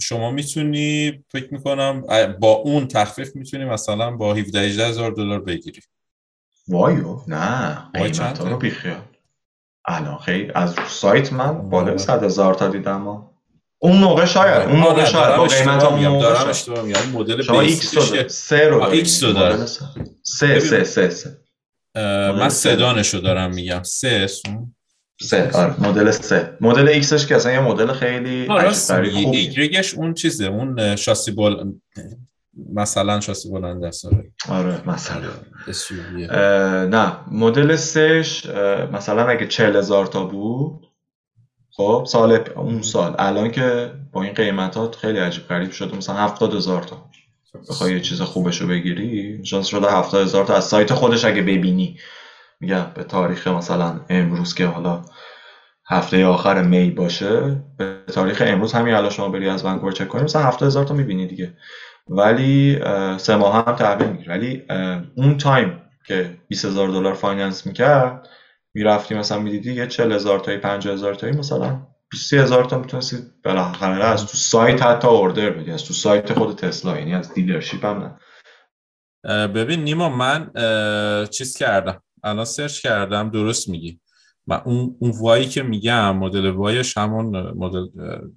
شما 0.00 0.30
می‌تونی 0.30 1.24
فکر 1.32 1.54
می‌کنم 1.54 2.00
با 2.40 2.52
اون 2.52 2.88
تخفیف 2.88 3.36
می‌تونی 3.36 3.64
مثلا 3.64 4.10
با 4.10 4.34
17 4.34 4.60
هزار 4.60 5.10
دلار 5.12 5.40
بگیری. 5.40 5.80
وایو 6.68 7.20
نه. 7.28 7.90
قیمت 7.94 8.40
رو 8.40 8.56
بیخیال. 8.56 9.02
الان 9.86 10.18
خیلی 10.18 10.52
از 10.54 10.74
سایت 10.88 11.32
من 11.32 11.70
بالا 11.70 11.98
100 11.98 12.24
هزار 12.24 12.54
تا 12.54 12.68
دیدم 12.68 13.28
اون 13.78 13.96
موقع 13.96 14.24
شاید 14.24 14.68
اون 14.68 14.80
موقع 14.80 15.04
شاید 15.04 15.36
با 15.36 15.46
قیمت 15.46 15.84
اون 15.84 16.18
دارم 16.18 16.48
اشتباه 16.48 16.84
میگم. 16.84 17.08
مدل 17.12 17.42
شما 17.42 17.60
ایکس 17.60 17.96
رو 17.96 18.28
سه 18.28 18.68
رو 18.68 18.82
ایکس 18.82 19.22
رو 19.22 19.32
دارم 19.32 19.66
سه. 19.66 20.60
سه 20.60 20.84
سه 20.84 21.10
سه 21.10 21.38
من 22.32 22.48
sedan 22.48 22.95
ش 22.95 23.14
رو 23.14 23.20
دارم 23.20 23.54
میگم. 23.54 23.82
سه. 23.82 24.26
سه. 25.20 25.50
آره 25.54 25.88
مدل 25.88 26.10
سه. 26.10 26.56
مدل 26.60 26.88
X 26.88 27.01
ش 27.01 27.26
که 27.26 27.36
اصلا 27.36 27.52
یه 27.52 27.60
مدل 27.60 27.92
خیلی 27.92 28.46
igrec 29.36 29.77
ش 29.77 29.94
اون 29.94 30.14
چیزه 30.14 30.44
اون 30.44 30.96
شاسی 30.96 31.30
بل 31.30 31.72
مثلا 32.72 33.20
شاسی 33.20 33.50
بلند 33.50 33.84
است 33.84 34.04
آره, 34.04 34.32
آره، 34.48 34.88
مثلا. 34.88 35.30
نه 36.86 37.16
مدل 37.30 37.76
سهش 37.76 38.46
مثلا 38.92 39.26
اگه 39.28 39.46
چهل 39.46 39.76
هزار 39.76 40.06
تا 40.06 40.24
بود 40.24 40.86
خب 41.70 42.04
سال 42.08 42.48
اون 42.56 42.82
سال. 42.82 43.14
الان 43.18 43.50
که 43.50 43.92
با 44.12 44.22
این 44.22 44.32
قیمتات 44.32 44.96
خیلی 44.96 45.18
عجیب 45.18 45.48
غریب 45.48 45.70
شده 45.70 45.96
مثلا 45.96 46.16
هفتاد 46.16 46.54
هزار 46.54 46.82
تا. 46.82 47.10
بخوای 47.70 47.92
یه 47.92 48.00
چیز 48.00 48.20
خوبش 48.20 48.60
رو 48.60 48.68
بگیری 48.68 49.40
شانس 49.44 49.66
شده 49.66 49.90
هفتاد 49.90 50.22
هزار 50.22 50.44
تا 50.44 50.54
از 50.54 50.64
سایت 50.64 50.92
خودش 50.94 51.24
اگه 51.24 51.42
ببینی. 51.42 51.98
میگم 52.60 52.86
به 52.94 53.04
تاریخ 53.04 53.48
مثلا 53.48 54.00
امروز 54.08 54.54
که 54.54 54.66
حالا 54.66 55.02
هفته 55.88 56.26
آخر 56.26 56.62
می 56.62 56.90
باشه 56.90 57.62
به 57.78 57.96
تاریخ 58.14 58.42
امروز 58.46 58.72
همین 58.72 58.94
الان 58.94 59.10
شما 59.10 59.28
بری 59.28 59.48
از 59.48 59.64
ونکوور 59.64 59.92
چک 59.92 60.08
کنیم 60.08 60.24
مثلا 60.24 60.42
هفتاد 60.42 60.66
هزار 60.66 60.84
تا 60.84 60.94
می‌بینی 60.94 61.26
دیگه. 61.26 61.54
ولی 62.08 62.78
سه 63.18 63.36
ماه 63.36 63.66
هم 63.66 63.76
تحویل 63.76 64.08
می‌گیره 64.08 64.34
ولی 64.34 64.62
اون 65.14 65.38
time 65.38 65.80
که 66.06 66.36
20 66.48 66.64
هزار 66.64 66.88
دلار 66.88 67.14
finance 67.14 67.66
می‌کرد 67.66 68.28
می‌رفتی 68.74 69.14
مثلا 69.14 69.38
می‌دیدی 69.38 69.72
یه 69.72 69.86
40 69.86 70.12
هزار 70.12 70.38
تایی 70.38 70.58
50 70.58 70.94
هزار 70.94 71.14
تایی 71.14 71.32
مثلا 71.32 71.86
20 72.10 72.34
هزار 72.34 72.64
تا 72.64 72.78
می‌تونستی 72.78 73.16
بالاخره 73.44 74.04
از 74.04 74.26
تو 74.26 74.36
سایت 74.36 74.82
حتی 74.82 75.08
اوردر 75.08 75.50
بدی 75.50 75.70
از 75.70 75.84
تو 75.84 75.94
سایت 75.94 76.32
خود 76.32 76.56
تسلا 76.56 76.98
یعنی 76.98 77.14
از 77.14 77.34
دیلرشیپ 77.34 77.84
هم 77.84 77.98
نه. 78.02 78.18
ببین 79.46 79.84
نیما 79.84 80.08
من 80.08 80.50
چیز 81.30 81.56
کردم. 81.56 82.03
الان 82.24 82.44
سرچ 82.44 82.80
کردم 82.80 83.30
درست 83.30 83.68
میگی. 83.68 84.00
و 84.46 84.62
اون 84.64 84.96
اون 85.00 85.10
وایی 85.20 85.48
که 85.48 85.62
میگم 85.62 86.16
مدل 86.16 86.46
وایش 86.46 86.98
همون 86.98 87.50
مدل 87.50 87.86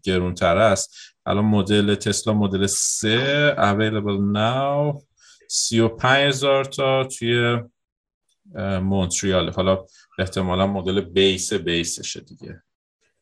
گرونتر 0.03 0.57
است. 0.57 0.95
الان 1.25 1.45
مدل 1.45 1.95
تسلا 1.95 2.33
مدل 2.33 2.67
3 2.67 3.55
available 3.57 4.35
now. 4.35 5.03
35000 5.49 6.63
تا 6.65 7.03
توی 7.03 7.57
مونتریال. 8.81 9.49
حالا 9.49 9.85
احتمالا 10.19 10.67
مدل 10.67 11.01
بیس 11.01 11.53
بیسشه 11.53 12.19
دیگه. 12.19 12.63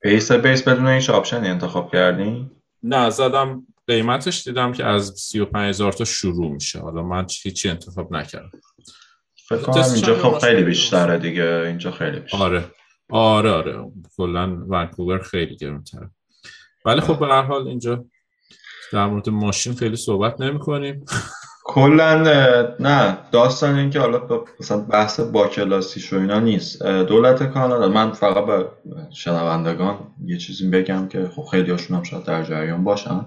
بیس 0.01 0.31
بیس 0.31 0.63
بدون 0.63 0.87
هیچ 0.87 1.09
آپشنی 1.09 1.47
انتخاب 1.47 1.91
کردین 1.91 2.51
نه 2.83 3.09
زدم 3.09 3.67
قیمتش 3.87 4.47
دیدم 4.47 4.71
که 4.71 4.85
از 4.85 5.13
35 5.17 5.69
هزار 5.69 5.91
تا 5.91 6.05
شروع 6.05 6.51
میشه. 6.51 6.79
حالا 6.79 7.03
من 7.03 7.27
هیچی 7.43 7.69
انتخاب 7.69 8.13
نکردم. 8.13 8.51
فکر 9.49 9.57
کنم 9.57 9.83
اینجا 9.83 10.15
خب 10.15 10.39
خیلی 10.39 10.63
بیشتره 10.63 11.17
دیگه 11.17 11.63
اینجا 11.65 11.91
خیلی 11.91 12.19
بیشتره. 12.19 12.41
آره. 12.41 12.65
آره 13.09 13.51
آره. 13.51 13.91
کلا 14.17 14.57
ونکوور 14.69 15.19
خیلی 15.19 15.55
گرونتره. 15.55 16.09
ولی 16.85 17.01
خب 17.01 17.19
به 17.19 17.27
هر 17.27 17.41
حال 17.41 17.67
اینجا 17.67 18.05
در 18.93 19.05
مورد 19.05 19.29
ماشین 19.29 19.73
خیلی 19.73 19.95
صحبت 19.95 20.41
نمی 20.41 20.59
کنیم 20.59 21.05
کلا 21.67 22.15
نه. 22.79 23.17
داستان 23.31 23.75
این 23.75 23.89
که 23.89 23.99
حالا 23.99 24.43
مثلا 24.59 24.77
بحث 24.77 25.19
با 25.19 25.47
کلاسی 25.47 26.15
و 26.15 26.19
اینا 26.19 26.39
نیست. 26.39 26.83
دولت 26.83 27.43
کانادا 27.43 27.87
من 27.87 28.11
فقط 28.11 28.45
به 28.45 28.67
شنوندگان 29.13 29.97
یه 30.25 30.37
چیزی 30.37 30.69
بگم 30.69 31.07
که 31.07 31.29
خب 31.35 31.43
خیلی 31.51 31.71
هاشون 31.71 31.97
هم 31.97 32.03
شاید 32.03 32.23
در 32.23 32.43
جریان 32.43 32.83
باشن. 32.83 33.25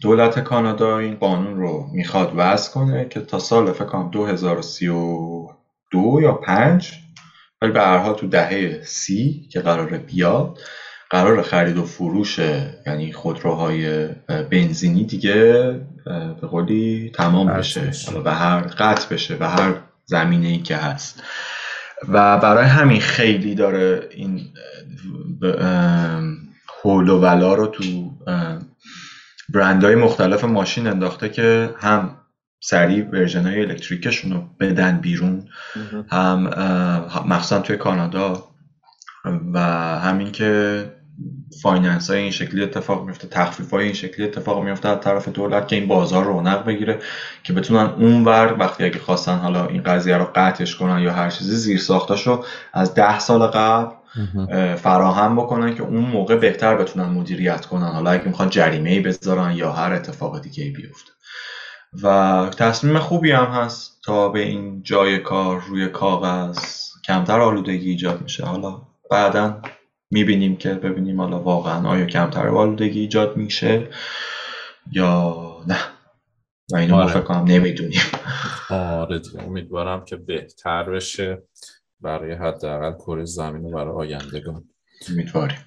دولت 0.00 0.38
کانادا 0.38 0.98
این 0.98 1.14
قانون 1.14 1.56
رو 1.56 1.86
می‌خواد 1.92 2.32
وضع 2.36 2.72
کنه 2.72 3.08
که 3.08 3.20
تا 3.20 3.38
سال 3.38 3.72
فکر 3.72 3.84
کنم 3.84 4.10
2032 4.10 6.18
یا 6.22 6.32
5 6.32 6.92
ولی 7.62 7.72
به 7.72 7.80
هر 7.80 7.98
حال 7.98 8.14
تو 8.14 8.26
دهه 8.26 8.82
سی 8.84 9.48
که 9.52 9.60
قراره 9.60 9.98
بیاد 9.98 10.58
قرار 11.10 11.42
خرید 11.42 11.76
و 11.76 11.84
فروش 11.84 12.38
یعنی 12.86 13.12
خودروهای 13.12 14.08
بنزینی 14.50 15.04
دیگه 15.04 15.80
به 16.40 16.46
قولی 16.46 17.12
تمام 17.14 17.46
بشه. 17.46 17.90
و 18.24 18.34
هر 18.34 18.60
قطع 18.60 19.14
بشه 19.14 19.36
و 19.40 19.44
هر 19.44 19.74
زمینه 20.04 20.48
ای 20.48 20.58
که 20.58 20.76
هست. 20.76 21.22
و 22.08 22.38
برای 22.38 22.64
همین 22.64 23.00
خیلی 23.00 23.54
داره 23.54 24.08
این 24.10 24.40
حول 26.82 27.08
و 27.08 27.20
ولا 27.20 27.54
رو 27.54 27.66
تو 27.66 27.82
برندهای 29.54 29.94
مختلف 29.94 30.44
ماشین 30.44 30.86
انداخته 30.86 31.28
که 31.28 31.74
هم 31.78 32.16
سریع 32.60 33.04
ورژن 33.04 33.46
های 33.46 33.60
الکتریکشون 33.60 34.32
رو 34.32 34.44
بدن 34.60 35.00
بیرون 35.00 35.48
هم 36.10 36.42
مخصوصا 37.26 37.60
توی 37.60 37.76
کانادا. 37.76 38.50
و 39.52 39.60
همین 39.98 40.32
که 40.32 40.84
finance 41.62 42.10
های 42.10 42.18
این 42.18 42.30
شکلی 42.30 42.62
اتفاق 42.62 43.06
میفته 43.06 43.28
تخفیف 43.28 43.70
های 43.70 43.84
این 43.84 43.92
شکلی 43.92 44.26
اتفاق 44.26 44.64
میفته 44.64 44.88
از 44.88 45.00
طرف 45.00 45.28
دولت 45.28 45.68
که 45.68 45.76
این 45.76 45.88
بازار 45.88 46.24
رونق 46.24 46.64
بگیره 46.64 46.98
که 47.42 47.52
بتونن 47.52 47.86
اون 47.86 48.24
ور 48.24 48.56
وقتی 48.58 48.84
اگه 48.84 48.98
خواستن 48.98 49.36
حالا 49.36 49.66
این 49.66 49.82
قضیه 49.82 50.16
رو 50.16 50.24
قطعش 50.34 50.76
کنن 50.76 50.98
یا 51.02 51.12
هر 51.12 51.30
چیزی 51.30 51.56
زیر 51.56 51.78
ساختاشو 51.78 52.44
از 52.72 52.94
ده 52.94 53.18
سال 53.18 53.46
قبل 53.46 53.94
فراهم 54.76 55.36
بکنن 55.36 55.74
که 55.74 55.82
اون 55.82 56.04
موقع 56.04 56.36
بهتر 56.36 56.76
بتونن 56.76 57.08
مدیریت 57.08 57.66
کنن. 57.66 57.88
حالا 57.88 58.10
اگه 58.10 58.24
می‌خوان 58.24 58.50
جریمه 58.50 58.90
ای 58.90 59.00
بذارن 59.00 59.52
یا 59.56 59.72
هر 59.72 59.92
اتفاق 59.92 60.42
دیگه 60.42 60.64
ای 60.64 60.70
بیفته. 60.70 61.10
و 62.02 62.50
تصمیم 62.58 62.98
خوبی 62.98 63.30
هم 63.32 63.44
هست 63.44 64.00
تا 64.04 64.28
به 64.28 64.40
این 64.40 64.82
جای 64.82 65.18
کار 65.18 65.60
روی 65.60 65.88
کاغذ 65.88 66.58
کمتر 67.04 67.40
آلودگی 67.40 67.90
ایجاد 67.90 68.22
میشه. 68.22 68.44
حالا 68.44 68.82
بعدا 69.10 69.62
می‌بینیم 70.10 70.56
که 70.56 70.74
ببینیم 70.74 71.20
حالا 71.20 71.40
واقعا 71.40 71.88
آیا 71.88 72.06
کمتر 72.06 72.48
آلودگی 72.48 73.00
ایجاد 73.00 73.36
میشه 73.36 73.88
یا 74.92 75.36
نه. 75.66 75.78
و 76.72 76.76
اینو 76.76 76.94
آره. 76.94 77.10
فکر 77.12 77.20
کنم 77.20 77.44
نمی‌دونیم. 77.44 78.00
آره 78.70 79.20
امیدوارم 79.46 80.04
که 80.04 80.16
بهتر 80.16 80.82
بشه. 80.82 81.42
برای 82.00 82.32
حداقل 82.32 82.92
کره 82.92 83.24
زمین 83.24 83.64
و 83.64 83.70
برای 83.70 83.94
آیندگان. 83.94 84.64
امیدواریم. 85.10 85.58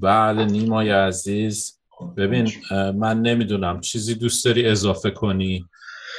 بله 0.00 0.44
نیمای 0.44 0.90
عزیز. 0.90 1.80
ببین 2.16 2.52
من 2.94 3.20
نمی‌دونم 3.20 3.80
چیزی 3.80 4.14
دوست 4.14 4.44
داری 4.44 4.66
اضافه 4.66 5.10
کنی 5.10 5.64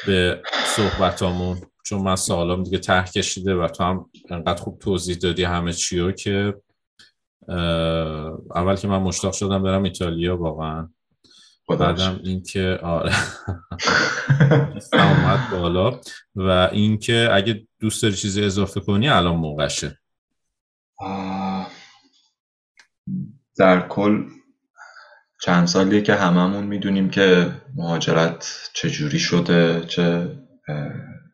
به 0.07 0.41
صحبتامون؟ 0.75 1.57
چون 1.83 2.01
من 2.01 2.15
سوالام 2.15 2.63
دیگه 2.63 2.77
ته 2.77 3.03
کشیده 3.03 3.55
و 3.55 3.67
تو 3.67 3.83
هم 3.83 4.09
انقدر 4.29 4.61
خوب 4.61 4.79
توضیح 4.79 5.15
دادی 5.15 5.43
همه 5.43 5.73
چیو 5.73 6.11
که 6.11 6.53
اول 8.55 8.75
که 8.75 8.87
من 8.87 9.01
مشتاق 9.01 9.33
شدم 9.33 9.63
برم 9.63 9.83
ایتالیا 9.83 10.37
واقعا. 10.37 10.89
بعدم 11.69 12.19
اینکه 12.23 12.79
آره. 12.83 13.13
اومد 14.93 15.49
بالا. 15.51 15.99
و 16.35 16.69
اینکه 16.71 17.29
اگه 17.33 17.67
دوست 17.79 18.03
داری 18.03 18.15
چیزی 18.15 18.43
اضافه 18.45 18.79
کنی 18.79 19.09
الان 19.09 19.35
موقعشه. 19.35 19.99
در 23.57 23.87
کل 23.87 24.25
چند 25.41 25.67
سالیه 25.67 26.01
که 26.01 26.15
هممون 26.15 26.63
می‌دونیم 26.63 27.09
که 27.09 27.51
مهاجرت 27.75 28.69
چجوری 28.73 29.19
شده 29.19 29.85
چه 29.87 30.37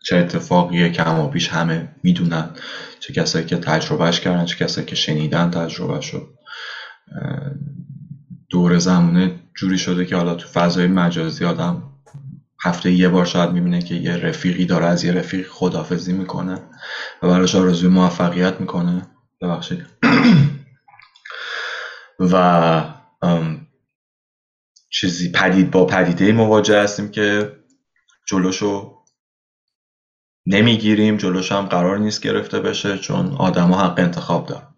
چه 0.05 0.17
اتفاقیه 0.17 0.89
کم 0.89 1.19
و 1.19 1.29
بیش 1.29 1.49
همه 1.49 1.95
می‌دونن. 2.03 2.49
چه 2.99 3.13
کسایی 3.13 3.45
که 3.45 3.57
تجربهش 3.57 4.19
کردن 4.19 4.45
چه 4.45 4.65
کسایی 4.65 4.87
که 4.87 4.95
شنیدن 4.95 5.51
تجربه 5.51 6.01
شد 6.01 6.37
دور 8.49 8.77
زمانه 8.77 9.42
جوری 9.55 9.77
شده 9.77 10.05
که 10.05 10.15
حالا 10.15 10.35
تو 10.35 10.47
فضای 10.47 10.87
مجازی 10.87 11.45
آدم 11.45 11.83
هفته 12.63 12.91
یه 12.91 13.09
بار 13.09 13.25
شاید 13.25 13.51
می‌بینه 13.51 13.81
که 13.81 13.95
یه 13.95 14.15
رفیقی 14.15 14.65
داره 14.65 14.85
از 14.85 15.03
یه 15.03 15.11
رفیق 15.11 15.47
خدافزی 15.51 16.13
می‌کنه 16.13 16.55
و 17.21 17.27
براش 17.27 17.55
آرزوی 17.55 17.89
موفقیت 17.89 18.59
می‌کنه. 18.61 19.07
ببخشید. 19.41 19.85
و 22.31 22.83
چیزی 24.89 25.31
پدید 25.31 25.71
با 25.71 25.85
پدیده 25.85 26.31
مواجه 26.31 26.81
هستیم 26.81 27.11
که 27.11 27.51
جلوشو 28.27 29.03
نمی‌گیریم 30.45 31.17
جلوش 31.17 31.51
هم 31.51 31.65
قرار 31.65 31.97
نیست 31.99 32.21
گرفته 32.21 32.59
بشه 32.59 32.97
چون 32.97 33.27
آدما 33.33 33.81
حق 33.81 33.99
انتخاب 33.99 34.47
دارن. 34.47 34.72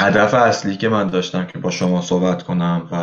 هدف 0.00 0.34
اصلی 0.34 0.76
که 0.76 0.88
من 0.88 1.08
داشتم 1.08 1.46
که 1.46 1.58
با 1.58 1.70
شما 1.70 2.02
صحبت 2.02 2.42
کنم 2.42 2.88
و 2.92 2.96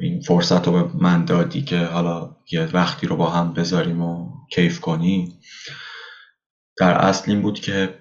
این 0.00 0.20
فرصت 0.20 0.66
رو 0.66 0.72
به 0.72 0.90
من 1.02 1.24
دادی 1.24 1.62
که 1.62 1.78
حالا 1.78 2.36
یه 2.52 2.68
وقتی 2.72 3.06
رو 3.06 3.16
با 3.16 3.30
هم 3.30 3.52
بذاریم 3.52 4.02
و 4.02 4.28
کیف 4.52 4.80
کنیم 4.80 5.40
در 6.78 6.94
اصل 6.94 7.30
این 7.30 7.42
بود 7.42 7.60
که 7.60 7.94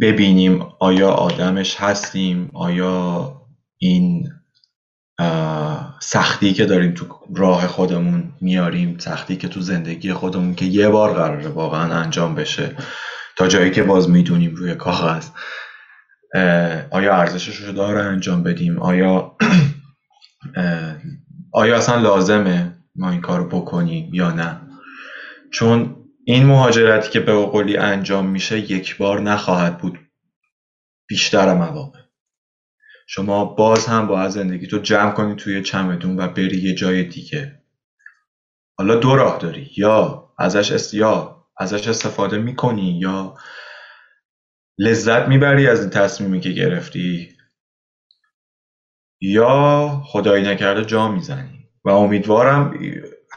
ببینیم 0.00 0.66
آیا 0.78 1.10
آدمش 1.10 1.76
هستیم 1.76 2.50
آیا 2.54 3.32
این 3.78 4.30
سختی 6.00 6.52
که 6.52 6.64
داریم 6.64 6.94
تو 6.94 7.06
راه 7.36 7.66
خودمون 7.66 8.32
میاریم 8.40 8.98
سختی 8.98 9.36
که 9.36 9.48
تو 9.48 9.60
زندگی 9.60 10.12
خودمون 10.12 10.54
که 10.54 10.64
یه 10.64 10.88
بار 10.88 11.12
قراره 11.14 11.48
واقعا 11.48 11.94
انجام 11.94 12.34
بشه 12.34 12.76
تا 13.36 13.48
جایی 13.48 13.70
که 13.70 13.82
باز 13.82 14.10
می‌دونیم 14.10 14.54
روی 14.54 14.74
کاغذ. 14.74 15.28
آیا 16.90 17.16
ارزشش 17.16 17.56
رو 17.56 17.72
داره 17.72 18.02
انجام 18.02 18.42
بدیم؟ 18.42 18.78
آیا 18.78 19.36
آیا 21.52 21.76
اصلا 21.76 21.96
لازمه 22.00 22.78
ما 22.96 23.10
این 23.10 23.20
کار 23.20 23.40
رو 23.40 23.48
بکنیم 23.48 24.14
یا 24.14 24.30
نه؟ 24.30 24.60
چون 25.50 25.96
این 26.24 26.46
مهاجرتی 26.46 27.10
که 27.10 27.20
به 27.20 27.34
قولی 27.34 27.76
انجام 27.76 28.26
میشه 28.26 28.58
یک 28.72 28.96
بار 28.96 29.20
نخواهد 29.20 29.78
بود 29.78 29.98
بیشتر 31.08 31.54
مواقع. 31.54 31.98
شما 33.06 33.44
باز 33.44 33.86
هم 33.86 34.06
باید 34.06 34.30
زندگی 34.30 34.66
تو 34.66 34.78
جمع 34.78 35.10
کنی 35.10 35.36
توی 35.36 35.62
چمدون 35.62 36.16
و 36.20 36.28
بری 36.28 36.56
یه 36.62 36.74
جای 36.74 37.04
دیگه. 37.04 37.62
حالا 38.78 38.96
دو 38.96 39.16
راه 39.16 39.38
داری. 39.38 39.70
یا 39.76 40.24
ازش 40.38 40.72
است 40.72 40.94
یا 40.94 41.44
ازش 41.58 41.88
استفاده 41.88 42.38
می‌کنی 42.38 42.98
یا 43.00 43.36
لذت 44.78 45.28
می‌بری 45.28 45.66
از 45.66 45.80
این 45.80 45.90
تصمیمی 45.90 46.40
که 46.40 46.50
گرفتی؟ 46.50 47.28
یا 49.20 50.02
خدایی 50.04 50.44
نکرده 50.44 50.84
جا 50.84 51.08
می‌زنی؟ 51.08 51.68
و 51.84 51.90
امیدوارم 51.90 52.78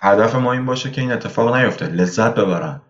هدف 0.01 0.35
ما 0.35 0.53
این 0.53 0.65
باشه 0.65 0.91
که 0.91 1.01
این 1.01 1.11
اتفاق 1.11 1.55
نیفته. 1.55 1.87
لذت 1.87 2.35
ببرن. 2.35 2.81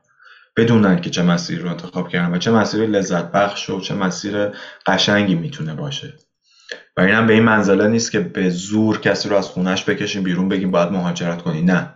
بدونن 0.58 1.02
که 1.02 1.10
چه 1.10 1.24
مسیر 1.24 1.60
رو 1.60 1.70
انتخاب 1.70 2.10
کردن 2.10 2.34
و 2.34 2.38
چه 2.38 2.52
مسیر 2.52 2.86
لذت 2.86 3.32
بخش 3.32 3.70
و 3.70 3.82
چه 3.82 3.96
مسیر 3.96 4.50
قشنگی 4.86 5.36
می‌تونه 5.36 5.74
باشه. 5.74 6.14
و 6.98 7.02
اینم 7.02 7.28
به 7.28 7.34
این 7.34 7.44
منزله 7.44 7.88
نیست 7.88 8.12
که 8.12 8.20
به 8.20 8.50
زور 8.50 9.00
کسی 9.00 9.30
رو 9.30 9.36
از 9.36 9.48
خونش 9.48 9.90
بکشیم 9.90 10.24
بیرون 10.24 10.50
بگیم 10.50 10.72
باید 10.72 10.92
مهاجرت 10.92 11.42
کنی. 11.42 11.62
نه. 11.62 11.94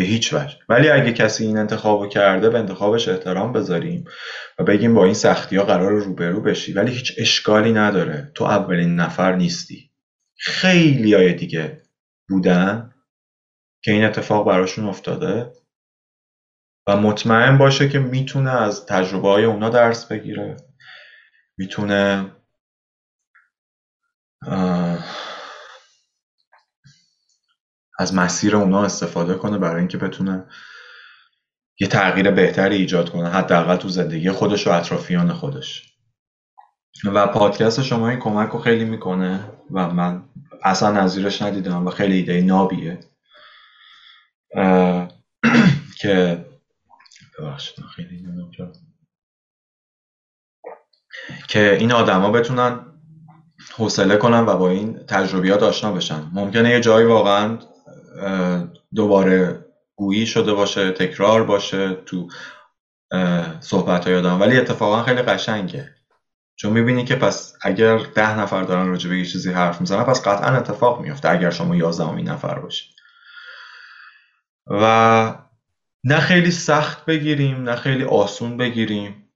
به 0.00 0.06
هیچ 0.06 0.32
وجه. 0.32 0.56
ولی 0.68 0.90
اگه 0.90 1.12
کسی 1.12 1.44
این 1.44 1.58
انتخابو 1.58 2.06
کرده 2.06 2.50
به 2.50 2.58
انتخابش 2.58 3.08
احترام 3.08 3.52
بذاریم 3.52 4.04
و 4.58 4.64
بگیم 4.64 4.94
با 4.94 5.04
این 5.04 5.14
سختی 5.14 5.56
ها 5.56 5.64
قرار 5.64 5.92
روبرو 5.92 6.40
بشی. 6.40 6.72
ولی 6.72 6.92
هیچ 6.92 7.14
اشکالی 7.18 7.72
نداره. 7.72 8.32
تو 8.34 8.44
اولین 8.44 8.96
نفر 8.96 9.36
نیستی. 9.36 9.90
خیلی 10.38 11.14
های 11.14 11.32
دیگه 11.34 11.82
بودن 12.28 12.94
که 13.84 13.92
این 13.92 14.04
اتفاق 14.04 14.46
براشون 14.46 14.84
افتاده. 14.84 15.52
و 16.86 16.96
مطمئن 16.96 17.58
باشه 17.58 17.88
که 17.88 17.98
می‌تونه 17.98 18.50
از 18.50 18.86
تجربه 18.86 19.28
های 19.28 19.44
اونا 19.44 19.68
درس 19.68 20.06
بگیره. 20.06 20.56
می‌تونه 21.58 22.30
از 28.00 28.14
مسیر 28.14 28.56
اونا 28.56 28.84
استفاده 28.84 29.34
کنه 29.34 29.58
برای 29.58 29.78
اینکه 29.78 29.98
بتونه 29.98 30.44
یه 31.80 31.88
تغییر 31.88 32.30
بهتری 32.30 32.76
ایجاد 32.76 33.10
کنه 33.10 33.28
حداقل 33.28 33.76
تو 33.76 33.88
زندگی 33.88 34.30
خودش 34.30 34.66
و 34.66 34.70
اطرافیان 34.70 35.32
خودش. 35.32 35.96
و 37.04 37.26
پادکست 37.26 37.82
شما 37.82 38.08
این 38.08 38.18
کمک 38.18 38.50
رو 38.50 38.58
خیلی 38.58 38.84
می‌کنه 38.84 39.44
و 39.70 39.90
من 39.90 40.22
اصلا 40.62 40.90
نظیرش 40.90 41.42
ندیدم 41.42 41.86
و 41.86 41.90
خیلی 41.90 42.16
ایده 42.16 42.40
نابیه. 42.40 43.00
که 46.00 46.44
ببخشید 47.38 47.84
خیلی 47.96 48.26
که 51.48 51.76
این 51.80 51.92
آدما 51.92 52.30
بتونن 52.30 52.80
حوصله 53.76 54.16
کنن 54.16 54.40
و 54.40 54.56
با 54.56 54.70
این 54.70 54.98
تجربیات 54.98 55.62
آشنا 55.62 55.92
بشن. 55.92 56.30
ممکنه 56.32 56.70
یه 56.70 56.80
جایی 56.80 57.06
واقعا 57.06 57.58
دوباره 58.94 59.64
گویی 59.96 60.26
شده 60.26 60.52
باشه 60.52 60.90
تکرار 60.90 61.44
باشه 61.44 61.94
تو 61.94 62.28
صحبت 63.60 64.06
های 64.06 64.16
آدم. 64.16 64.40
ولی 64.40 64.58
اتفاقا 64.58 65.02
خیلی 65.02 65.22
قشنگه. 65.22 65.94
چون 66.56 66.72
می‌بینی 66.72 67.04
که 67.04 67.16
پس 67.16 67.54
اگر 67.62 67.98
ده 67.98 68.38
نفر 68.38 68.62
دارن 68.62 68.88
راجع 68.88 69.10
به 69.10 69.18
یه 69.18 69.24
چیزی 69.24 69.52
حرف 69.52 69.80
می‌زنن 69.80 70.04
پس 70.04 70.22
قطعا 70.22 70.56
اتفاق 70.56 71.00
میفته 71.00 71.30
اگر 71.30 71.50
شما 71.50 71.76
یازدهمین 71.76 72.28
نفر 72.28 72.58
باشید 72.58 72.90
و 74.66 75.34
نه 76.04 76.20
خیلی 76.20 76.50
سخت 76.50 77.04
بگیریم 77.04 77.62
نه 77.62 77.76
خیلی 77.76 78.04
آسون 78.04 78.56
بگیریم. 78.56 79.32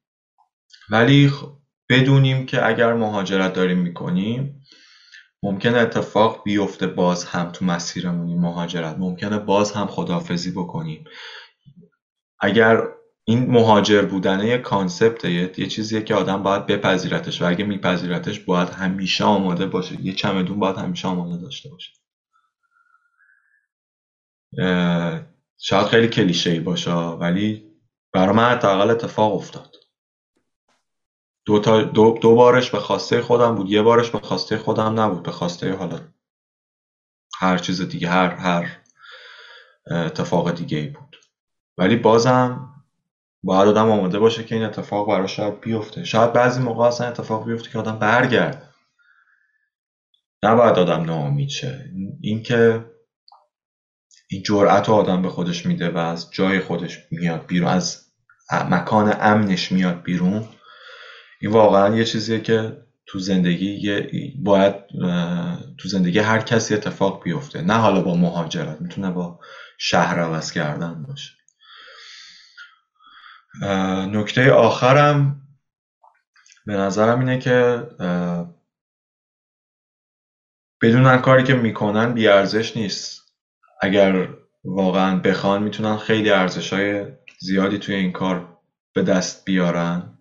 ولی 0.90 1.32
بدونیم 1.88 2.46
که 2.46 2.66
اگر 2.66 2.92
مهاجرت 2.92 3.52
داریم 3.52 3.78
می‌کنیم 3.78 4.62
ممکنه 5.44 5.78
اتفاق 5.78 6.42
بیفته 6.44 6.86
باز 6.86 7.24
هم 7.24 7.50
تو 7.50 7.64
مسیرمون 7.64 8.28
این 8.28 8.40
مهاجرت. 8.40 8.96
ممکنه 8.98 9.38
باز 9.38 9.72
هم 9.72 9.86
خدافزی 9.86 10.50
بکنیم. 10.50 11.04
اگر 12.40 12.82
این 13.24 13.50
مهاجر 13.50 14.02
بودن 14.02 14.46
یه 14.46 14.58
کانسپت 14.58 15.24
یه, 15.24 15.52
یه 15.60 15.66
چیزیه 15.66 16.02
که 16.02 16.14
آدم 16.14 16.42
باید 16.42 16.66
بپذیرتش 16.66 17.42
و 17.42 17.46
اگه 17.46 17.64
میپذیرتش 17.64 18.40
باید 18.40 18.68
همیشه 18.68 19.24
آماده 19.24 19.66
باشه. 19.66 20.00
یه 20.02 20.12
چمدون 20.12 20.58
باید 20.58 20.76
همیشه 20.76 21.08
آماده 21.08 21.42
داشته 21.42 21.70
باشه. 21.70 21.92
شاید 25.58 25.86
خیلی 25.86 26.08
کلیشه 26.08 26.50
ای 26.50 26.60
باشه 26.60 26.92
ولی 26.92 27.70
برای 28.12 28.36
من 28.36 28.50
حداقل 28.50 28.90
اتفاق 28.90 29.34
افتاد. 29.34 29.76
دو, 31.46 31.58
تا 31.58 31.82
دو, 31.82 32.18
دو 32.22 32.34
بارش 32.34 32.70
به 32.70 32.78
خواسته 32.78 33.20
خودم 33.22 33.54
بود. 33.54 33.70
یه 33.70 33.82
بارش 33.82 34.10
به 34.10 34.18
خواسته 34.18 34.58
خودم 34.58 35.00
نبود 35.00 35.22
به 35.22 35.30
خواسته 35.30 35.74
حالا 35.74 36.00
هر 37.38 37.58
چیز 37.58 37.82
دیگه 37.82 38.08
هر 38.08 38.28
هر 38.28 38.78
اتفاق 39.90 40.50
دیگه 40.50 40.78
ای 40.78 40.88
بود. 40.88 41.16
ولی 41.78 41.96
بازم 41.96 42.70
باید 43.42 43.68
آدم 43.68 43.90
آماده 43.90 44.18
باشه 44.18 44.44
که 44.44 44.54
این 44.54 44.64
اتفاق 44.64 45.08
براش 45.08 45.36
شاید 45.36 45.60
بیفته. 45.60 46.04
شاید 46.04 46.32
بعضی 46.32 46.60
موقع 46.60 46.84
اصلا 46.84 47.06
اتفاق 47.06 47.46
بیفته 47.46 47.70
که 47.70 47.78
آدم 47.78 47.98
برگرد 47.98 48.74
نباید 50.42 50.78
آدم 50.78 51.02
ناامید 51.02 51.48
شه. 51.48 51.84
اینکه 52.20 52.84
این 54.28 54.42
جرأت 54.42 54.88
آدم 54.88 55.22
به 55.22 55.28
خودش 55.28 55.66
میده 55.66 55.90
و 55.90 55.98
از 55.98 56.30
جای 56.30 56.60
خودش 56.60 56.98
میاد 57.10 57.46
بیرون 57.46 57.68
از 57.68 58.04
مکان 58.70 59.16
امنش 59.20 59.72
میاد 59.72 60.02
بیرون 60.02 60.48
این 61.40 61.50
واقعا 61.50 61.96
یه 61.96 62.04
چیزیه 62.04 62.40
که 62.40 62.84
تو 63.06 63.18
زندگی 63.18 64.34
باید 64.42 64.74
تو 65.78 65.88
زندگی 65.88 66.18
هر 66.18 66.40
کسی 66.40 66.74
اتفاق 66.74 67.22
بیفته. 67.22 67.62
نه 67.62 67.74
حالا 67.74 68.00
با 68.00 68.14
مهاجرت 68.14 68.80
می‌تونه 68.80 69.10
با 69.10 69.40
شهر 69.78 70.20
عوض 70.20 70.52
کردن 70.52 71.02
باشه. 71.02 71.32
نکته 74.06 74.52
آخرم 74.52 75.40
به 76.66 76.72
نظرم 76.76 77.18
اینه 77.18 77.38
که 77.38 77.82
بدون 80.82 81.18
کاری 81.18 81.44
که 81.44 81.54
می‌کنن 81.54 82.12
بیارزش 82.12 82.76
نیست. 82.76 83.22
اگر 83.80 84.28
واقعا 84.64 85.18
بخوان 85.18 85.62
می‌تونن 85.62 85.96
خیلی 85.96 86.30
ارزش 86.30 86.72
های 86.72 87.06
زیادی 87.38 87.78
توی 87.78 87.94
این 87.94 88.12
کار 88.12 88.58
به 88.94 89.02
دست 89.02 89.44
بیارن. 89.44 90.13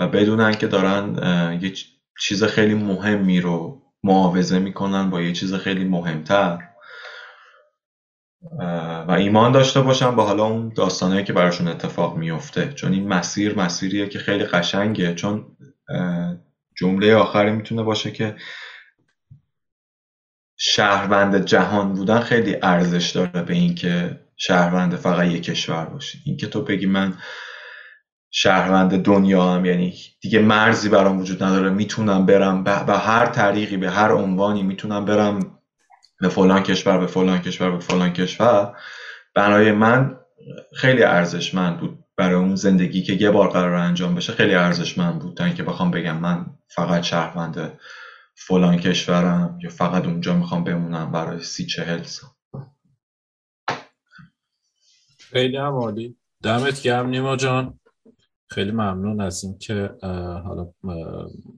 و 0.00 0.08
بدونن 0.08 0.54
که 0.54 0.66
دارن 0.66 1.58
یه 1.62 1.72
چیز 2.20 2.44
خیلی 2.44 2.74
مهمی 2.74 3.40
رو 3.40 3.82
معاوضه 4.04 4.58
می‌کنن 4.58 5.10
با 5.10 5.22
یه 5.22 5.32
چیز 5.32 5.54
خیلی 5.54 5.84
مهمتر. 5.84 6.58
و 9.08 9.16
ایمان 9.18 9.52
داشته 9.52 9.80
باشن 9.80 10.10
با 10.10 10.24
حالا 10.24 10.44
اون 10.44 10.72
داستانهایی 10.76 11.24
که 11.24 11.32
براشون 11.32 11.68
اتفاق 11.68 12.16
میفته 12.16 12.72
چون 12.72 12.92
این 12.92 13.08
مسیر 13.08 13.58
مسیریه 13.58 14.08
که 14.08 14.18
خیلی 14.18 14.44
قشنگه. 14.44 15.14
چون 15.14 15.56
جمله 16.76 17.14
آخری 17.14 17.50
می‌تونه 17.50 17.82
باشه 17.82 18.10
که 18.10 18.36
شهروند 20.56 21.44
جهان 21.44 21.92
بودن 21.92 22.20
خیلی 22.20 22.56
ارزش 22.62 23.10
داره 23.10 23.42
به 23.42 23.54
اینکه 23.54 24.20
شهروند 24.36 24.96
فقط 24.96 25.26
یک 25.26 25.42
کشور 25.42 25.84
باشه. 25.84 26.18
اینکه 26.24 26.46
تو 26.46 26.62
بگی 26.62 26.86
من 26.86 27.14
شهروند 28.30 29.02
دنیا 29.02 29.42
هم 29.42 29.64
یعنی 29.64 29.94
دیگه 30.20 30.38
مرزی 30.38 30.88
برام 30.88 31.20
وجود 31.20 31.42
نداره. 31.42 31.70
می‌تونم 31.70 32.26
برم 32.26 32.64
به 32.64 32.72
هر 32.98 33.26
طریقی 33.26 33.76
به 33.76 33.90
هر 33.90 34.12
عنوانی 34.12 34.62
می‌تونم 34.62 35.04
برم 35.04 35.58
به 36.20 36.28
فلان 36.28 36.62
کشور 36.62 36.98
به 36.98 37.06
فلان 37.06 37.38
کشور 37.38 37.70
به 37.70 37.78
فلان 37.78 38.12
کشور. 38.12 38.76
برای 39.34 39.72
من 39.72 40.16
خیلی 40.74 41.02
ارزشمند 41.02 41.80
بود. 41.80 42.04
برای 42.16 42.34
اون 42.34 42.56
زندگی 42.56 43.02
که 43.02 43.12
یه 43.12 43.30
بار 43.30 43.48
قرار 43.48 43.74
انجام 43.74 44.14
بشه 44.14 44.32
خیلی 44.32 44.54
ارزشمند 44.54 45.18
بود. 45.18 45.36
تا 45.36 45.44
اینکه 45.44 45.62
بخوام 45.62 45.90
بگم 45.90 46.16
من 46.16 46.46
فقط 46.68 47.02
شهروند 47.02 47.80
فلان 48.34 48.76
کشورم 48.76 49.58
یا 49.62 49.70
فقط 49.70 50.04
اونجا 50.04 50.34
می‌خوام 50.36 50.64
بمونم 50.64 51.12
برای 51.12 51.42
سی 51.42 51.66
چهل 51.66 52.02
سال. 52.02 52.30
خیلی 55.18 55.56
هم 55.56 55.74
عالی. 55.74 56.16
دمت 56.42 56.82
گرم 56.82 57.08
نیما 57.08 57.36
جان. 57.36 57.79
خیلی 58.52 58.70
ممنون 58.70 59.20
از 59.20 59.44
اینکه 59.44 59.90
حالا 60.44 60.72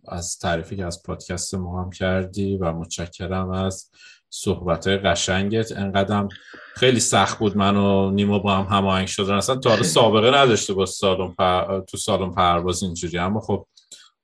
از 0.09 0.39
تعریفی 0.39 0.77
که 0.77 0.85
از 0.85 1.03
پادکست 1.03 1.55
ما 1.55 1.83
هم 1.83 1.91
کردی 1.91 2.57
و 2.57 2.73
متشکرم 2.73 3.51
از 3.51 3.91
صحبت 4.31 4.89
قشنگت. 4.89 5.73
انقدرم 5.73 6.29
خیلی 6.75 7.01
سخت 7.01 7.39
بود 7.39 7.57
من 7.57 7.77
و 7.77 8.11
نیما 8.11 8.39
با 8.39 8.57
هم 8.57 8.77
هماهنگ 8.77 9.07
شدن. 9.07 9.35
اصلا 9.35 9.57
تا 9.57 9.83
سابقه 9.83 10.31
نداشته 10.31 10.75
با 10.75 10.87
سالن 10.87 11.33
پر... 11.39 11.81
تو 11.81 11.97
سالن 11.97 12.31
پرواز 12.31 12.83
اینجوری. 12.83 13.19
اما 13.19 13.41
خب 13.41 13.67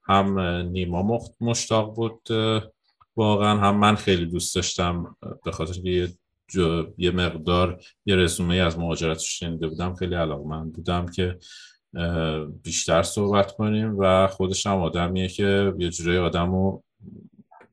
هم 0.02 0.40
نیما 0.60 1.20
مشتاق 1.40 1.94
بود 1.94 2.28
واقعا 3.16 3.58
هم 3.58 3.76
من 3.76 3.94
خیلی 3.94 4.26
دوست 4.26 4.54
داشتم 4.54 5.16
به 5.44 5.52
خاطر 5.52 5.86
یه 5.86 6.08
یه 6.98 7.10
مقدار 7.10 7.82
یه 8.06 8.16
رزومه 8.16 8.56
از 8.56 8.78
مهاجرت 8.78 9.18
شنیده 9.18 9.68
بودم. 9.68 9.94
خیلی 9.94 10.14
علاقمند 10.14 10.72
بودم 10.72 11.06
که 11.06 11.38
بیشتر 12.62 13.02
صحبت 13.02 13.52
کنیم 13.52 13.98
و 13.98 14.26
خودش 14.26 14.66
هم 14.66 14.78
آدمیه 14.78 15.28
که 15.28 15.74
یه 15.78 15.90
جورای 15.90 16.18
آدم 16.18 16.50
رو 16.50 16.82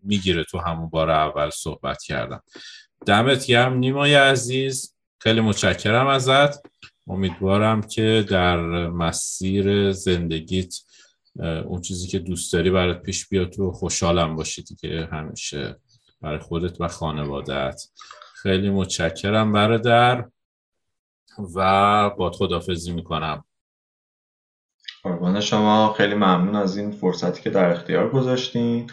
می‌گیره 0.03 0.43
تو 0.43 0.57
همون 0.57 0.89
بار 0.89 1.09
اول 1.09 1.49
صحبت 1.49 2.03
کردم 2.03 2.43
دمت 3.05 3.45
گرم 3.45 3.77
نیمای 3.77 4.15
عزیز. 4.15 4.95
خیلی 5.19 5.41
متشکرم 5.41 6.07
ازت. 6.07 6.61
امیدوارم 7.07 7.81
که 7.81 8.25
در 8.29 8.57
مسیر 8.87 9.91
زندگیت 9.91 10.75
اون 11.65 11.81
چیزی 11.81 12.07
که 12.07 12.19
دوست 12.19 12.53
داری 12.53 12.69
برات 12.69 13.01
پیش 13.01 13.27
بیاد 13.27 13.49
تو 13.49 13.71
خوشحالم 13.71 14.35
باشی 14.35 14.63
که 14.63 15.09
همیشه 15.11 15.75
برای 16.21 16.39
خودت 16.39 16.81
و 16.81 16.87
خانوادت 16.87 17.81
خیلی 18.35 18.69
متشکرم 18.69 19.51
برادر 19.51 20.25
و 21.55 22.09
با 22.09 22.31
خدافزی 22.31 22.93
می‌کنم. 22.93 23.43
قربان 25.05 25.39
شما. 25.39 25.93
خیلی 25.97 26.15
ممنون 26.15 26.55
از 26.55 26.77
این 26.77 26.91
فرصتی 26.91 27.41
که 27.41 27.49
در 27.49 27.71
اختیار 27.71 28.09
گذاشتین. 28.09 28.89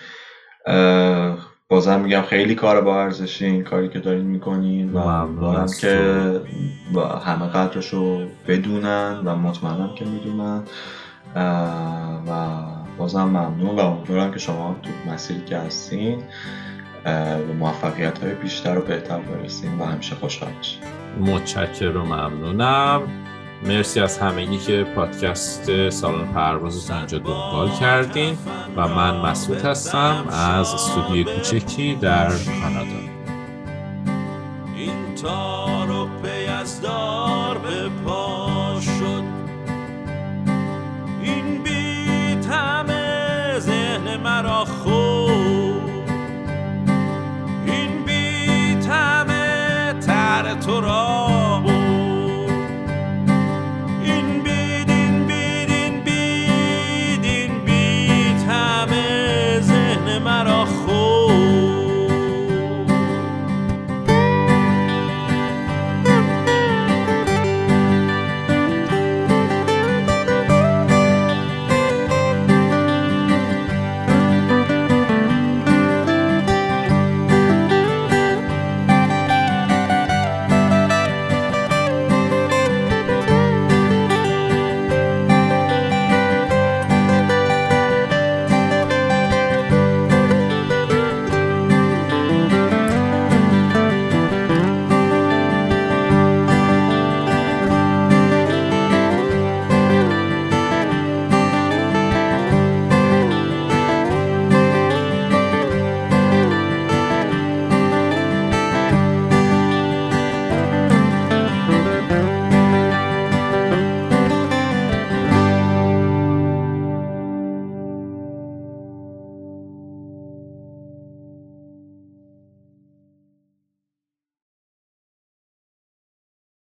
بازم 1.68 2.00
میگم 2.00 2.22
خیلی 2.22 2.54
کار 2.54 2.80
با 2.80 3.02
ارزشی 3.02 3.44
این 3.44 3.64
کاری 3.64 3.88
که 3.88 3.98
دارین 3.98 4.24
می‌کنین 4.24 4.92
و 4.92 4.96
امیدوارم 4.96 5.66
که 5.80 5.96
همه 7.24 7.46
قدرشو 7.48 8.26
بدونن 8.48 9.22
و 9.24 9.36
مطمئنم 9.36 9.94
که 9.94 10.04
می‌دونن. 10.04 10.62
و 12.28 12.60
بازم 12.98 13.24
ممنون 13.24 13.76
و 13.76 13.80
امیدوارم 13.80 14.32
که 14.32 14.38
شما 14.38 14.76
تو 14.82 15.12
مسیری 15.12 15.44
که 15.44 15.56
هستین 15.56 16.22
به 17.04 17.52
موفقیت 17.58 18.18
های 18.18 18.34
بیشتر 18.34 18.78
و 18.78 18.80
بهتر 18.80 19.18
برسین 19.18 19.78
و 19.78 19.84
همیشه 19.84 20.14
خوشحال 20.14 20.50
باشین. 20.52 20.82
متشکر 21.20 21.96
و 21.96 22.04
ممنونم. 22.04 23.02
مرسی 23.64 24.00
از 24.00 24.18
همگی 24.18 24.58
که 24.58 24.84
پادکست 24.84 25.90
سالن 25.90 26.32
پرواز 26.32 26.90
اینجا 26.90 27.18
دنبال 27.18 27.70
کردین 27.70 28.38
و 28.76 28.88
من 28.88 29.16
مسعود 29.16 29.64
هستم 29.64 30.24
از 30.28 30.74
استودیو 30.74 31.26
کوچکی 31.26 31.94
در 31.94 32.28
کانادا. 32.28 33.02
این 34.76 35.14
تار 35.22 35.90
و 35.90 36.08
دار 36.82 37.58
به 37.58 37.88
پا 38.04 38.80
شد. 38.80 39.22
این 41.22 41.62
بیت 41.62 42.46
همه 42.46 43.58
ذهن 43.58 44.16
مرا 44.16 44.64
خود 44.64 45.90
این 47.66 48.04
بیت 48.04 48.86
همه 48.86 49.94
تر 50.06 50.54
تو 50.54 50.80
را 50.80 51.21